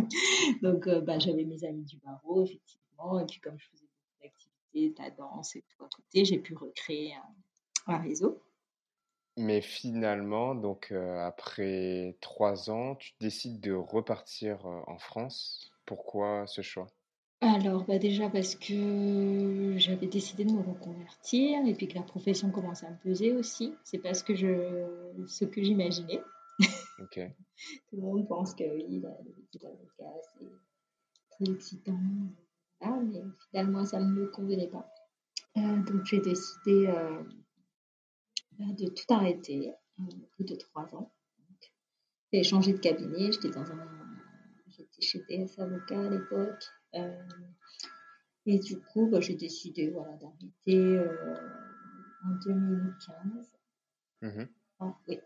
Donc, 0.61 0.87
bah, 1.05 1.19
j'avais 1.19 1.43
mes 1.43 1.63
amis 1.65 1.83
du 1.83 1.97
barreau, 1.97 2.43
effectivement, 2.43 3.19
et 3.19 3.25
puis 3.25 3.39
comme 3.41 3.57
je 3.59 3.67
faisais 3.69 3.85
beaucoup 3.85 4.23
d'activités, 4.23 4.89
de 4.97 5.03
la 5.03 5.11
danse 5.11 5.55
et 5.55 5.61
tout 5.61 5.83
à 5.83 5.89
côté, 5.93 6.25
j'ai 6.25 6.39
pu 6.39 6.55
recréer 6.55 7.13
un, 7.13 7.93
un 7.93 7.97
réseau. 7.97 8.39
Mais 9.39 9.61
finalement, 9.61 10.53
donc 10.53 10.91
après 10.91 12.17
trois 12.19 12.69
ans, 12.69 12.95
tu 12.95 13.13
décides 13.21 13.61
de 13.61 13.71
repartir 13.71 14.65
en 14.65 14.97
France. 14.97 15.71
Pourquoi 15.85 16.45
ce 16.45 16.61
choix? 16.61 16.87
Alors, 17.41 17.85
bah 17.85 17.99
déjà 17.99 18.29
parce 18.29 18.55
que 18.55 19.75
j'avais 19.77 20.07
décidé 20.07 20.43
de 20.43 20.51
me 20.51 20.61
reconvertir 20.61 21.65
et 21.65 21.73
puis 21.73 21.87
que 21.87 21.95
la 21.95 22.01
profession 22.01 22.51
commençait 22.51 22.85
à 22.85 22.91
me 22.91 22.97
peser 22.97 23.31
aussi. 23.31 23.73
C'est 23.85 23.99
parce 23.99 24.23
que 24.23 24.35
je 24.35 24.85
ce 25.25 25.45
que 25.45 25.63
j'imaginais. 25.63 26.21
Ok. 26.99 27.19
Tout 27.89 27.95
le 27.95 28.01
monde 28.01 28.27
pense 28.27 28.53
que 28.53 28.63
oui, 28.63 28.99
le 28.99 29.35
métier 29.37 29.59
d'avocat, 29.61 30.19
c'est 30.37 30.47
très 31.31 31.53
excitant. 31.53 31.97
mais 32.81 33.21
finalement, 33.49 33.85
ça 33.85 34.01
ne 34.01 34.11
me 34.11 34.27
convenait 34.27 34.67
pas. 34.67 34.93
donc, 35.55 36.03
j'ai 36.03 36.19
décidé 36.19 36.87
de 38.59 38.89
tout 38.89 39.13
arrêter 39.13 39.73
au 39.97 40.03
bout 40.03 40.43
de 40.43 40.55
trois 40.55 40.93
ans. 40.95 41.13
J'ai 42.31 42.43
changé 42.43 42.73
de 42.73 42.77
cabinet, 42.77 43.31
j'étais 43.31 43.49
dans 43.49 43.71
un, 43.71 43.87
j'étais 44.67 45.01
chez 45.01 45.23
DS 45.27 45.59
Avocat 45.59 45.99
à 45.99 46.09
l'époque. 46.09 46.63
Euh, 46.95 47.23
et 48.45 48.59
du 48.59 48.79
coup, 48.79 49.07
bah, 49.07 49.19
j'ai 49.19 49.35
décidé 49.35 49.89
voilà, 49.89 50.15
d'arrêter 50.17 50.97
euh, 50.97 51.35
en 52.25 52.35
2015. 52.45 53.51
Mmh 54.21 54.43
ah, 54.81 54.97
oui, 55.07 55.19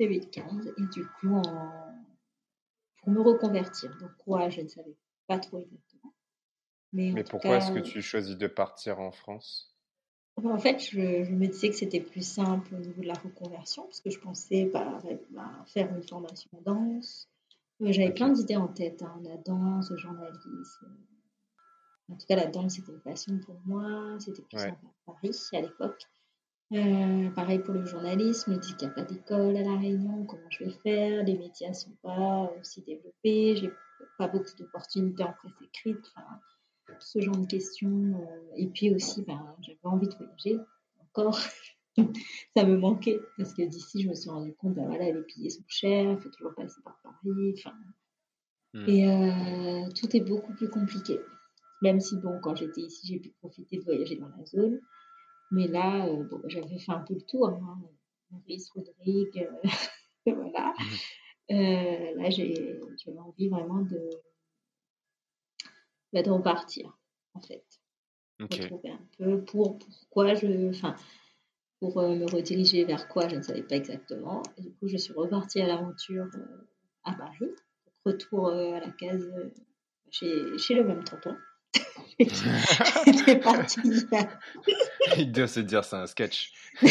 2015. 0.00 0.72
Et 0.78 0.86
du 0.92 1.06
coup, 1.06 1.34
en, 1.34 1.94
pour 2.98 3.10
me 3.10 3.20
reconvertir. 3.20 3.96
Donc, 3.98 4.10
quoi, 4.18 4.48
je 4.48 4.62
ne 4.62 4.68
savais 4.68 4.96
pas 5.28 5.38
trop 5.38 5.60
exactement. 5.60 6.14
Mais, 6.92 7.12
Mais 7.12 7.24
pourquoi 7.24 7.58
est-ce 7.58 7.70
que 7.70 7.78
tu 7.78 8.02
choisis 8.02 8.36
de 8.36 8.46
partir 8.46 8.98
en 8.98 9.12
France? 9.12 9.75
En 10.44 10.58
fait, 10.58 10.78
je, 10.90 11.30
me 11.32 11.46
disais 11.46 11.70
que 11.70 11.76
c'était 11.76 12.00
plus 12.00 12.26
simple 12.26 12.74
au 12.74 12.78
niveau 12.78 13.00
de 13.00 13.06
la 13.06 13.14
reconversion, 13.14 13.84
parce 13.84 14.00
que 14.00 14.10
je 14.10 14.18
pensais 14.18 14.66
bah, 14.66 15.00
bah, 15.30 15.50
faire 15.66 15.94
une 15.94 16.02
formation 16.02 16.50
en 16.56 16.60
danse. 16.60 17.28
Euh, 17.82 17.92
j'avais 17.92 18.12
plein 18.12 18.30
d'idées 18.30 18.56
en 18.56 18.68
tête, 18.68 19.02
hein, 19.02 19.20
la 19.22 19.36
danse, 19.36 19.90
le 19.90 19.96
journalisme. 19.96 20.88
En 22.10 22.16
tout 22.16 22.26
cas, 22.26 22.36
la 22.36 22.46
danse, 22.46 22.74
c'était 22.74 22.92
une 22.92 23.00
passion 23.00 23.38
pour 23.38 23.56
moi. 23.64 24.16
C'était 24.20 24.42
plus 24.42 24.58
simple 24.58 24.86
à 24.86 25.12
Paris 25.12 25.36
à 25.52 25.60
l'époque. 25.60 26.02
Euh, 26.72 27.30
pareil 27.30 27.60
pour 27.60 27.74
le 27.74 27.84
journalisme, 27.84 28.50
je 28.50 28.56
me 28.56 28.60
dis 28.60 28.74
qu'il 28.74 28.88
n'y 28.88 28.92
a 28.92 28.96
pas 28.96 29.02
d'école 29.02 29.56
à 29.56 29.62
La 29.62 29.76
Réunion, 29.76 30.24
comment 30.24 30.50
je 30.50 30.64
vais 30.64 30.72
faire? 30.82 31.22
Les 31.22 31.38
médias 31.38 31.68
ne 31.68 31.74
sont 31.74 31.96
pas 32.02 32.50
aussi 32.60 32.82
développés, 32.82 33.54
j'ai 33.54 33.70
pas 34.18 34.26
beaucoup 34.26 34.50
d'opportunités 34.58 35.22
en 35.22 35.32
presse 35.32 35.52
écrite. 35.62 36.12
Enfin, 36.16 36.26
ce 37.00 37.20
genre 37.20 37.36
de 37.36 37.46
questions. 37.46 38.14
Euh, 38.14 38.54
et 38.56 38.66
puis 38.66 38.94
aussi, 38.94 39.22
ben, 39.22 39.54
j'avais 39.60 39.78
envie 39.84 40.08
de 40.08 40.14
voyager 40.14 40.58
encore. 41.00 41.38
ça 42.56 42.64
me 42.64 42.76
manquait 42.76 43.20
parce 43.38 43.54
que 43.54 43.62
d'ici, 43.62 44.02
je 44.02 44.08
me 44.08 44.14
suis 44.14 44.30
rendu 44.30 44.54
compte, 44.54 44.74
ben 44.74 44.86
voilà, 44.86 45.10
les 45.10 45.22
billets 45.22 45.50
sont 45.50 45.64
chers, 45.66 46.12
il 46.12 46.18
faut 46.18 46.28
toujours 46.28 46.54
passer 46.54 46.80
par 46.84 46.98
Paris. 47.02 47.54
Enfin, 47.58 47.76
hmm. 48.74 48.88
Et 48.88 49.08
euh, 49.08 49.90
tout 49.98 50.14
est 50.16 50.20
beaucoup 50.20 50.52
plus 50.54 50.68
compliqué. 50.68 51.18
Même 51.82 52.00
si, 52.00 52.16
bon, 52.16 52.38
quand 52.42 52.56
j'étais 52.56 52.82
ici, 52.82 53.06
j'ai 53.06 53.18
pu 53.18 53.30
profiter 53.40 53.78
de 53.78 53.82
voyager 53.84 54.16
dans 54.16 54.28
la 54.28 54.44
zone. 54.44 54.80
Mais 55.50 55.68
là, 55.68 56.06
euh, 56.06 56.24
bon, 56.24 56.40
j'avais 56.46 56.78
fait 56.78 56.92
un 56.92 57.00
peu 57.00 57.14
le 57.14 57.22
tour. 57.22 57.48
Hein. 57.48 57.78
Maurice, 58.30 58.70
Rodrigue, 58.70 59.48
voilà. 60.26 60.74
Hmm. 61.48 62.18
là, 62.18 62.30
j'avais 62.30 63.18
envie 63.18 63.48
vraiment 63.48 63.82
de, 63.82 64.10
de 66.22 66.30
repartir, 66.30 66.96
en 67.34 67.40
fait. 67.40 67.64
Retrouver 68.38 68.90
un 68.90 69.00
peu 69.18 69.44
pour 69.44 69.78
pourquoi 69.78 70.34
je. 70.34 70.68
Enfin, 70.68 70.94
pour 71.80 71.98
euh, 71.98 72.14
me 72.14 72.26
rediriger 72.26 72.84
vers 72.84 73.08
quoi, 73.08 73.28
je 73.28 73.36
ne 73.36 73.42
savais 73.42 73.62
pas 73.62 73.76
exactement. 73.76 74.42
Et 74.58 74.62
du 74.62 74.72
coup, 74.74 74.88
je 74.88 74.96
suis 74.96 75.12
repartie 75.12 75.60
à 75.60 75.66
l'aventure 75.66 76.26
euh, 76.34 76.68
à 77.04 77.12
Paris. 77.12 77.50
Retour 78.04 78.48
euh, 78.48 78.74
à 78.74 78.80
la 78.80 78.90
case 78.90 79.32
chez, 80.10 80.58
chez 80.58 80.74
le 80.74 80.84
même 80.84 81.04
tonton. 81.04 81.36
Partie. 83.42 83.80
Il 85.18 85.32
doit 85.32 85.46
se 85.46 85.60
dire, 85.60 85.84
c'est 85.84 85.96
un 85.96 86.06
sketch. 86.06 86.52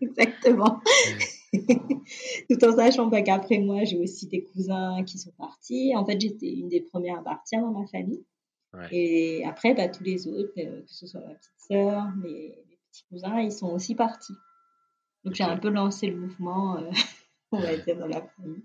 Exactement. 0.00 0.82
Tout 1.52 2.64
en 2.64 2.76
sachant 2.76 3.10
pas 3.10 3.22
qu'après 3.22 3.58
moi, 3.58 3.84
j'ai 3.84 3.98
aussi 3.98 4.26
des 4.28 4.44
cousins 4.44 5.02
qui 5.04 5.18
sont 5.18 5.32
partis. 5.32 5.92
En 5.96 6.04
fait, 6.04 6.20
j'étais 6.20 6.52
une 6.52 6.68
des 6.68 6.80
premières 6.80 7.18
à 7.18 7.22
partir 7.22 7.60
dans 7.60 7.72
ma 7.72 7.86
famille. 7.86 8.24
Et 8.92 9.44
après, 9.44 9.74
bah, 9.74 9.88
tous 9.88 10.04
les 10.04 10.28
autres, 10.28 10.52
euh, 10.58 10.82
que 10.82 10.90
ce 10.90 11.06
soit 11.06 11.20
ma 11.20 11.34
petite 11.34 11.58
sœur, 11.58 12.04
mes, 12.22 12.54
petits 12.90 13.04
cousins, 13.08 13.40
ils 13.40 13.52
sont 13.52 13.72
aussi 13.72 13.94
partis. 13.94 14.34
Donc 15.24 15.34
j'ai 15.34 15.44
un 15.44 15.56
peu 15.56 15.70
lancé 15.70 16.06
le 16.06 16.16
mouvement, 16.16 16.78
euh, 16.78 16.90
on 17.52 17.60
va 17.60 17.76
dire, 17.76 17.98
dans 17.98 18.06
la 18.06 18.22
famille. 18.22 18.62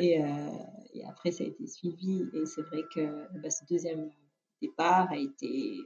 Et, 0.00 0.20
euh, 0.20 0.48
et, 0.92 1.04
après, 1.06 1.30
ça 1.30 1.44
a 1.44 1.46
été 1.46 1.66
suivi. 1.66 2.24
Et 2.34 2.46
c'est 2.46 2.62
vrai 2.62 2.82
que 2.92 3.38
bah, 3.38 3.50
ce 3.50 3.64
deuxième 3.66 4.10
départ 4.60 5.10
a 5.12 5.16
été... 5.16 5.76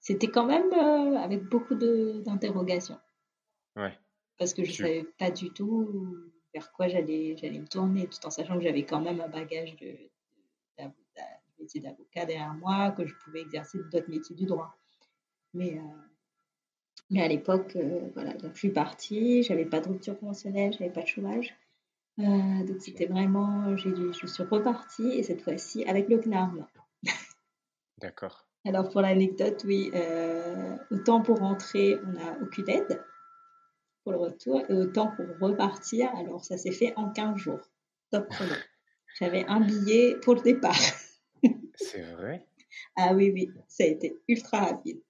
C'était 0.00 0.28
quand 0.28 0.46
même 0.46 0.72
avec 1.18 1.44
beaucoup 1.44 1.76
d'interrogations. 1.76 2.98
Ouais. 3.76 3.96
Parce 4.38 4.54
que 4.54 4.64
je 4.64 4.70
ne 4.70 4.76
savais 4.76 5.04
pas 5.18 5.30
du 5.30 5.50
tout 5.50 6.16
vers 6.54 6.72
quoi 6.72 6.88
j'allais 6.88 7.36
me 7.42 7.66
tourner, 7.66 8.06
tout 8.08 8.26
en 8.26 8.30
sachant 8.30 8.56
que 8.58 8.64
j'avais 8.64 8.84
quand 8.84 9.00
même 9.00 9.20
un 9.20 9.28
bagage 9.28 9.76
de, 9.76 9.96
métier 11.62 11.80
d'avocat 11.80 12.26
derrière 12.26 12.54
moi, 12.54 12.90
que 12.90 13.06
je 13.06 13.14
pouvais 13.24 13.40
exercer 13.40 13.78
d'autres 13.90 14.10
métiers 14.10 14.36
du 14.36 14.44
droit. 14.44 14.76
Mais, 15.54 15.78
euh, 15.78 15.82
mais 17.10 17.22
à 17.22 17.28
l'époque, 17.28 17.76
euh, 17.76 18.10
voilà, 18.14 18.34
donc 18.34 18.54
je 18.54 18.58
suis 18.58 18.70
partie, 18.70 19.42
j'avais 19.42 19.64
pas 19.64 19.80
de 19.80 19.88
rupture 19.88 20.18
conventionnelle, 20.18 20.72
j'avais 20.72 20.92
pas 20.92 21.02
de 21.02 21.08
chômage. 21.08 21.54
Euh, 22.18 22.64
donc 22.66 22.80
c'était 22.80 23.06
vraiment, 23.06 23.76
je 23.76 24.12
suis 24.26 24.42
repartie 24.42 25.12
et 25.12 25.22
cette 25.22 25.40
fois-ci 25.40 25.84
avec 25.84 26.08
le 26.08 26.18
CNARM. 26.18 26.66
D'accord. 27.98 28.46
Alors 28.64 28.90
pour 28.90 29.00
l'anecdote, 29.00 29.62
oui, 29.64 29.90
autant 30.90 31.22
pour 31.22 31.38
rentrer, 31.38 31.96
on 32.06 32.12
n'a 32.12 32.38
aucune 32.42 32.68
aide. 32.68 33.02
Pour 34.02 34.12
le 34.12 34.18
retour 34.18 34.62
et 34.68 34.74
autant 34.74 35.12
pour 35.16 35.26
repartir. 35.40 36.10
Alors, 36.16 36.44
ça 36.44 36.56
s'est 36.56 36.72
fait 36.72 36.92
en 36.96 37.10
15 37.10 37.36
jours. 37.36 37.60
Top 38.10 38.28
chrono. 38.28 38.54
J'avais 39.18 39.44
un 39.46 39.60
billet 39.60 40.16
pour 40.22 40.34
le 40.34 40.42
départ. 40.42 40.78
C'est 41.74 42.02
vrai? 42.02 42.46
Ah 42.96 43.14
oui, 43.14 43.30
oui, 43.32 43.50
ça 43.68 43.84
a 43.84 43.86
été 43.86 44.20
ultra 44.28 44.60
rapide. 44.60 45.00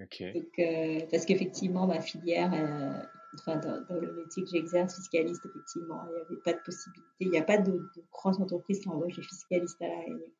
Ok. 0.00 0.22
Euh, 0.22 1.00
parce 1.10 1.24
qu'effectivement, 1.24 1.86
ma 1.86 2.00
filière, 2.00 2.52
euh, 2.54 3.02
enfin, 3.34 3.56
dans, 3.56 4.00
le 4.00 4.12
métier 4.14 4.44
que 4.44 4.50
j'exerce, 4.50 4.96
fiscaliste, 4.96 5.44
effectivement, 5.44 6.02
il 6.06 6.12
n'y 6.12 6.20
avait 6.20 6.42
pas 6.44 6.52
de 6.52 6.60
possibilité. 6.64 7.14
Il 7.20 7.30
n'y 7.30 7.38
a 7.38 7.42
pas 7.42 7.58
de, 7.58 7.72
de 7.72 8.04
grosses 8.12 8.38
entreprises 8.38 8.80
qui 8.80 8.88
envoient 8.88 9.06
des 9.06 9.22
fiscalistes 9.22 9.80
à 9.82 9.88
la 9.88 9.98
Réunion. 10.00 10.32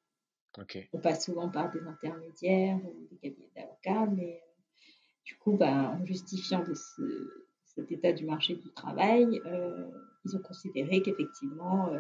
On 0.93 0.99
passe 0.99 1.25
souvent 1.25 1.49
par 1.49 1.71
des 1.71 1.81
intermédiaires 1.83 2.79
ou 2.85 3.07
des 3.11 3.17
cabinets 3.17 3.51
d'avocats, 3.55 4.07
mais 4.13 4.41
euh, 4.43 4.83
du 5.25 5.37
coup, 5.37 5.57
bah, 5.57 5.93
en 5.93 6.05
justifiant 6.05 6.65
de 6.65 6.75
état 7.91 8.13
du 8.13 8.25
marché 8.25 8.57
du 8.57 8.71
travail, 8.71 9.41
ils 10.25 10.37
ont 10.37 10.41
considéré 10.41 11.03
qu'effectivement, 11.03 11.91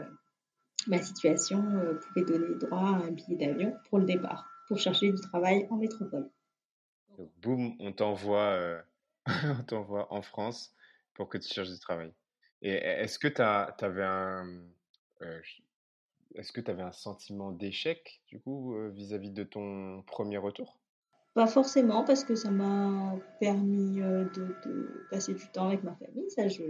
ma 0.86 1.00
situation 1.02 1.62
pouvait 2.02 2.24
donner 2.26 2.54
droit 2.56 2.78
à 2.78 3.06
un 3.06 3.10
billet 3.10 3.36
d'avion 3.36 3.76
pour 3.88 3.98
le 3.98 4.04
départ, 4.04 4.48
pour 4.68 4.78
chercher 4.78 5.12
du 5.12 5.20
travail 5.20 5.66
en 5.70 5.76
métropole. 5.76 6.30
Donc, 7.18 7.30
boum, 7.38 7.76
on 7.80 7.92
t'envoie, 7.92 8.52
euh, 8.52 8.80
on 9.26 9.64
t'envoie 9.64 10.12
en 10.12 10.22
France 10.22 10.74
pour 11.14 11.28
que 11.28 11.38
tu 11.38 11.52
cherches 11.52 11.70
du 11.70 11.78
travail. 11.78 12.12
Et 12.62 12.72
est-ce 12.72 13.18
que 13.18 13.28
tu 13.28 13.42
avais 13.42 14.04
un, 14.04 14.46
euh, 15.22 15.40
est-ce 16.36 16.52
que 16.52 16.60
tu 16.60 16.70
un 16.70 16.92
sentiment 16.92 17.50
d'échec 17.52 18.20
du 18.28 18.40
coup 18.40 18.76
euh, 18.76 18.90
vis-à-vis 18.90 19.30
de 19.30 19.44
ton 19.44 20.02
premier 20.02 20.38
retour? 20.38 20.78
Pas 21.38 21.46
forcément 21.46 22.02
parce 22.02 22.24
que 22.24 22.34
ça 22.34 22.50
m'a 22.50 23.14
permis 23.38 24.00
de, 24.00 25.06
passer 25.08 25.34
du 25.34 25.46
temps 25.52 25.68
avec 25.68 25.84
ma 25.84 25.94
famille. 25.94 26.28
Ça, 26.30 26.48
je, 26.48 26.64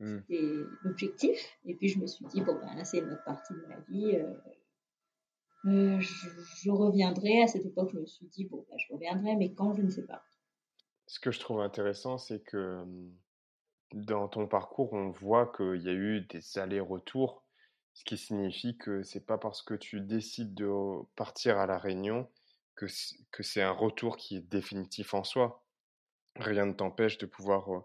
mmh. 0.00 0.18
c'était 0.18 0.52
l'objectif. 0.82 1.38
Et 1.64 1.76
puis 1.76 1.86
je 1.86 2.00
me 2.00 2.08
suis 2.08 2.24
dit 2.24 2.40
bon 2.40 2.54
ben 2.54 2.74
là 2.74 2.84
c'est 2.84 2.98
une 2.98 3.12
autre 3.12 3.22
partie 3.22 3.54
de 3.54 3.64
ma 3.68 3.78
vie. 3.88 4.16
Euh, 4.16 6.00
je, 6.00 6.70
reviendrai. 6.70 7.42
À 7.42 7.46
cette 7.46 7.64
époque, 7.64 7.90
je 7.92 7.98
me 8.00 8.06
suis 8.06 8.26
dit, 8.26 8.46
bon, 8.46 8.66
bah, 8.68 8.76
je 8.76 8.92
reviendrai, 8.92 9.36
mais 9.36 9.54
quand, 9.54 9.72
je 9.74 9.82
ne 9.82 9.90
sais 9.90 10.04
pas. 10.04 10.22
Ce 11.06 11.20
que 11.20 11.30
je 11.30 11.40
trouve 11.40 11.60
intéressant, 11.60 12.18
c'est 12.18 12.40
que 12.40 12.84
mmh, 12.84 13.12
dans 13.94 14.28
ton 14.28 14.46
parcours, 14.46 14.92
on 14.92 15.10
voit 15.10 15.52
qu'il 15.56 15.82
y 15.82 15.88
a 15.88 15.92
eu 15.92 16.22
des 16.22 16.58
allers-retours, 16.58 17.44
ce 17.94 18.04
qui 18.04 18.18
signifie 18.18 18.76
que 18.76 19.02
c'est 19.02 19.24
pas 19.24 19.38
parce 19.38 19.62
que 19.62 19.74
tu 19.74 20.00
décides 20.00 20.54
de 20.54 20.68
partir 21.14 21.58
à 21.58 21.66
La 21.66 21.78
Réunion 21.78 22.28
que 22.74 23.42
c'est 23.42 23.62
un 23.62 23.70
retour 23.70 24.16
qui 24.16 24.36
est 24.36 24.40
définitif 24.40 25.14
en 25.14 25.24
soi. 25.24 25.64
Rien 26.36 26.66
ne 26.66 26.72
t'empêche 26.72 27.18
de 27.18 27.26
pouvoir, 27.26 27.84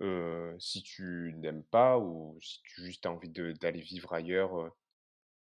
euh, 0.00 0.54
si 0.58 0.82
tu 0.82 1.34
n'aimes 1.38 1.62
pas 1.64 1.98
ou 1.98 2.36
si 2.40 2.60
tu 2.62 2.82
juste 2.82 3.06
as 3.06 3.12
envie 3.12 3.30
d'aller 3.30 3.80
vivre 3.80 4.12
ailleurs 4.12 4.60
euh, 4.60 4.68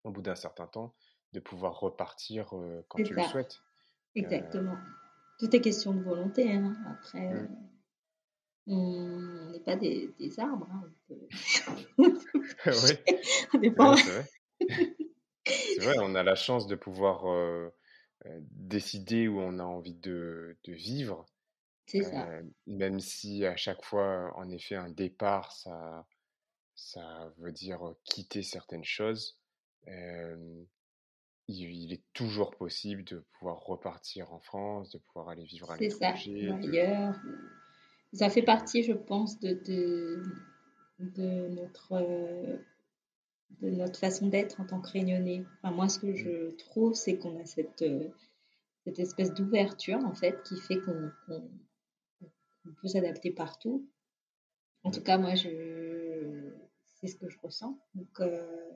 au 0.05 0.11
bout 0.11 0.23
d'un 0.23 0.35
certain 0.35 0.67
temps, 0.67 0.95
de 1.33 1.41
pouvoir 1.41 1.79
repartir 1.79 2.55
quand 2.89 3.03
tu 3.03 3.15
le 3.15 3.23
souhaites. 3.25 3.61
Exactement. 4.15 4.77
Tout 5.39 5.55
est 5.55 5.61
question 5.61 5.93
de 5.93 6.03
volonté. 6.03 6.51
Hein. 6.51 6.75
Après, 6.91 7.33
mmh. 7.35 7.69
on 8.69 9.51
n'est 9.51 9.61
pas 9.61 9.77
des, 9.77 10.13
des 10.19 10.41
arbres. 10.41 10.69
Hein. 10.73 10.83
oui. 11.11 11.29
on 13.55 13.59
n'est 13.59 13.71
pas. 13.71 13.97
c'est 13.97 14.11
vrai. 14.11 14.31
c'est 15.47 15.85
vrai, 15.85 15.97
on 16.01 16.15
a 16.15 16.23
la 16.23 16.35
chance 16.35 16.67
de 16.67 16.75
pouvoir 16.75 17.27
décider 18.51 19.29
où 19.29 19.41
on 19.41 19.59
a 19.59 19.65
envie 19.65 19.95
de, 19.95 20.57
de 20.65 20.73
vivre. 20.73 21.27
Ça. 21.87 22.29
Même 22.67 23.01
si 23.01 23.47
à 23.47 23.57
chaque 23.57 23.83
fois, 23.83 24.33
en 24.37 24.51
effet, 24.51 24.75
un 24.75 24.91
départ, 24.91 25.53
ça, 25.53 26.07
ça 26.75 27.33
veut 27.39 27.53
dire 27.53 27.81
quitter 28.05 28.43
certaines 28.43 28.85
choses 28.85 29.39
il, 31.49 31.93
est 31.93 32.03
toujours 32.13 32.55
possible 32.57 33.05
de 33.05 33.25
pouvoir 33.39 33.59
repartir 33.61 34.33
en 34.33 34.41
France, 34.41 34.91
de 34.91 34.99
pouvoir 34.99 35.31
aller 35.31 35.45
vivre 35.45 35.71
à 35.71 35.77
l'étranger. 35.77 36.35
C'est 36.41 36.49
ça, 36.49 36.55
ailleurs. 36.57 37.17
Ça 38.13 38.31
fait 38.31 38.43
partie, 38.43 38.83
je 38.83 38.93
pense, 38.93 39.39
de, 39.41 39.55
de, 40.99 41.49
notre, 41.49 42.61
de 43.61 43.71
notre 43.71 43.99
façon 43.99 44.29
d'être 44.29 44.61
en 44.61 44.67
tant 44.67 44.81
que 44.81 44.91
réunionnais. 44.91 45.45
Enfin, 45.63 45.75
moi, 45.75 45.89
ce 45.89 45.99
que 45.99 46.15
je 46.15 46.51
trouve, 46.57 46.95
c'est 46.95 47.19
qu'on 47.19 47.39
a 47.41 47.45
cette, 47.45 47.85
cette 48.85 48.99
espèce 48.99 49.35
d'ouverture, 49.35 49.99
en 49.99 50.15
fait, 50.15 50.43
qui 50.43 50.61
fait 50.61 50.81
qu'on 50.81 51.11
peut 52.81 52.89
s'adapter 52.89 53.31
partout. 53.31 53.89
En 54.85 54.91
tout 54.91 55.03
cas, 55.03 55.19
moi, 55.19 55.35
je, 55.35 56.51
c'est 57.01 57.09
ce 57.09 57.17
que 57.17 57.29
je 57.29 57.39
ressens. 57.43 57.79
Donc, 57.95 58.21
euh, 58.21 58.71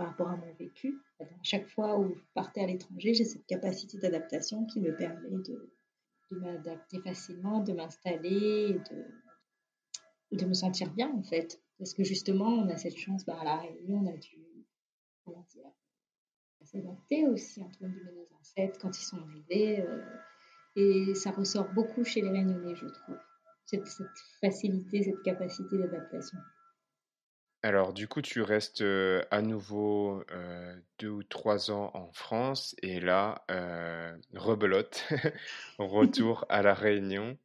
par 0.00 0.08
rapport 0.08 0.28
à 0.30 0.36
mon 0.36 0.50
vécu. 0.54 0.98
À 1.20 1.24
chaque 1.42 1.68
fois 1.68 1.98
où 1.98 2.14
je 2.14 2.22
partais 2.32 2.62
à 2.62 2.66
l'étranger, 2.66 3.12
j'ai 3.12 3.26
cette 3.26 3.44
capacité 3.44 3.98
d'adaptation 3.98 4.64
qui 4.64 4.80
me 4.80 4.96
permet 4.96 5.28
de, 5.28 5.70
m'adapter 6.30 7.00
facilement, 7.00 7.60
de 7.60 7.74
m'installer, 7.74 8.80
de, 8.90 10.38
de 10.38 10.46
me 10.46 10.54
sentir 10.54 10.90
bien 10.94 11.12
en 11.14 11.22
fait. 11.22 11.60
Parce 11.80 11.94
que 11.94 12.04
justement, 12.04 12.48
on 12.48 12.68
a 12.68 12.76
cette 12.76 12.98
chance, 12.98 13.24
bah, 13.24 13.38
à 13.40 13.44
La 13.44 13.56
Réunion, 13.56 14.02
on 14.04 14.06
a 14.06 14.16
dû 14.18 14.36
s'adapter 16.62 17.26
aussi 17.26 17.62
entre 17.62 17.82
nos 17.84 18.28
ancêtres 18.38 18.78
quand 18.78 18.96
ils 18.96 19.02
sont 19.02 19.16
arrivés. 19.16 19.80
Euh, 19.80 20.04
et 20.76 21.14
ça 21.14 21.30
ressort 21.30 21.72
beaucoup 21.72 22.04
chez 22.04 22.20
les 22.20 22.28
Réunionnais, 22.28 22.76
je 22.76 22.86
trouve. 22.86 23.16
cette 23.64 23.88
facilité, 24.42 25.04
cette 25.04 25.22
capacité 25.22 25.78
d'adaptation. 25.78 26.38
Alors, 27.62 27.94
du 27.94 28.06
coup, 28.08 28.20
tu 28.20 28.42
restes 28.42 28.84
à 29.30 29.40
nouveau 29.40 30.22
deux 30.98 31.08
ou 31.08 31.22
trois 31.22 31.70
ans 31.70 31.90
en 31.94 32.12
France 32.12 32.76
et 32.82 33.00
là, 33.00 33.42
rebelote, 34.34 35.08
retour 35.78 36.44
à 36.50 36.60
La 36.60 36.74
Réunion. 36.74 37.38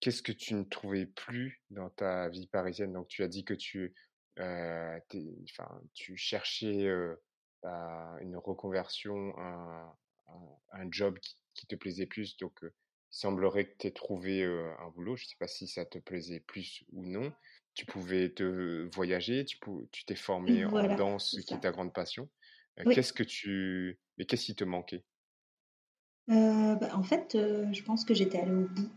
Qu'est-ce 0.00 0.22
que 0.22 0.32
tu 0.32 0.54
ne 0.54 0.64
trouvais 0.64 1.06
plus 1.06 1.62
dans 1.70 1.90
ta 1.90 2.28
vie 2.28 2.46
parisienne? 2.46 2.92
Donc, 2.92 3.08
tu 3.08 3.22
as 3.22 3.28
dit 3.28 3.44
que 3.44 3.54
tu, 3.54 3.94
enfin, 4.38 5.80
tu 5.94 6.16
cherchais 6.16 6.88
une 7.62 8.36
reconversion, 8.36 9.38
un, 9.38 9.96
un, 10.72 10.88
job 10.90 11.18
qui, 11.18 11.36
qui, 11.54 11.66
te 11.66 11.76
plaisait 11.76 12.06
plus. 12.06 12.36
Donc, 12.38 12.58
il 12.62 12.70
semblerait 13.10 13.66
que 13.66 13.76
tu 13.78 13.86
aies 13.86 13.92
trouvé 13.92 14.44
un 14.44 14.88
boulot. 14.90 15.16
Je 15.16 15.24
ne 15.24 15.28
sais 15.28 15.36
pas 15.38 15.48
si 15.48 15.68
ça 15.68 15.84
te 15.84 15.98
plaisait 15.98 16.40
plus 16.40 16.84
ou 16.92 17.06
non 17.06 17.32
tu 17.74 17.86
pouvais 17.86 18.30
te 18.30 18.88
voyager, 18.94 19.44
tu 19.44 19.58
tu 19.90 20.04
t'es 20.04 20.14
formé 20.14 20.64
en 20.64 20.96
danse, 20.96 21.36
qui 21.46 21.54
est 21.54 21.60
ta 21.60 21.72
grande 21.72 21.92
passion. 21.92 22.28
Qu'est-ce 22.90 23.12
que 23.12 23.22
tu, 23.22 23.98
mais 24.16 24.24
qu'est-ce 24.24 24.46
qui 24.46 24.54
te 24.54 24.64
manquait? 24.64 25.04
Bah, 26.28 26.78
En 26.94 27.02
fait, 27.02 27.32
je 27.34 27.82
pense 27.82 28.04
que 28.04 28.14
j'étais 28.14 28.38
allée 28.38 28.52
au 28.52 28.68
bout 28.68 28.90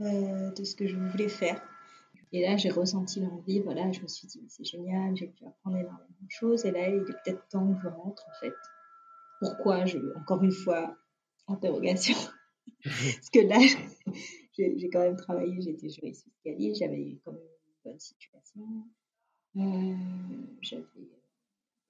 de 0.00 0.64
ce 0.64 0.74
que 0.74 0.86
je 0.86 0.96
voulais 0.96 1.28
faire. 1.28 1.60
Et 2.32 2.42
là, 2.42 2.56
j'ai 2.56 2.70
ressenti 2.70 3.20
l'envie. 3.20 3.60
Voilà, 3.60 3.90
je 3.92 4.00
me 4.00 4.06
suis 4.06 4.26
dit, 4.28 4.44
c'est 4.48 4.64
génial, 4.64 5.16
j'ai 5.16 5.28
pu 5.28 5.44
apprendre 5.44 5.76
énormément 5.76 6.16
de 6.20 6.30
choses. 6.30 6.64
Et 6.64 6.70
là, 6.70 6.88
il 6.88 7.02
est 7.02 7.04
peut-être 7.04 7.48
temps 7.48 7.74
que 7.74 7.82
je 7.82 7.88
rentre, 7.88 8.26
en 8.28 8.40
fait. 8.40 8.54
Pourquoi 9.40 9.86
je, 9.86 9.98
Encore 10.16 10.42
une 10.42 10.52
fois, 10.52 10.96
interrogation. 11.46 12.16
Parce 12.84 13.30
que 13.32 13.40
là, 13.40 13.58
j'ai 14.58 14.90
quand 14.90 15.00
même 15.00 15.16
travaillé, 15.16 15.60
j'étais 15.60 15.88
juriste 15.88 16.24
fiscaliste, 16.24 16.80
j'avais 16.80 17.18
quand 17.24 17.32
même 17.32 17.40
bonne 17.84 17.98
situation. 17.98 18.86
Euh, 19.56 19.96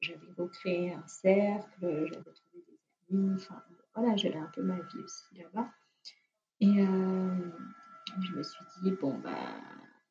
j'avais 0.00 0.32
recréé 0.36 0.92
un 0.92 1.06
cercle, 1.06 1.68
j'avais 1.80 2.32
trouvé 2.32 2.64
des 2.66 2.78
amis, 3.10 3.34
enfin 3.34 3.62
voilà, 3.94 4.16
j'avais 4.16 4.38
un 4.38 4.50
peu 4.54 4.62
ma 4.62 4.76
vie 4.80 5.00
aussi 5.02 5.36
là-bas. 5.36 5.70
Et 6.60 6.80
euh, 6.80 7.50
je 8.22 8.36
me 8.36 8.42
suis 8.42 8.64
dit, 8.82 8.92
bon, 9.00 9.18
bah 9.18 9.60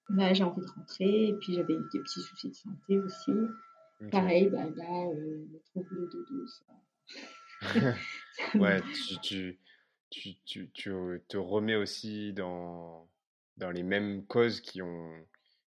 là 0.10 0.34
j'ai 0.34 0.44
envie 0.44 0.62
de 0.62 0.72
rentrer, 0.72 1.30
et 1.30 1.34
puis 1.34 1.54
j'avais 1.54 1.74
eu 1.74 1.90
des 1.92 2.00
petits 2.00 2.22
soucis 2.22 2.50
de 2.50 2.56
santé 2.56 3.00
aussi. 3.00 3.32
Pareil, 4.12 4.50
bah 4.50 4.66
là, 4.76 5.08
euh, 5.08 5.46
le 5.52 5.60
trouble 5.66 6.10
de 6.10 6.26
dos, 6.30 6.48
ça. 6.48 7.96
ouais, 8.56 8.82
tu, 8.94 9.58
tu, 10.12 10.36
tu, 10.46 10.70
tu, 10.72 11.24
te 11.28 11.38
remets 11.38 11.76
aussi 11.76 12.32
dans, 12.34 13.10
dans 13.58 13.72
les 13.72 13.82
mêmes 13.82 14.26
causes 14.28 14.62
qui 14.62 14.84
ont, 14.84 15.14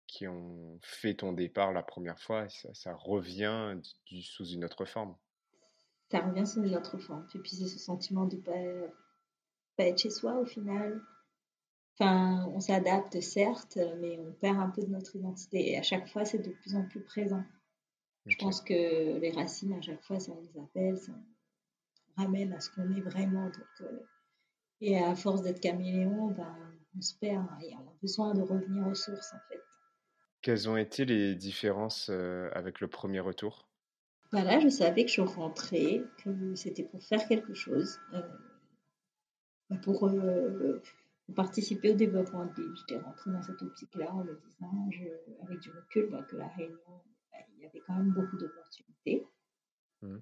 qui 0.08 0.28
ont 0.28 0.80
fait 0.82 1.16
ton 1.16 1.34
départ 1.34 1.74
la 1.74 1.84
première 1.84 2.20
fois, 2.20 2.48
ça, 2.48 2.74
ça 2.74 2.94
revient 2.94 3.78
du, 4.06 4.22
sous 4.22 4.46
une 4.46 4.64
autre 4.64 4.86
forme. 4.86 5.16
Ça 6.10 6.20
revient 6.20 6.48
sous 6.48 6.64
une 6.64 6.76
autre 6.76 6.98
forme. 6.98 7.28
Et 7.36 7.40
puis 7.40 7.52
c'est 7.52 7.68
ce 7.68 7.80
sentiment 7.80 8.26
de 8.26 8.38
ne 8.38 8.42
pas, 8.42 8.94
pas 9.76 9.84
être 9.86 10.00
chez 10.00 10.10
soi 10.10 10.40
au 10.40 10.46
final. 10.46 11.02
Enfin, 12.00 12.48
on 12.54 12.60
s'adapte 12.60 13.20
certes, 13.22 13.78
mais 14.00 14.18
on 14.20 14.32
perd 14.34 14.60
un 14.60 14.70
peu 14.70 14.82
de 14.82 14.90
notre 14.90 15.16
identité. 15.16 15.72
Et 15.72 15.78
à 15.78 15.84
chaque 15.84 16.08
fois, 16.08 16.26
c'est 16.26 16.40
de 16.40 16.50
plus 16.50 16.76
en 16.76 16.84
plus 16.88 17.02
présent. 17.02 17.44
Je 18.26 18.36
pense 18.38 18.62
que 18.62 19.20
les 19.20 19.32
racines, 19.32 19.74
à 19.74 19.82
chaque 19.82 20.04
fois, 20.04 20.20
ça 20.20 20.32
nous 20.34 20.64
appelle, 20.64 20.98
ça 20.98 21.12
nous 21.12 22.24
ramène 22.24 22.54
à 22.54 22.60
ce 22.60 22.72
qu'on 22.72 22.90
est 22.96 23.02
vraiment. 23.02 23.46
Donc, 23.46 23.82
euh, 23.82 24.00
et 24.82 24.98
à 24.98 25.14
force 25.16 25.44
d'être 25.44 25.60
caméléon, 25.60 26.32
ben, 26.32 26.56
on 26.98 27.02
se 27.02 27.16
perd 27.16 27.46
et 27.62 27.74
on 27.76 27.88
a 27.88 27.94
besoin 28.02 28.34
de 28.34 28.42
revenir 28.42 28.88
aux 28.88 28.96
sources 28.96 29.34
en 29.34 29.40
fait. 29.50 29.62
Quelles 30.42 30.70
ont 30.70 30.76
été 30.76 31.06
les 31.06 31.36
différences 31.36 32.10
avec 32.54 32.82
le 32.82 32.88
premier 32.88 33.22
retour? 33.22 33.70
Là, 34.34 34.60
je 34.60 34.68
savais 34.68 35.06
que 35.06 35.12
je 35.12 35.22
rentrais, 35.22 36.02
que 36.24 36.56
c'était 36.56 36.84
pour 36.84 37.02
faire 37.04 37.26
quelque 37.28 37.54
chose, 37.54 38.00
bah, 38.12 39.78
pour, 39.84 40.10
participer 41.36 41.92
au 41.92 41.96
développement 41.96 42.46
de 42.46 42.54
l'île. 42.58 42.76
J'étais 42.76 43.00
rentrée 43.00 43.32
dans 43.32 43.42
cette 43.42 43.62
optique-là 43.62 44.14
en 44.14 44.24
me 44.24 44.36
disant, 44.36 44.90
avec 45.44 45.60
du 45.60 45.72
recul, 45.72 46.10
bah, 46.10 46.24
que 46.24 46.36
la 46.36 46.48
Réunion, 46.50 47.02
il 47.56 47.64
y 47.64 47.66
avait 47.66 47.82
quand 47.88 47.96
même 47.96 48.12
beaucoup 48.12 48.38
d'opportunités. 48.38 49.26
Mmh. 50.02 50.18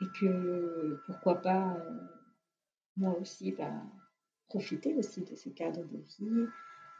Et 0.00 0.06
que 0.18 1.00
pourquoi 1.06 1.40
pas, 1.40 1.76
moi 2.96 3.16
aussi, 3.18 3.52
bah, 3.52 3.82
profiter 4.48 4.94
aussi 4.96 5.22
de 5.24 5.34
ce 5.36 5.48
cadre 5.50 5.84
de 5.84 5.98
vie, 5.98 6.46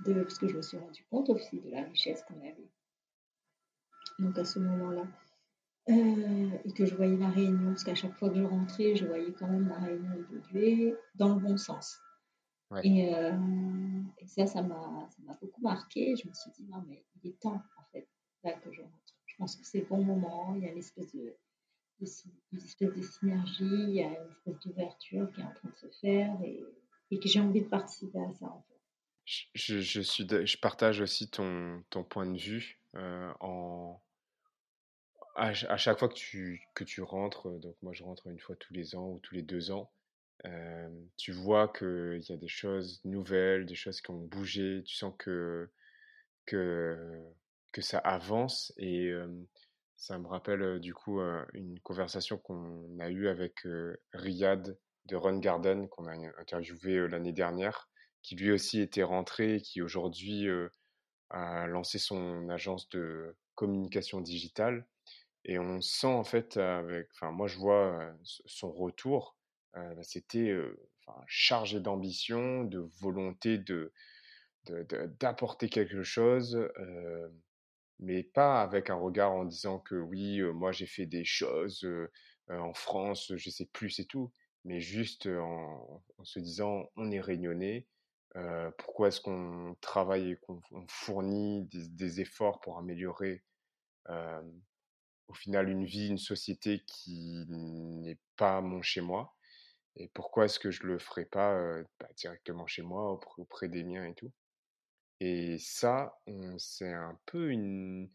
de, 0.04 0.22
parce 0.22 0.38
que 0.38 0.48
je 0.48 0.56
me 0.56 0.62
suis 0.62 0.78
rendu 0.78 1.04
compte 1.10 1.28
aussi 1.30 1.60
de 1.60 1.70
la 1.70 1.82
richesse 1.82 2.22
qu'on 2.22 2.40
avait. 2.40 2.70
Donc 4.18 4.38
à 4.38 4.44
ce 4.44 4.58
moment-là. 4.58 5.06
Euh, 5.88 6.58
et 6.64 6.72
que 6.72 6.86
je 6.86 6.94
voyais 6.94 7.16
la 7.16 7.28
réunion, 7.28 7.70
parce 7.70 7.82
qu'à 7.82 7.96
chaque 7.96 8.16
fois 8.16 8.30
que 8.30 8.36
je 8.36 8.44
rentrais, 8.44 8.94
je 8.94 9.04
voyais 9.04 9.32
quand 9.32 9.48
même 9.48 9.68
la 9.68 9.78
réunion 9.78 10.12
évoluer 10.12 10.96
dans 11.16 11.34
le 11.34 11.40
bon 11.40 11.56
sens. 11.56 11.98
Et, 12.82 13.14
euh, 13.14 13.32
et, 14.18 14.26
ça, 14.26 14.46
ça 14.46 14.62
m'a 14.62 15.08
beaucoup 15.40 15.60
marqué. 15.62 16.14
Je 16.16 16.28
me 16.28 16.34
suis 16.34 16.50
dit, 16.52 16.64
non, 16.68 16.82
mais 16.88 17.04
il 17.22 17.30
est 17.30 17.40
temps, 17.40 17.62
en 17.78 17.84
fait, 17.92 18.08
là 18.44 18.52
que 18.52 18.72
je 18.72 18.80
rentre. 18.80 19.16
Je 19.26 19.36
pense 19.36 19.56
que 19.56 19.64
c'est 19.64 19.80
le 19.80 19.86
bon 19.86 20.02
moment. 20.02 20.54
Il 20.56 20.62
y 20.62 20.66
a 20.66 20.70
une 20.70 20.78
espèce 20.78 21.12
de, 21.12 21.36
une 22.00 22.58
espèce 22.58 22.94
de 22.94 23.02
synergie, 23.02 23.64
il 23.64 23.94
y 23.94 24.02
a 24.02 24.08
une 24.08 24.30
espèce 24.30 24.58
d'ouverture 24.60 25.30
qui 25.32 25.40
est 25.40 25.44
en 25.44 25.52
train 25.52 25.68
de 25.68 25.76
se 25.76 25.88
faire 26.00 26.36
et, 26.42 26.62
et 27.10 27.18
que 27.18 27.28
j'ai 27.28 27.40
envie 27.40 27.62
de 27.62 27.68
participer 27.68 28.18
à 28.18 28.32
ça, 28.32 28.46
en 28.46 28.62
fait. 28.62 28.80
Je, 29.24 29.78
je, 29.80 30.00
suis, 30.00 30.26
je 30.28 30.58
partage 30.58 31.00
aussi 31.00 31.30
ton, 31.30 31.84
ton 31.90 32.02
point 32.02 32.26
de 32.26 32.36
vue 32.36 32.80
euh, 32.96 33.32
en, 33.38 34.02
à, 35.36 35.52
chaque 35.52 35.98
fois 35.98 36.08
que 36.08 36.14
tu, 36.14 36.62
que 36.74 36.84
tu 36.84 37.02
rentres, 37.02 37.48
donc 37.60 37.76
moi 37.82 37.92
je 37.92 38.02
rentre 38.02 38.26
une 38.26 38.38
fois 38.38 38.56
tous 38.56 38.74
les 38.74 38.94
ans 38.94 39.10
ou 39.10 39.18
tous 39.20 39.34
les 39.34 39.42
deux 39.42 39.70
ans, 39.70 39.90
tu 41.16 41.32
vois 41.32 41.68
qu'il 41.68 42.22
y 42.28 42.32
a 42.32 42.36
des 42.36 42.48
choses 42.48 43.00
nouvelles, 43.04 43.66
des 43.66 43.74
choses 43.74 44.00
qui 44.00 44.10
ont 44.10 44.18
bougé, 44.18 44.82
tu 44.84 44.96
sens 44.96 45.14
que, 45.18 45.70
que, 46.46 47.80
ça 47.80 47.98
avance 47.98 48.72
et 48.76 49.12
ça 49.96 50.18
me 50.18 50.26
rappelle 50.26 50.80
du 50.80 50.94
coup 50.94 51.20
une 51.54 51.78
conversation 51.80 52.38
qu'on 52.38 52.98
a 52.98 53.08
eue 53.10 53.28
avec 53.28 53.66
Riyad 54.12 54.76
de 55.06 55.16
Run 55.16 55.38
Garden 55.38 55.88
qu'on 55.88 56.06
a 56.06 56.14
interviewé 56.38 57.08
l'année 57.08 57.32
dernière 57.32 57.88
qui 58.22 58.36
lui 58.36 58.52
aussi 58.52 58.80
était 58.80 59.02
rentré 59.02 59.56
et 59.56 59.60
qui 59.60 59.82
aujourd'hui 59.82 60.48
a 61.30 61.66
lancé 61.66 61.98
son 61.98 62.48
agence 62.48 62.88
de 62.90 63.36
communication 63.54 64.20
digitale. 64.20 64.86
Et 65.44 65.58
on 65.58 65.80
sent 65.80 66.06
en 66.06 66.24
fait, 66.24 66.56
enfin 66.56 67.32
moi 67.32 67.48
je 67.48 67.58
vois 67.58 68.14
son 68.46 68.70
retour, 68.70 69.36
euh, 69.76 69.94
bah, 69.94 70.02
c'était 70.02 70.54
chargé 71.26 71.80
d'ambition, 71.80 72.64
de 72.64 72.78
volonté 73.00 73.58
de 73.58 73.92
d'apporter 75.18 75.68
quelque 75.68 76.04
chose, 76.04 76.56
mais 77.98 78.22
pas 78.22 78.62
avec 78.62 78.90
un 78.90 78.94
regard 78.94 79.32
en 79.32 79.44
disant 79.44 79.80
que 79.80 79.96
oui, 79.96 80.40
moi 80.40 80.70
j'ai 80.70 80.86
fait 80.86 81.06
des 81.06 81.24
choses 81.24 81.84
en 82.48 82.72
France, 82.72 83.32
je 83.34 83.50
sais 83.50 83.66
plus 83.66 83.98
et 83.98 84.04
tout, 84.04 84.32
mais 84.64 84.80
juste 84.80 85.26
en, 85.26 86.04
se 86.22 86.38
disant 86.38 86.88
on 86.94 87.10
est 87.10 87.20
réunionnais, 87.20 87.88
pourquoi 88.78 89.08
est-ce 89.08 89.20
qu'on 89.20 89.76
travaille 89.80 90.30
et 90.30 90.36
qu'on 90.36 90.62
fournit 90.88 91.68
des, 91.72 92.20
efforts 92.20 92.60
pour 92.60 92.78
améliorer 92.78 93.42
au 94.08 95.34
final 95.34 95.68
une 95.68 95.84
vie, 95.84 96.06
une 96.06 96.18
société 96.18 96.84
qui 96.86 97.44
n'est 97.48 98.18
pas 98.36 98.60
mon 98.60 98.80
chez 98.80 99.00
moi? 99.00 99.34
Et 99.96 100.08
pourquoi 100.08 100.46
est-ce 100.46 100.58
que 100.58 100.70
je 100.70 100.84
le 100.84 100.98
ferais 100.98 101.24
pas 101.24 101.82
bah, 102.00 102.08
directement 102.16 102.66
chez 102.66 102.82
moi 102.82 103.20
auprès, 103.36 103.68
des 103.68 103.84
miens 103.84 104.04
et 104.04 104.14
tout? 104.14 104.32
Et 105.20 105.58
ça 105.58 106.18
c'est 106.58 106.92
un 106.92 107.18
peu 107.26 107.50
une 107.50 108.10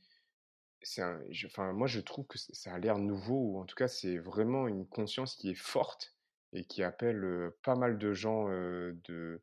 un, 0.97 1.19
enfin 1.45 1.73
moi 1.73 1.87
je 1.87 1.99
trouve 1.99 2.25
que 2.27 2.37
ça 2.37 2.73
a 2.73 2.79
l'air 2.79 2.97
nouveau 2.97 3.35
ou 3.35 3.59
en 3.59 3.65
tout 3.65 3.75
cas 3.75 3.87
c'est 3.87 4.17
vraiment 4.17 4.67
une 4.67 4.87
conscience 4.87 5.35
qui 5.35 5.49
est 5.49 5.55
forte 5.55 6.15
et 6.53 6.65
qui 6.65 6.83
appelle 6.83 7.51
pas 7.63 7.75
mal 7.75 7.97
de 7.97 8.13
gens 8.13 8.47
de 8.47 9.41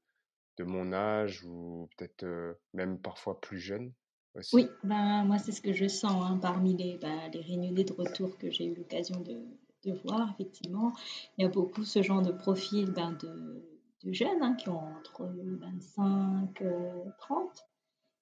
de 0.57 0.65
mon 0.65 0.93
âge 0.93 1.45
ou 1.45 1.89
peut-être 1.97 2.59
même 2.73 2.99
parfois 3.01 3.41
plus 3.41 3.59
jeune 3.59 3.93
aussi. 4.35 4.57
Oui, 4.57 4.69
ben, 4.85 5.25
moi 5.25 5.39
c'est 5.39 5.53
ce 5.53 5.61
que 5.61 5.73
je 5.73 5.87
sens 5.89 6.25
hein, 6.25 6.39
parmi 6.41 6.77
les, 6.77 6.97
ben, 6.99 7.31
les 7.33 7.85
de 7.85 7.93
retour 7.93 8.39
que 8.39 8.51
j'ai 8.51 8.67
eu 8.67 8.75
l'occasion 8.75 9.21
de, 9.21 9.43
de, 9.85 9.93
voir, 10.05 10.31
effectivement. 10.33 10.93
Il 11.37 11.43
y 11.43 11.45
a 11.45 11.49
beaucoup 11.49 11.85
ce 11.85 12.03
genre 12.03 12.23
de 12.23 12.33
profil 12.33 12.91
ben, 12.93 13.13
de, 13.13 14.13
jeunes 14.13 14.43
hein, 14.43 14.55
qui 14.55 14.69
ont 14.69 14.81
entre 14.99 15.25
25 15.25 16.61
et 16.61 17.11
30 17.19 17.67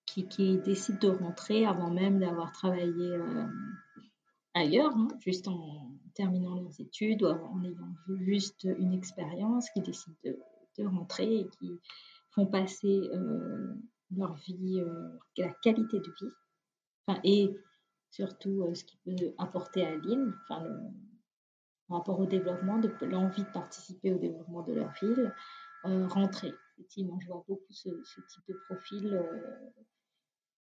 qui, 0.06 0.28
qui, 0.28 0.58
décident 0.58 0.98
de 1.00 1.08
rentrer 1.08 1.66
avant 1.66 1.90
même 1.90 2.20
d'avoir 2.20 2.52
travaillé 2.52 3.18
ailleurs, 4.54 4.96
hein, 4.96 5.08
juste 5.20 5.48
en 5.48 5.90
terminant 6.14 6.54
leurs 6.54 6.80
études 6.80 7.22
ou 7.22 7.26
en 7.26 7.64
ayant 7.64 7.94
vu 8.06 8.24
juste 8.24 8.64
une 8.64 8.92
expérience, 8.92 9.70
qui 9.70 9.80
décident 9.80 10.16
de, 10.24 10.38
de 10.78 10.86
rentrer 10.86 11.40
et 11.40 11.48
qui 11.48 11.70
font 12.30 12.46
passer 12.46 13.10
euh, 13.14 13.74
leur 14.14 14.34
vie, 14.34 14.80
euh, 14.80 15.08
la 15.36 15.52
qualité 15.62 16.00
de 16.00 16.12
vie, 16.20 16.32
enfin, 17.06 17.20
et 17.24 17.50
surtout 18.10 18.62
euh, 18.62 18.74
ce 18.74 18.84
qui 18.84 18.98
peut 19.04 19.34
apporter 19.38 19.84
à 19.84 19.96
l'île, 19.96 20.34
enfin, 20.44 20.64
rapport 21.93 22.18
au 22.18 22.26
développement, 22.26 22.78
de 22.78 22.90
l'envie 23.07 23.43
de 23.43 23.51
participer 23.51 24.12
au 24.12 24.18
développement 24.18 24.62
de 24.62 24.74
leur 24.74 24.93
ville, 25.01 25.34
rentrer. 25.84 26.53
Effectivement, 26.78 27.18
je 27.20 27.26
vois 27.26 27.45
beaucoup 27.49 27.72
ce, 27.72 27.88
type 27.88 28.45
de 28.49 28.55
profil 28.68 29.20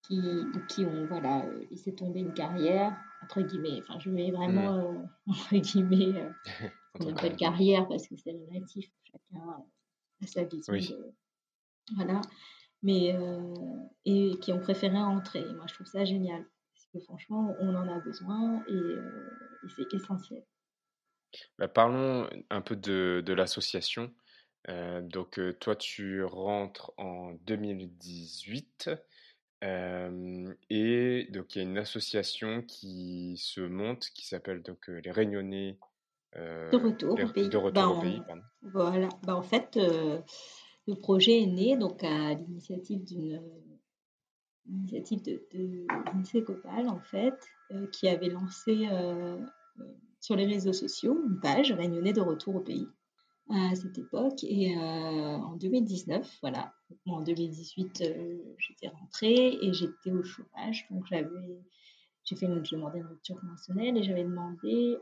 qui, 0.02 0.22
qui 0.68 0.86
ont, 0.86 1.06
voilà, 1.06 1.46
laissé 1.70 1.94
tomber 1.94 2.22
une 2.22 2.34
carrière, 2.34 2.96
entre 3.24 3.42
guillemets, 3.42 3.82
enfin, 3.82 4.00
je 4.00 4.10
mets 4.10 4.32
vraiment, 4.32 4.92
mmh. 4.92 5.10
entre 5.28 5.56
guillemets, 5.56 6.30
on 7.00 7.16
appelle 7.16 7.36
carrière 7.36 7.88
parce 7.88 8.08
que 8.08 8.16
c'est 8.18 8.32
relatif, 8.32 8.92
chacun 9.04 9.64
a 10.22 10.28
sa 10.28 10.44
vision 10.44 10.74
voilà. 11.96 12.22
Mais, 12.82 13.16
euh, 13.16 13.54
et 14.06 14.38
qui 14.42 14.52
ont 14.52 14.60
préféré 14.60 14.98
entrer. 14.98 15.46
moi, 15.54 15.66
je 15.68 15.74
trouve 15.74 15.88
ça 15.88 16.04
génial. 16.06 16.46
Parce 16.74 16.86
que 16.92 17.00
franchement, 17.00 17.56
on 17.60 17.76
en 17.76 17.88
a 17.88 18.00
besoin 18.00 18.64
et, 18.68 18.74
euh, 18.74 19.30
c'est 19.76 19.94
essentiel. 19.94 20.44
Bah, 21.58 21.68
parlons 21.68 22.30
un 22.50 22.62
peu 22.62 22.76
de, 22.76 23.24
de 23.26 23.34
l'association. 23.34 24.12
Euh, 24.70 25.02
donc, 25.02 25.40
toi, 25.60 25.76
tu 25.76 26.24
rentres 26.24 26.94
en 26.98 27.34
2018. 27.46 28.92
et 29.62 31.28
donc, 31.32 31.56
il 31.56 31.58
y 31.58 31.60
a 31.60 31.64
une 31.64 31.78
association 31.78 32.62
qui 32.64 33.36
se 33.38 33.62
monte 33.62 34.06
qui 34.14 34.28
s'appelle 34.28 34.62
donc 34.62 34.88
les 34.88 35.12
Réunionnais 35.12 35.78
de 36.36 36.78
retour 36.78 37.20
au 37.20 37.28
pays. 37.28 37.50
De 37.50 37.58
retour 37.58 37.98
au 37.98 38.02
pays 38.02 38.22
Voilà. 38.62 39.10
Bah, 39.24 39.36
en 39.36 39.44
fait, 39.44 39.78
le 39.78 40.96
projet 40.96 41.42
est 41.42 41.48
né 41.48 41.78
donc 41.78 42.04
à 42.04 42.34
l'initiative 42.34 43.04
d'une 43.04 43.42
initiative 44.70 45.22
de, 45.24 45.42
de 45.54 46.88
en 46.90 47.00
fait, 47.00 47.34
euh, 47.72 47.88
qui 47.88 48.08
avait 48.08 48.30
lancé 48.30 48.88
euh, 48.92 49.38
euh, 49.80 49.84
sur 50.24 50.38
les 50.38 50.46
réseaux 50.46 50.72
sociaux 50.72 51.22
une 51.28 51.42
page 51.42 51.74
Réunionnais 51.74 52.14
de 52.14 52.22
retour 52.22 52.56
au 52.56 52.62
pays 52.62 52.88
à 53.50 53.76
cette 53.76 53.98
époque. 53.98 54.42
Et 54.44 54.74
en 54.78 55.58
2019, 55.58 56.38
voilà, 56.42 56.74
en 57.08 57.20
2018, 57.20 58.04
j'étais 58.58 58.88
rentrée 58.88 59.58
et 59.62 59.74
j'étais 59.74 60.12
au 60.12 60.24
chômage. 60.24 60.88
Donc 60.90 61.06
j'avais, 61.08 61.28
j'ai 62.24 62.38
fait 62.38 62.46
une, 62.46 62.62
demandé 62.62 63.00
une 63.00 63.08
rupture 63.08 63.38
conventionnelle 63.38 63.98
et 63.98 64.04
j'avais 64.04 64.24
demandé 64.24 64.98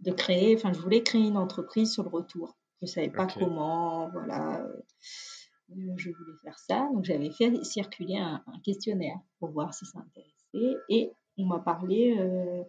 de 0.00 0.10
créer, 0.10 0.56
enfin 0.56 0.72
je 0.72 0.80
voulais 0.80 1.02
créer 1.02 1.26
une 1.26 1.36
entreprise 1.36 1.92
sur 1.92 2.02
le 2.02 2.08
retour. 2.08 2.56
Je 2.80 2.86
ne 2.86 2.90
savais 2.90 3.10
pas 3.10 3.26
comment, 3.26 4.08
voilà, 4.08 4.64
euh, 4.64 5.92
je 5.96 6.10
voulais 6.10 6.38
faire 6.42 6.58
ça. 6.58 6.88
Donc 6.94 7.04
j'avais 7.04 7.30
fait 7.30 7.62
circuler 7.62 8.16
un, 8.16 8.42
questionnaire 8.64 9.18
pour 9.38 9.50
voir 9.50 9.74
si 9.74 9.84
ça 9.84 9.98
intéressait. 9.98 10.78
Et 10.88 11.12
on 11.36 11.44
m'a 11.44 11.58
parlé, 11.58 12.16
euh, 12.18 12.62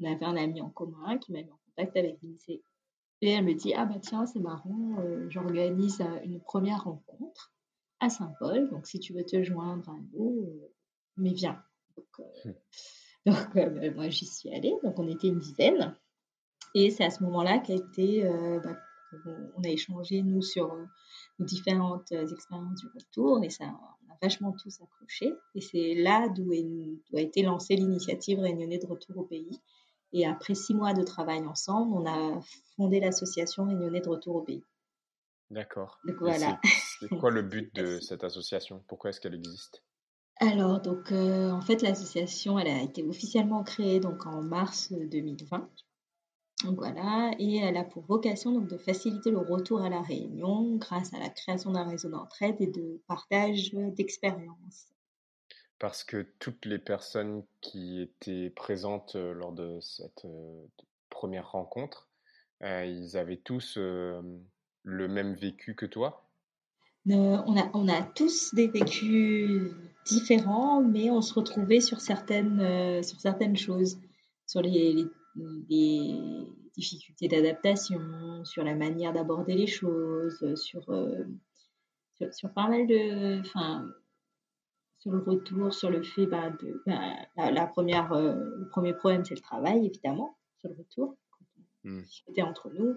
on 0.00 0.10
avait 0.10 0.24
un 0.24 0.36
ami 0.36 0.60
en 0.60 0.70
commun 0.70 1.18
qui 1.18 1.32
m'a 1.32 1.42
mis 1.42 1.50
en 1.50 1.58
contact 1.66 1.96
avec 1.96 2.18
l'INSEE. 2.22 2.62
Et 3.20 3.30
elle 3.30 3.44
me 3.44 3.54
dit, 3.54 3.72
ah 3.74 3.86
bah 3.86 3.98
tiens, 4.00 4.26
c'est 4.26 4.40
marrant, 4.40 4.98
euh, 4.98 5.26
j'organise 5.30 6.02
une 6.24 6.40
première 6.40 6.84
rencontre 6.84 7.52
à 8.00 8.10
Saint-Paul. 8.10 8.68
Donc 8.70 8.86
si 8.86 8.98
tu 8.98 9.14
veux 9.14 9.24
te 9.24 9.42
joindre 9.42 9.88
à 9.88 9.96
nous, 10.12 10.46
mais 11.16 11.32
viens. 11.32 11.62
Donc, 11.96 12.26
donc 13.26 13.54
bah, 13.54 13.90
moi 13.94 14.08
j'y 14.08 14.26
suis 14.26 14.52
allée. 14.52 14.74
Donc 14.82 14.98
on 14.98 15.08
était 15.08 15.28
une 15.28 15.38
dizaine. 15.38 15.96
Et 16.74 16.90
c'est 16.90 17.04
à 17.04 17.10
ce 17.10 17.22
moment-là 17.22 17.60
qu'a 17.60 17.74
été 17.74 18.24
bah, 18.62 18.76
qu'on 19.22 19.62
a 19.62 19.68
échangé, 19.68 20.22
nous, 20.22 20.42
sur 20.42 20.76
nos 21.38 21.46
différentes 21.46 22.12
expériences 22.12 22.80
du 22.80 22.88
retour, 22.88 23.42
et 23.44 23.50
ça, 23.50 23.64
on 23.64 24.12
a 24.12 24.16
vachement 24.20 24.52
tous 24.52 24.80
accroché. 24.80 25.32
Et 25.54 25.60
c'est 25.60 25.94
là 25.94 26.28
d'où 26.28 26.50
a 26.52 27.20
été 27.20 27.42
lancée 27.42 27.76
l'initiative 27.76 28.40
Réunionnais 28.40 28.78
de 28.78 28.86
retour 28.86 29.18
au 29.18 29.24
pays. 29.24 29.60
Et 30.14 30.24
après 30.24 30.54
six 30.54 30.74
mois 30.74 30.94
de 30.94 31.02
travail 31.02 31.40
ensemble, 31.40 31.92
on 31.92 32.06
a 32.06 32.40
fondé 32.76 33.00
l'association 33.00 33.66
Réunionnais 33.66 34.00
de 34.00 34.08
retour 34.08 34.36
au 34.36 34.42
pays. 34.42 34.62
D'accord. 35.50 35.98
Donc 36.06 36.16
voilà. 36.20 36.60
C'est 37.00 37.08
quoi 37.08 37.32
le 37.32 37.42
but 37.42 37.74
de 37.74 37.98
cette 37.98 38.22
association? 38.22 38.82
Pourquoi 38.86 39.10
est-ce 39.10 39.20
qu'elle 39.20 39.34
existe? 39.34 39.82
Alors, 40.40 40.80
donc, 40.80 41.10
euh, 41.10 41.50
en 41.50 41.60
fait, 41.60 41.82
l'association, 41.82 42.58
elle 42.60 42.68
a 42.68 42.82
été 42.82 43.02
officiellement 43.04 43.64
créée 43.64 43.98
donc 43.98 44.24
en 44.24 44.40
mars 44.40 44.92
2020. 44.92 45.68
Donc 46.64 46.78
voilà, 46.78 47.32
et 47.38 47.56
elle 47.56 47.76
a 47.76 47.84
pour 47.84 48.04
vocation 48.04 48.52
donc, 48.52 48.68
de 48.68 48.78
faciliter 48.78 49.30
le 49.30 49.38
retour 49.38 49.82
à 49.82 49.90
la 49.90 50.00
Réunion 50.00 50.76
grâce 50.76 51.12
à 51.12 51.18
la 51.18 51.28
création 51.28 51.72
d'un 51.72 51.84
réseau 51.84 52.08
d'entraide 52.08 52.56
et 52.60 52.68
de 52.68 53.02
partage 53.08 53.72
d'expériences. 53.72 54.93
Parce 55.78 56.04
que 56.04 56.26
toutes 56.38 56.66
les 56.66 56.78
personnes 56.78 57.44
qui 57.60 58.00
étaient 58.00 58.50
présentes 58.50 59.16
euh, 59.16 59.34
lors 59.34 59.52
de 59.52 59.78
cette 59.80 60.24
euh, 60.24 60.64
première 61.10 61.50
rencontre, 61.50 62.08
ils 62.62 63.18
avaient 63.18 63.36
tous 63.36 63.76
le 63.76 64.38
même 64.84 65.34
vécu 65.34 65.74
que 65.74 65.84
toi? 65.84 66.24
On, 67.06 67.58
a, 67.58 67.70
on 67.74 67.88
a 67.88 68.02
tous 68.02 68.54
des 68.54 68.68
vécus 68.68 69.74
différents, 70.06 70.82
mais 70.82 71.10
on 71.10 71.20
se 71.20 71.34
retrouvait 71.34 71.80
sur 71.80 72.00
certaines, 72.00 72.60
euh, 72.60 73.02
sur 73.02 73.20
certaines 73.20 73.56
choses, 73.56 73.98
sur 74.46 74.62
les, 74.62 75.06
difficultés 76.76 77.28
d'adaptation, 77.28 78.44
sur 78.44 78.64
la 78.64 78.74
manière 78.74 79.12
d'aborder 79.12 79.54
les 79.54 79.66
choses, 79.66 80.54
sur, 80.56 80.88
euh, 80.90 81.24
sur, 82.32 82.52
pas 82.52 82.68
mal 82.68 82.86
de. 82.86 83.40
Enfin, 83.40 83.86
sur 85.04 85.12
le 85.12 85.18
retour, 85.18 85.74
sur 85.74 85.90
le 85.90 86.02
fait 86.02 86.26
bah, 86.26 86.48
de. 86.48 86.82
Bah, 86.86 87.50
la, 87.50 87.66
première, 87.66 88.10
euh, 88.14 88.34
le 88.56 88.68
premier 88.70 88.94
problème, 88.94 89.22
c'est 89.22 89.34
le 89.34 89.40
travail, 89.40 89.84
évidemment, 89.84 90.34
sur 90.58 90.70
le 90.70 90.76
retour, 90.76 91.14
mmh. 91.84 92.00
c'était 92.26 92.40
entre 92.40 92.70
nous, 92.70 92.96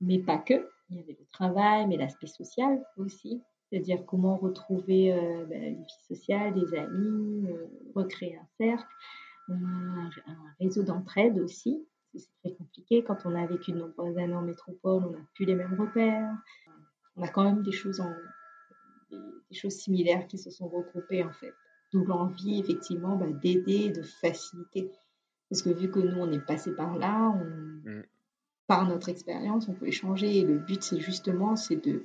mais 0.00 0.20
pas 0.20 0.38
que. 0.38 0.68
Il 0.90 0.96
y 0.96 1.00
avait 1.00 1.16
le 1.18 1.26
travail, 1.32 1.88
mais 1.88 1.96
l'aspect 1.96 2.28
social 2.28 2.84
aussi. 2.96 3.42
C'est-à-dire 3.68 4.04
comment 4.06 4.36
retrouver 4.36 5.12
euh, 5.12 5.44
ben, 5.46 5.62
une 5.62 5.82
vie 5.82 6.06
sociale, 6.06 6.54
des 6.54 6.72
amis, 6.74 7.48
euh, 7.48 7.66
recréer 7.96 8.36
un 8.36 8.46
cercle, 8.56 8.92
un, 9.48 10.10
réseau 10.60 10.84
d'entraide 10.84 11.38
aussi. 11.40 11.84
C'est 12.14 12.28
très 12.42 12.54
compliqué 12.54 13.02
quand 13.04 13.18
on 13.24 13.34
a 13.34 13.46
vécu 13.46 13.72
de 13.72 13.78
nombreuses 13.78 14.18
années 14.18 14.34
en 14.34 14.42
métropole, 14.42 15.04
on 15.04 15.10
n'a 15.10 15.18
plus 15.34 15.46
les 15.46 15.54
mêmes 15.54 15.80
repères. 15.80 16.32
On 17.16 17.22
a 17.22 17.28
quand 17.28 17.44
même 17.44 17.62
des 17.62 17.72
choses, 17.72 18.00
en, 18.00 18.12
des, 19.10 19.56
choses 19.56 19.74
similaires 19.74 20.26
qui 20.26 20.38
se 20.38 20.50
sont 20.50 20.68
regroupées 20.68 21.24
en 21.24 21.32
fait. 21.32 21.52
D'où 21.92 22.04
l'envie 22.04 22.60
effectivement 22.60 23.16
ben, 23.16 23.36
d'aider, 23.38 23.90
de 23.90 24.02
faciliter. 24.02 24.90
Parce 25.48 25.62
que 25.62 25.70
vu 25.70 25.90
que 25.90 25.98
nous, 25.98 26.20
on 26.20 26.30
est 26.30 26.46
passé 26.46 26.72
par 26.72 26.96
là, 26.96 27.30
on, 27.30 27.44
mmh 27.44 28.04
par 28.70 28.86
notre 28.86 29.08
expérience, 29.08 29.66
on 29.66 29.74
peut 29.74 29.88
échanger. 29.88 30.38
Et 30.38 30.44
le 30.44 30.56
but, 30.58 30.80
c'est 30.80 31.00
justement, 31.00 31.56
c'est 31.56 31.84
de 31.84 32.04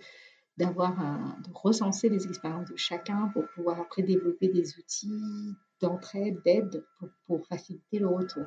d'avoir 0.58 0.96
de 1.44 1.50
recenser 1.54 2.10
les 2.10 2.26
expériences 2.26 2.72
de 2.72 2.76
chacun 2.76 3.28
pour 3.34 3.46
pouvoir 3.50 3.80
après 3.80 4.02
développer 4.02 4.48
des 4.48 4.80
outils 4.80 5.54
d'entraide, 5.80 6.42
d'aide 6.44 6.84
pour, 7.28 7.46
faciliter 7.46 8.00
le 8.00 8.08
retour. 8.08 8.46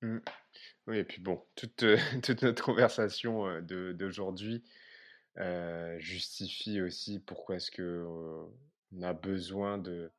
Mmh. 0.00 0.18
Oui, 0.86 0.98
et 0.98 1.04
puis 1.04 1.20
bon, 1.20 1.42
toute, 1.54 1.84
toute 2.22 2.42
notre 2.42 2.64
conversation 2.64 3.46
euh, 3.46 3.92
d'aujourd'hui 3.92 4.62
euh, 4.64 4.79
justifie 5.98 6.80
aussi 6.80 7.20
pourquoi 7.20 7.56
est-ce 7.56 7.70
que 7.70 7.82
euh, 7.82 8.44
on 8.92 9.02
a 9.02 9.12
besoin 9.12 9.78
de 9.78 10.10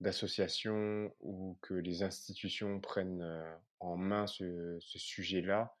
d'associations 0.00 1.14
ou 1.20 1.58
que 1.60 1.74
les 1.74 2.02
institutions 2.02 2.80
prennent 2.80 3.22
en 3.80 3.98
main 3.98 4.26
ce, 4.26 4.78
sujet-là. 4.80 5.76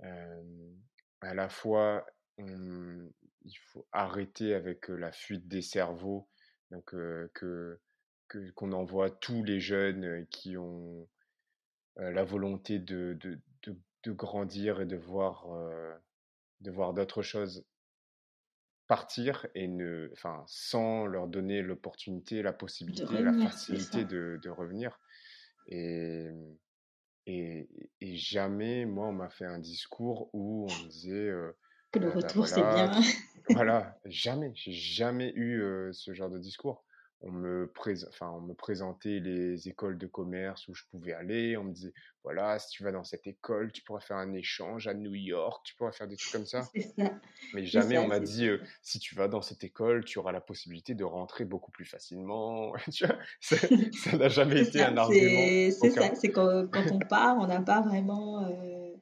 À 0.00 1.34
la 1.34 1.50
fois, 1.50 2.06
il 2.38 3.58
faut 3.66 3.86
arrêter 3.92 4.54
avec 4.54 4.88
la 4.88 5.12
fuite 5.12 5.46
des 5.46 5.60
cerveaux, 5.60 6.26
donc 6.70 6.86
que 6.86 7.78
qu'on 8.54 8.72
envoie 8.72 9.10
tous 9.10 9.44
les 9.44 9.60
jeunes 9.60 10.26
qui 10.28 10.56
ont 10.56 11.06
la 11.96 12.24
volonté 12.24 12.78
de, 12.78 13.18
de, 13.20 13.38
de, 14.04 14.12
grandir 14.12 14.80
et 14.80 14.86
de 14.86 14.96
voir, 14.96 15.48
de 16.62 16.70
voir 16.70 16.94
d'autres 16.94 17.20
choses 17.20 17.62
partir 18.90 19.46
et 19.54 19.68
ne, 19.68 20.10
enfin, 20.14 20.42
sans 20.48 21.06
leur 21.06 21.28
donner 21.28 21.62
l'opportunité, 21.62 22.42
la 22.42 22.52
possibilité, 22.52 23.22
la 23.22 23.32
facilité 23.34 24.04
de, 24.04 24.40
de, 24.42 24.50
revenir. 24.50 24.98
Et, 25.68 26.26
et, 27.28 27.68
jamais, 28.16 28.86
moi, 28.86 29.06
on 29.06 29.12
m'a 29.12 29.30
fait 29.30 29.44
un 29.44 29.60
discours 29.60 30.28
où 30.32 30.68
on 30.68 30.86
disait 30.88 31.30
que 31.92 32.00
le 32.00 32.08
«Ah 32.08 32.10
bah 32.10 32.16
retour, 32.16 32.48
c'est 32.48 32.56
bien. 32.56 32.90
voilà, 33.50 34.00
jamais, 34.06 34.50
j'ai 34.56 34.72
jamais 34.72 35.32
eu 35.36 35.62
ce 35.92 36.12
genre 36.12 36.28
de 36.28 36.40
discours 36.40 36.84
on 37.22 37.30
me, 37.30 37.70
enfin, 38.08 38.30
on 38.30 38.40
me 38.40 38.54
présentait 38.54 39.20
les 39.20 39.68
écoles 39.68 39.98
de 39.98 40.06
commerce 40.06 40.66
où 40.68 40.74
je 40.74 40.84
pouvais 40.90 41.12
aller. 41.12 41.56
On 41.58 41.64
me 41.64 41.72
disait, 41.72 41.92
voilà, 42.22 42.58
si 42.58 42.70
tu 42.70 42.82
vas 42.82 42.92
dans 42.92 43.04
cette 43.04 43.26
école, 43.26 43.72
tu 43.72 43.82
pourras 43.82 44.00
faire 44.00 44.16
un 44.16 44.32
échange 44.32 44.86
à 44.86 44.94
New 44.94 45.14
York, 45.14 45.62
tu 45.64 45.74
pourras 45.74 45.92
faire 45.92 46.08
des 46.08 46.16
trucs 46.16 46.32
comme 46.32 46.46
ça. 46.46 46.66
Mais 47.54 47.66
jamais 47.66 47.98
on 47.98 48.06
m'a 48.06 48.20
dit, 48.20 48.48
si 48.80 48.98
tu 48.98 49.14
vas 49.14 49.28
dans 49.28 49.42
cette 49.42 49.64
école, 49.64 50.04
tu 50.04 50.18
auras 50.18 50.32
la 50.32 50.40
possibilité 50.40 50.94
de 50.94 51.04
rentrer 51.04 51.44
beaucoup 51.44 51.70
plus 51.70 51.84
facilement. 51.84 52.72
ça 53.40 54.16
n'a 54.16 54.28
jamais 54.28 54.62
été 54.62 54.82
un 54.82 54.96
argument. 54.96 55.70
C'est 55.70 55.90
ça, 55.90 56.14
c'est 56.14 56.30
quand, 56.30 56.68
quand, 56.70 56.90
on 56.90 57.00
part, 57.00 57.36
on 57.38 57.46
n'a 57.46 57.60
pas 57.60 57.82
vraiment 57.82 58.46
euh, 58.46 58.94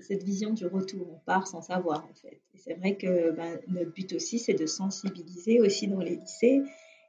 cette 0.00 0.22
vision 0.22 0.50
du 0.54 0.66
retour. 0.66 1.06
On 1.12 1.18
part 1.26 1.46
sans 1.46 1.60
savoir, 1.60 2.06
en 2.10 2.14
fait. 2.14 2.40
Et 2.54 2.58
c'est 2.58 2.74
vrai 2.74 2.96
que 2.96 3.32
ben, 3.32 3.60
notre 3.68 3.92
but 3.92 4.14
aussi, 4.14 4.38
c'est 4.38 4.54
de 4.54 4.64
sensibiliser 4.64 5.60
aussi 5.60 5.88
dans 5.88 6.00
les 6.00 6.16
lycées 6.16 6.62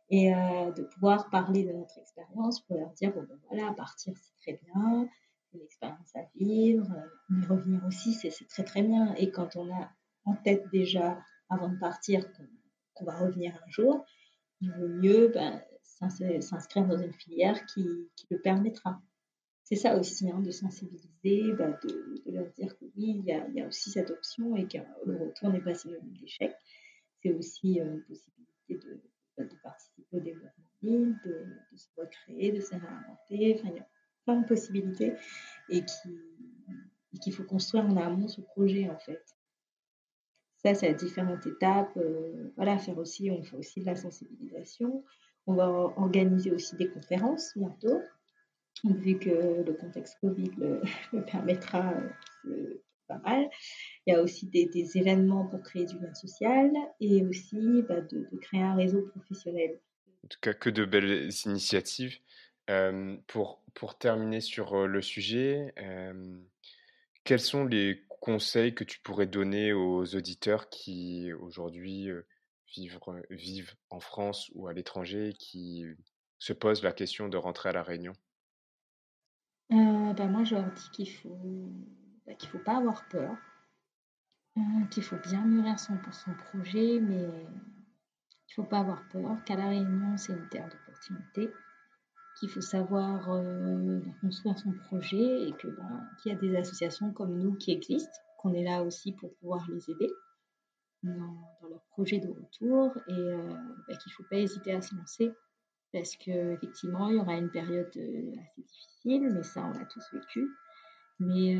et 0.09 0.33
euh, 0.33 0.71
de 0.71 0.83
pouvoir 0.83 1.29
parler 1.29 1.63
de 1.63 1.71
notre 1.71 1.97
expérience 1.97 2.61
pour 2.61 2.77
leur 2.77 2.91
dire 2.91 3.13
bon 3.13 3.23
ben 3.23 3.39
voilà 3.49 3.73
partir 3.73 4.13
c'est 4.15 4.35
très 4.37 4.59
bien 4.63 5.09
c'est 5.49 5.57
une 5.57 5.63
expérience 5.63 6.15
à 6.15 6.21
vivre 6.35 6.91
euh, 6.91 7.07
mais 7.29 7.45
revenir 7.47 7.83
aussi 7.85 8.13
c'est 8.13 8.29
très 8.47 8.63
très 8.63 8.83
bien. 8.83 9.15
Et 9.15 9.31
quand 9.31 9.55
on 9.55 9.73
a 9.73 9.89
en 10.25 10.35
tête 10.35 10.67
déjà 10.71 11.19
avant 11.49 11.69
de 11.69 11.77
partir 11.77 12.25
qu'on 12.93 13.05
va 13.05 13.17
revenir 13.17 13.55
un 13.55 13.69
jour 13.69 14.05
il 14.61 14.71
vaut 14.71 14.87
mieux 14.87 15.29
ben, 15.29 15.61
s'inscrire 15.83 16.87
dans 16.87 16.97
une 16.97 17.13
filière 17.13 17.65
qui, 17.65 17.85
qui 18.15 18.27
le 18.29 18.39
permettra. 18.39 19.01
C'est 19.63 19.75
ça 19.75 19.97
aussi 19.97 20.29
hein, 20.29 20.39
de 20.39 20.51
sensibiliser 20.51 21.53
ben, 21.53 21.77
de, 21.83 22.31
leur 22.31 22.51
dire 22.53 22.77
que 22.77 22.85
oui 22.85 23.15
il 23.19 23.25
y 23.25 23.31
a, 23.31 23.47
il 23.47 23.55
y 23.55 23.61
a 23.61 23.67
aussi 23.67 23.89
cette 23.89 24.11
option 24.11 24.55
et 24.55 24.67
que 24.67 24.77
le 25.05 25.17
retour 25.17 25.49
n'est 25.49 25.61
pas 25.61 25.73
synonyme 25.73 26.13
d'échec 26.13 26.55
c'est 27.25 27.33
aussi 27.33 27.79
euh, 27.79 27.95
une 27.95 28.03
possibilité 28.03 28.75
de 28.87 29.01
de 29.43 29.55
participer 29.61 30.17
au 30.17 30.19
développement 30.19 30.65
de, 30.83 31.45
de, 31.71 31.77
se 31.77 31.88
recréer, 31.97 32.51
de 32.51 32.61
se 32.61 32.71
réinventer. 32.71 33.55
Enfin, 33.59 33.69
il 33.71 33.77
y 33.77 33.79
a 33.79 33.88
plein 34.25 34.41
de 34.41 34.47
possibilités 34.47 35.13
et 35.69 35.83
qu'il 37.21 37.33
faut 37.33 37.43
construire 37.43 37.86
en 37.86 37.97
amont 37.97 38.27
ce 38.27 38.41
projet 38.41 38.89
en 38.89 38.97
fait. 38.99 39.23
Ça, 40.57 40.73
c'est 40.73 40.88
à 40.88 40.93
différentes 40.93 41.45
étapes. 41.45 41.95
Euh, 41.97 42.51
voilà, 42.55 42.77
faire 42.79 42.97
aussi, 42.97 43.29
on 43.29 43.43
fait 43.43 43.55
aussi 43.55 43.81
de 43.81 43.86
la 43.86 43.95
sensibilisation. 43.95 45.03
On 45.45 45.53
va 45.53 45.69
organiser 45.69 46.51
aussi 46.51 46.75
des 46.75 46.89
conférences 46.89 47.51
bientôt, 47.55 48.01
vu 48.83 49.19
que 49.19 49.63
le 49.63 49.73
contexte 49.73 50.17
Covid 50.21 50.49
le, 50.57 50.81
permettra, 51.31 51.93
euh, 52.47 52.83
pas 53.07 53.19
mal. 53.19 53.47
Il 54.05 54.13
y 54.13 54.17
a 54.17 54.21
aussi 54.21 54.45
des, 54.47 54.97
événements 54.97 55.47
pour 55.47 55.61
créer 55.63 55.85
du 55.85 55.97
lien 55.97 56.13
social 56.13 56.71
et 56.99 57.25
aussi 57.25 57.81
bah, 57.89 58.01
de, 58.01 58.27
créer 58.39 58.61
un 58.61 58.75
réseau 58.75 59.01
professionnel. 59.01 59.79
En 60.23 60.27
tout 60.27 60.39
cas, 60.41 60.53
que 60.53 60.69
de 60.69 60.85
belles 60.85 61.29
initiatives. 61.45 62.19
Euh, 62.69 63.17
pour, 63.27 63.61
pour 63.75 63.95
terminer 63.95 64.41
sur 64.41 64.73
euh, 64.73 64.87
le 64.87 65.01
sujet, 65.01 65.71
euh, 65.77 66.35
quels 67.23 67.39
sont 67.39 67.65
les 67.65 68.03
conseils 68.21 68.73
que 68.73 68.83
tu 68.83 68.99
pourrais 69.01 69.27
donner 69.27 69.71
aux 69.71 70.15
auditeurs 70.15 70.69
qui 70.69 71.31
aujourd'hui 71.33 72.09
vivent, 72.75 72.99
vivent 73.29 73.75
en 73.91 73.99
France 73.99 74.49
ou 74.55 74.67
à 74.67 74.73
l'étranger 74.73 75.33
qui 75.37 75.85
se 76.39 76.53
posent 76.53 76.81
la 76.81 76.91
question 76.91 77.29
de 77.29 77.37
rentrer 77.37 77.69
à 77.69 77.73
La 77.73 77.83
Réunion? 77.83 78.13
Bah 79.69 80.27
Moi, 80.27 80.43
je 80.43 80.55
leur 80.55 80.71
dis 80.71 80.89
qu'il 80.91 81.11
faut 81.11 81.69
bah, 82.25 82.33
qu'il 82.33 82.49
ne 82.49 82.51
faut 82.53 82.63
pas 82.63 82.77
avoir 82.77 83.07
peur, 83.09 83.37
euh, 84.57 84.61
qu'il 84.89 85.03
faut 85.03 85.17
bien 85.17 85.43
mûrir 85.45 85.77
son, 85.79 85.97
projet, 86.51 86.99
mais 86.99 87.27
qu'il 88.47 88.61
ne 88.61 88.63
faut 88.63 88.63
pas 88.63 88.79
avoir 88.79 89.07
peur, 89.09 89.37
qu'à 89.45 89.55
La 89.55 89.67
Réunion, 89.67 90.17
c'est 90.17 90.33
une 90.33 90.47
terre 90.49 90.69
d'opportunité, 90.69 91.51
qu'il 92.39 92.49
faut 92.49 92.61
savoir 92.61 93.29
euh, 93.31 93.99
construire 94.21 94.57
son 94.57 94.71
projet 94.71 95.47
et 95.47 95.51
bah, 95.51 95.83
qu'il 96.21 96.31
y 96.31 96.35
a 96.35 96.37
des 96.37 96.55
associations 96.55 97.11
comme 97.11 97.37
nous 97.37 97.55
qui 97.55 97.71
existent, 97.71 98.19
qu'on 98.37 98.53
est 98.53 98.63
là 98.63 98.83
aussi 98.83 99.11
pour 99.13 99.33
pouvoir 99.35 99.65
les 99.69 99.89
aider. 99.89 100.09
dans, 101.03 101.69
leur 101.69 101.81
projet 101.89 102.19
de 102.19 102.27
retour 102.27 102.95
et 103.07 103.33
bah, 103.87 103.95
qu'il 103.95 104.11
ne 104.11 104.15
faut 104.15 104.23
pas 104.29 104.37
hésiter 104.37 104.73
à 104.73 104.81
se 104.81 104.95
lancer 104.95 105.33
parce 105.91 106.15
qu'effectivement, 106.17 107.09
il 107.09 107.15
y 107.15 107.19
aura 107.19 107.35
une 107.35 107.49
période 107.49 107.87
assez 107.87 108.61
difficile, 108.61 109.29
mais 109.33 109.43
ça, 109.43 109.65
on 109.65 109.71
l'a 109.71 109.85
tous 109.85 110.03
vécu. 110.13 110.49
Mais 111.20 111.57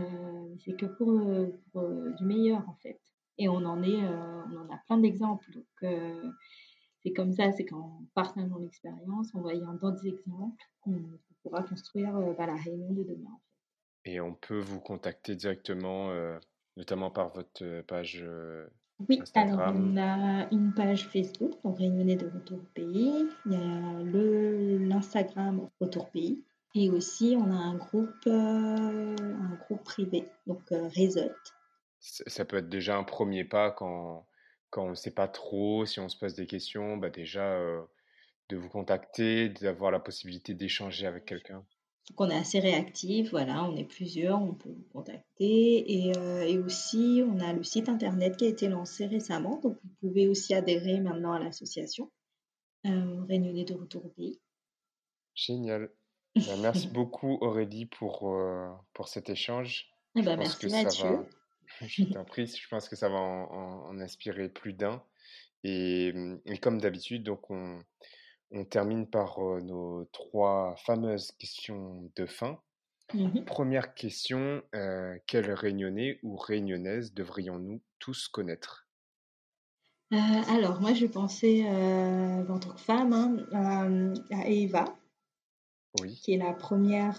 c'est 0.64 0.76
que 0.76 0.86
pour, 0.86 1.22
du 2.18 2.26
meilleur, 2.26 2.68
en 2.68 2.76
fait. 2.76 3.00
Et 3.38 3.50
on 3.50 3.58
en, 3.66 3.84
est, 3.84 3.98
on 3.98 4.58
en 4.58 4.70
a 4.74 4.78
plein 4.86 4.98
d'exemples. 4.98 5.50
Donc, 5.54 5.92
c'est 7.04 7.14
comme 7.14 7.32
ça, 7.32 7.52
c'est 7.52 7.66
qu'en 7.66 8.02
partageant 8.14 8.58
l'expérience, 8.58 9.34
en 9.34 9.42
voyant 9.42 9.74
d'autres 9.74 10.06
exemples, 10.06 10.64
qu'on 10.82 11.02
pourra 11.42 11.64
construire 11.64 12.14
bah, 12.38 12.48
la 12.48 12.56
réunion 12.56 12.92
de 12.92 13.04
demain. 13.04 13.40
Et 14.06 14.20
on 14.20 14.34
peut 14.34 14.60
vous 14.60 14.80
contacter 14.80 15.36
directement, 15.36 16.12
notamment 16.76 17.12
par 17.12 17.30
votre 17.30 17.82
page 17.84 18.26
oui, 19.10 19.22
alors 19.34 19.74
on 19.76 19.98
a 19.98 20.48
une 20.52 20.74
page 20.74 21.08
Facebook, 21.08 21.52
donc 21.64 21.78
Réunionnais 21.78 22.16
de 22.16 22.28
Retour 22.28 22.60
Pays. 22.74 23.28
Il 23.46 23.52
y 23.52 23.56
a 23.56 24.80
l'Instagram 24.80 25.70
Retour 25.82 26.10
Pays. 26.10 26.42
Et 26.76 26.90
aussi, 26.90 27.38
on 27.40 27.52
a 27.52 27.56
un 27.56 27.76
groupe, 27.76 28.10
euh, 28.28 29.16
un 29.18 29.56
groupe 29.56 29.84
privé, 29.86 30.26
donc 30.46 30.62
euh, 30.74 30.90
Ça 32.00 32.44
peut 32.44 32.58
être 32.58 32.70
déjà 32.70 32.98
un 32.98 33.06
premier 33.06 33.46
pas 33.46 33.72
quand, 33.72 34.28
quand 34.70 34.86
on 34.86 34.90
ne 34.90 34.96
sait 34.96 35.14
pas 35.14 35.30
trop, 35.30 35.86
si 35.86 36.02
on 36.02 36.10
se 36.10 36.18
pose 36.18 36.36
des 36.36 36.48
questions, 36.48 36.98
bah 36.98 37.10
déjà 37.10 37.54
euh, 37.54 37.82
de 38.50 38.58
vous 38.58 38.68
contacter, 38.68 39.48
d'avoir 39.48 39.90
la 39.90 40.02
possibilité 40.02 40.54
d'échanger 40.54 41.08
avec 41.08 41.26
quelqu'un. 41.26 41.66
Donc 42.10 42.22
on 42.22 42.30
est 42.30 42.36
assez 42.36 42.60
réactif, 42.60 43.32
voilà, 43.32 43.64
on 43.64 43.76
est 43.78 43.86
plusieurs, 43.86 44.42
on 44.42 44.54
peut 44.54 44.70
vous 44.70 44.88
contacter. 44.92 46.08
Et, 46.08 46.18
euh, 46.18 46.42
et, 46.42 46.60
aussi, 46.60 47.24
on 47.26 47.40
a 47.40 47.54
le 47.54 47.64
site 47.64 47.90
internet 47.90 48.36
qui 48.38 48.46
a 48.46 48.50
été 48.50 48.68
lancé 48.68 49.08
récemment, 49.08 49.60
donc 49.62 49.80
vous 49.82 50.10
pouvez 50.10 50.28
aussi 50.28 50.54
adhérer 50.54 51.00
maintenant 51.00 51.32
à 51.32 51.40
l'association 51.40 52.12
euh, 52.86 53.24
Réunionnais 53.24 53.64
de 53.64 53.74
Retour. 53.74 54.04
Génial. 55.34 55.90
Ben, 56.36 56.60
merci 56.62 56.88
beaucoup 56.88 57.38
Aurélie 57.42 57.86
pour, 57.86 58.30
euh, 58.30 58.70
pour 58.94 59.08
cet 59.08 59.30
échange. 59.30 59.90
Ben, 60.16 60.38
merci 60.38 60.68
Mathieu. 60.68 61.26
je 61.82 62.04
t'en 62.04 62.26
prie, 62.26 62.48
je 62.48 62.68
pense 62.68 62.90
que 62.90 62.96
ça 62.96 63.10
va 63.10 63.18
en, 63.18 63.90
en 63.90 64.00
inspirer 64.02 64.50
plus 64.50 64.74
d'un. 64.74 65.02
Et, 65.64 66.14
et, 66.46 66.58
comme 66.58 66.80
d'habitude, 66.80 67.24
donc 67.24 67.50
on, 67.50 67.82
on 68.52 68.66
termine 68.66 69.08
par 69.08 69.40
nos 69.40 70.06
trois 70.12 70.76
fameuses 70.86 71.32
questions 71.32 72.12
de 72.16 72.26
fin. 72.26 72.60
Mmh 73.14 73.46
Première 73.46 73.94
question, 73.94 74.62
quelle 75.28 75.52
réunionnais 75.52 76.20
ou 76.22 76.36
réunionnaise 76.36 77.14
devrions-nous 77.14 77.82
tous 78.00 78.28
connaître? 78.28 78.88
Euh, 80.14 80.18
Alors, 80.50 80.82
moi, 80.82 80.94
je 80.94 81.08
pensais, 81.08 81.66
en 81.68 82.60
tant 82.60 82.70
que 82.70 82.82
femme, 82.82 83.14
hein, 83.52 84.14
à 84.32 84.48
Eva, 84.48 84.96
qui 86.22 86.34
est 86.34 86.38
la 86.38 86.54
première, 86.54 87.18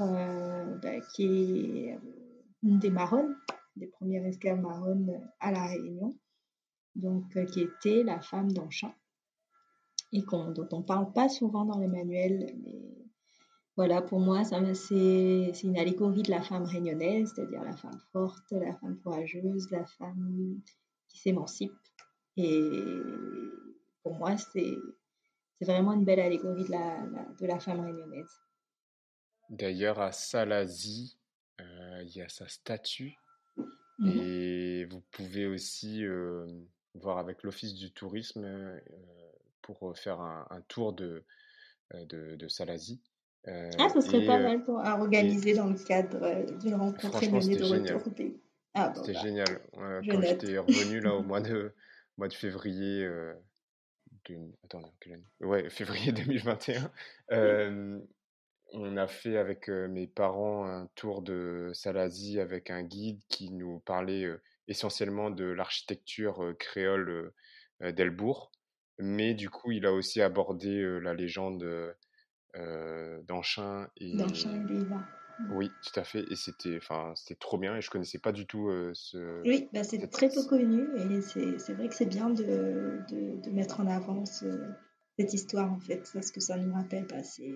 bah, 0.82 1.00
qui 1.14 1.24
est 1.24 1.98
une 2.62 2.78
des 2.78 2.90
marronnes, 2.90 3.36
des 3.76 3.86
premières 3.86 4.24
esclaves 4.24 4.60
marronnes 4.60 5.20
à 5.40 5.52
La 5.52 5.66
Réunion, 5.66 6.16
donc 6.94 7.24
qui 7.52 7.60
était 7.60 8.02
la 8.02 8.20
femme 8.20 8.52
d'Anchamp 8.52 8.94
et 10.12 10.22
dont 10.22 10.68
on 10.72 10.78
ne 10.78 10.84
parle 10.84 11.12
pas 11.12 11.28
souvent 11.28 11.64
dans 11.64 11.78
les 11.78 11.88
manuels. 11.88 12.54
Mais 12.62 13.06
voilà, 13.76 14.00
pour 14.00 14.20
moi, 14.20 14.44
c'est 14.44 15.52
une 15.62 15.78
allégorie 15.78 16.22
de 16.22 16.30
la 16.30 16.42
femme 16.42 16.64
réunionnaise, 16.64 17.32
c'est-à-dire 17.34 17.62
la 17.62 17.76
femme 17.76 18.00
forte, 18.12 18.52
la 18.52 18.74
femme 18.76 18.98
courageuse, 19.02 19.70
la 19.70 19.84
femme 19.84 20.60
qui 21.08 21.18
s'émancipe. 21.18 21.72
Et 22.36 22.70
pour 24.02 24.14
moi, 24.14 24.36
c'est 24.36 24.76
vraiment 25.60 25.92
une 25.92 26.04
belle 26.04 26.20
allégorie 26.20 26.64
de 26.64 26.70
la, 26.70 27.06
de 27.40 27.46
la 27.46 27.58
femme 27.58 27.80
réunionnaise. 27.80 28.40
D'ailleurs, 29.51 30.01
à 30.01 30.12
Salazie, 30.12 31.16
euh, 31.61 32.03
il 32.03 32.16
y 32.16 32.22
a 32.22 32.28
sa 32.28 32.49
statue. 32.49 33.16
Mmh 33.99 34.11
et 34.11 34.84
vous 34.90 35.01
pouvez 35.11 35.47
aussi 35.47 36.05
euh, 36.05 36.47
voir 36.94 37.16
avec 37.16 37.42
l'Office 37.42 37.74
du 37.74 37.92
tourisme 37.92 38.44
euh, 38.44 38.78
pour 39.62 39.97
faire 39.97 40.20
un, 40.20 40.61
tour 40.68 40.92
de, 40.92 41.24
de, 41.94 42.36
de 42.36 42.49
Salazie. 42.49 43.01
ah, 43.47 43.88
ce 43.88 44.03
serait 44.03 44.26
pas 44.26 44.38
mal 44.38 44.62
pour, 44.64 44.80
à 44.80 45.01
organiser 45.01 45.55
dans 45.55 45.68
le 45.68 45.78
cadre 45.78 46.44
d'une 46.61 46.74
rencontre 46.74 47.18
réunionnais 47.18 47.57
de 47.57 47.64
retour. 47.64 48.03
Ah, 48.74 48.92
c'était 48.94 49.14
bah, 49.14 49.20
génial. 49.22 49.61
quand 49.72 50.20
j'étais 50.20 50.59
revenu 50.59 51.01
là 51.01 51.14
au 51.14 51.22
mois 51.22 51.40
de, 51.40 51.72
mois 52.18 52.28
de 52.28 52.34
février, 52.34 53.09
ouais, 55.40 55.70
février 55.70 56.12
2021, 56.12 56.92
on 58.72 58.96
a 58.96 59.06
fait 59.06 59.36
avec 59.36 59.68
mes 59.68 60.06
parents 60.06 60.66
un 60.66 60.88
tour 60.94 61.22
de 61.22 61.70
Salazie 61.74 62.40
avec 62.40 62.70
un 62.70 62.82
guide 62.82 63.20
qui 63.28 63.50
nous 63.50 63.80
parlait 63.80 64.26
essentiellement 64.68 65.30
de 65.30 65.44
l'architecture 65.44 66.54
créole 66.58 67.32
d'Elbourg. 67.80 68.50
Mais 68.98 69.34
du 69.34 69.50
coup, 69.50 69.72
il 69.72 69.86
a 69.86 69.92
aussi 69.92 70.22
abordé 70.22 70.82
la 71.00 71.14
légende 71.14 71.94
d'Anchin 73.28 73.88
et. 73.98 74.16
D'Anchin 74.16 74.66
et 74.68 74.84
Oui, 75.50 75.70
tout 75.84 76.00
à 76.00 76.04
fait. 76.04 76.24
Et 76.30 76.36
c'était, 76.36 76.76
enfin, 76.78 77.12
c'était 77.14 77.38
trop 77.38 77.58
bien. 77.58 77.76
Et 77.76 77.82
je 77.82 77.90
connaissais 77.90 78.18
pas 78.18 78.32
du 78.32 78.46
tout 78.46 78.70
ce. 78.94 79.42
Oui, 79.44 79.68
bah, 79.72 79.84
c'est 79.84 80.06
très 80.08 80.28
peu 80.28 80.44
connu. 80.44 80.88
Et 80.96 81.20
c'est 81.20 81.74
vrai 81.74 81.88
que 81.88 81.94
c'est 81.94 82.06
bien 82.06 82.30
de, 82.30 83.00
de, 83.10 83.40
de, 83.40 83.50
mettre 83.50 83.80
en 83.80 83.86
avant 83.86 84.24
cette 84.24 85.34
histoire, 85.34 85.72
en 85.72 85.78
fait. 85.78 86.10
Parce 86.12 86.32
que 86.32 86.40
ça 86.40 86.56
nous 86.56 86.74
rappelle, 86.74 87.06
bah, 87.06 87.22
c'est 87.22 87.52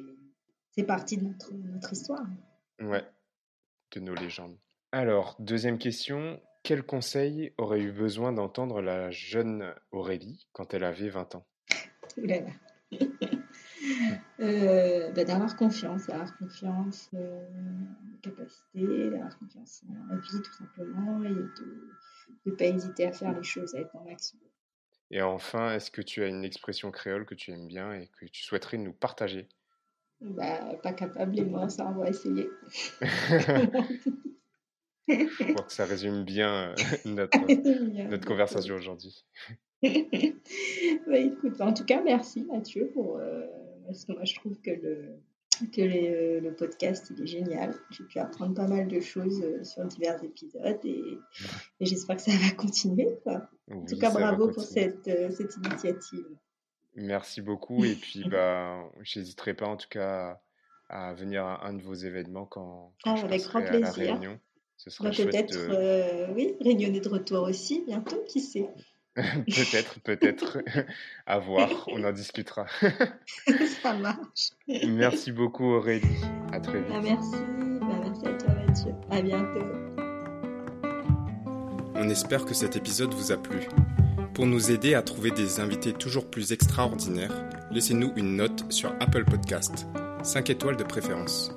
partie 0.87 1.17
de 1.17 1.25
notre, 1.25 1.53
notre 1.53 1.93
histoire. 1.93 2.27
Ouais, 2.81 3.05
de 3.93 4.01
nos 4.01 4.15
légendes. 4.15 4.59
Alors, 4.93 5.37
deuxième 5.39 5.79
question. 5.79 6.41
Quel 6.63 6.83
conseil 6.83 7.55
aurait 7.59 7.81
eu 7.81 7.93
besoin 7.93 8.33
d'entendre 8.33 8.83
la 8.83 9.11
jeune 9.11 9.75
Aurélie 9.93 10.47
quand 10.53 10.75
elle 10.75 10.85
avait 10.85 11.09
20 11.09 11.37
ans? 11.37 11.47
Euh, 14.41 15.13
bah, 15.13 15.25
D'avoir 15.25 15.55
confiance, 15.55 16.07
d'avoir 16.07 16.37
confiance 16.39 17.11
euh, 17.13 17.47
en 17.47 18.21
capacité, 18.23 19.11
d'avoir 19.11 19.39
confiance 19.39 19.85
en 19.89 20.15
la 20.15 20.17
vie 20.17 20.43
tout 20.43 20.53
simplement 20.55 21.23
et 21.25 21.29
de 21.29 21.91
ne 22.47 22.53
pas 22.53 22.65
hésiter 22.65 23.07
à 23.07 23.13
faire 23.13 23.33
les 23.37 23.43
choses, 23.43 23.75
à 23.75 23.81
être 23.81 23.93
dans 23.93 24.05
l'action. 24.05 24.39
Et 25.11 25.21
enfin, 25.21 25.75
est-ce 25.75 25.91
que 25.91 26.01
tu 26.01 26.23
as 26.23 26.29
une 26.29 26.45
expression 26.45 26.91
créole 26.91 27.27
que 27.27 27.35
tu 27.35 27.51
aimes 27.51 27.67
bien 27.67 27.93
et 27.93 28.09
que 28.19 28.27
tu 28.27 28.43
souhaiterais 28.43 28.79
nous 28.79 28.95
partager? 28.95 29.49
Bah, 30.21 30.75
Pas 30.83 30.93
capable 30.93 31.39
et 31.39 31.45
moi, 31.45 31.69
ça 31.69 31.87
on 31.87 31.99
va 31.99 32.09
essayer. 32.09 32.49
Je 35.11 35.53
crois 35.53 35.67
que 35.67 35.73
ça 35.73 35.85
résume 35.85 36.25
bien 36.25 36.71
euh, 36.71 36.75
notre, 37.05 37.39
notre 38.11 38.27
conversation 38.27 38.75
aujourd'hui. 38.77 39.25
bah, 39.83 41.19
écoute, 41.19 41.61
en 41.61 41.73
tout 41.73 41.85
cas, 41.85 42.03
merci 42.03 42.45
Mathieu 42.45 42.91
pour 42.93 43.19
euh, 43.19 43.47
parce 43.87 44.05
que 44.05 44.13
moi 44.13 44.25
je 44.25 44.35
trouve 44.35 44.61
que 44.61 44.71
le 44.71 45.21
que 45.73 45.81
euh, 45.83 46.41
le 46.41 46.55
podcast 46.55 47.11
il 47.11 47.23
est 47.23 47.27
génial. 47.27 47.75
J'ai 47.91 48.05
pu 48.05 48.19
apprendre 48.19 48.55
pas 48.55 48.67
mal 48.67 48.89
de 48.89 49.01
choses 49.01 49.43
sur 49.63 49.85
divers 49.85 50.23
épisodes 50.23 50.79
et, 50.85 51.19
j'espère 51.81 52.17
que 52.17 52.23
ça 52.23 52.33
va 52.33 52.51
continuer. 52.57 53.09
en 53.27 53.85
tout 53.85 53.99
cas, 53.99 54.11
bravo 54.11 54.49
pour 54.49 54.63
cette, 54.63 55.11
cette 55.33 55.57
initiative. 55.57 56.27
Merci 57.01 57.41
beaucoup 57.41 57.85
et 57.85 57.95
puis 57.95 58.25
bah 58.31 58.85
j'hésiterai 59.03 59.55
pas 59.55 59.67
en 59.67 59.77
tout 59.77 59.89
cas 59.89 60.41
à 60.89 61.13
venir 61.15 61.45
à 61.45 61.67
un 61.67 61.73
de 61.73 61.83
vos 61.83 61.95
événements 61.95 62.47
quand, 62.47 62.93
quand 63.05 63.13
ah, 63.13 63.17
je 63.17 63.25
avec 63.25 63.43
grand 63.43 63.63
plaisir. 63.63 63.77
À 63.77 63.81
la 63.81 63.91
réunion. 63.91 64.39
Ce 64.77 65.03
bah, 65.03 65.11
peut-être, 65.11 65.57
euh, 65.57 66.29
oui, 66.35 66.57
réunionnais 66.61 67.01
de 67.01 67.09
retour 67.09 67.43
aussi, 67.43 67.85
bientôt, 67.87 68.25
qui 68.27 68.41
sait? 68.41 68.67
Peut-être, 69.15 70.01
peut-être. 70.01 70.59
à 71.27 71.39
voir, 71.39 71.69
on 71.89 72.03
en 72.05 72.13
discutera. 72.13 72.67
Ça 73.83 73.93
marche. 73.93 74.51
Merci 74.87 75.33
beaucoup 75.33 75.65
Aurélie. 75.65 76.07
À 76.53 76.61
très 76.61 76.79
vite. 76.79 76.89
Bah, 76.89 77.01
merci. 77.03 77.37
Bah, 77.81 78.01
merci 78.03 78.27
à 78.27 78.33
toi 78.35 78.55
Mathieu. 78.55 78.93
À 79.11 79.21
bientôt. 79.21 79.67
On 81.95 82.09
espère 82.09 82.47
que 82.47 82.55
cet 82.55 82.77
épisode 82.77 83.13
vous 83.13 83.33
a 83.33 83.37
plu. 83.37 83.69
Pour 84.35 84.47
nous 84.47 84.71
aider 84.71 84.95
à 84.95 85.03
trouver 85.03 85.31
des 85.31 85.61
invités 85.61 85.93
toujours 85.93 86.31
plus 86.31 86.53
extraordinaires, 86.53 87.35
laissez-nous 87.71 88.13
une 88.17 88.37
note 88.37 88.71
sur 88.73 88.93
Apple 89.01 89.25
Podcast. 89.25 89.87
5 90.23 90.51
étoiles 90.51 90.77
de 90.77 90.85
préférence. 90.85 91.53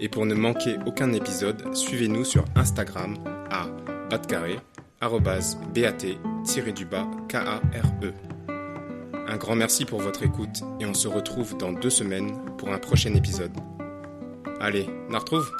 Et 0.00 0.08
pour 0.08 0.26
ne 0.26 0.34
manquer 0.34 0.76
aucun 0.86 1.12
épisode, 1.12 1.74
suivez-nous 1.74 2.24
sur 2.24 2.44
Instagram 2.54 3.16
à 3.50 3.66
batcarré, 4.10 4.58
bat-du-bas, 5.00 7.06
K-A-R-E. 7.28 8.12
Un 9.26 9.36
grand 9.36 9.56
merci 9.56 9.84
pour 9.84 10.00
votre 10.00 10.22
écoute 10.22 10.62
et 10.80 10.86
on 10.86 10.94
se 10.94 11.08
retrouve 11.08 11.56
dans 11.58 11.72
deux 11.72 11.90
semaines 11.90 12.32
pour 12.56 12.72
un 12.72 12.78
prochain 12.78 13.14
épisode. 13.14 13.52
Allez, 14.60 14.88
on 15.10 15.18
retrouve? 15.18 15.50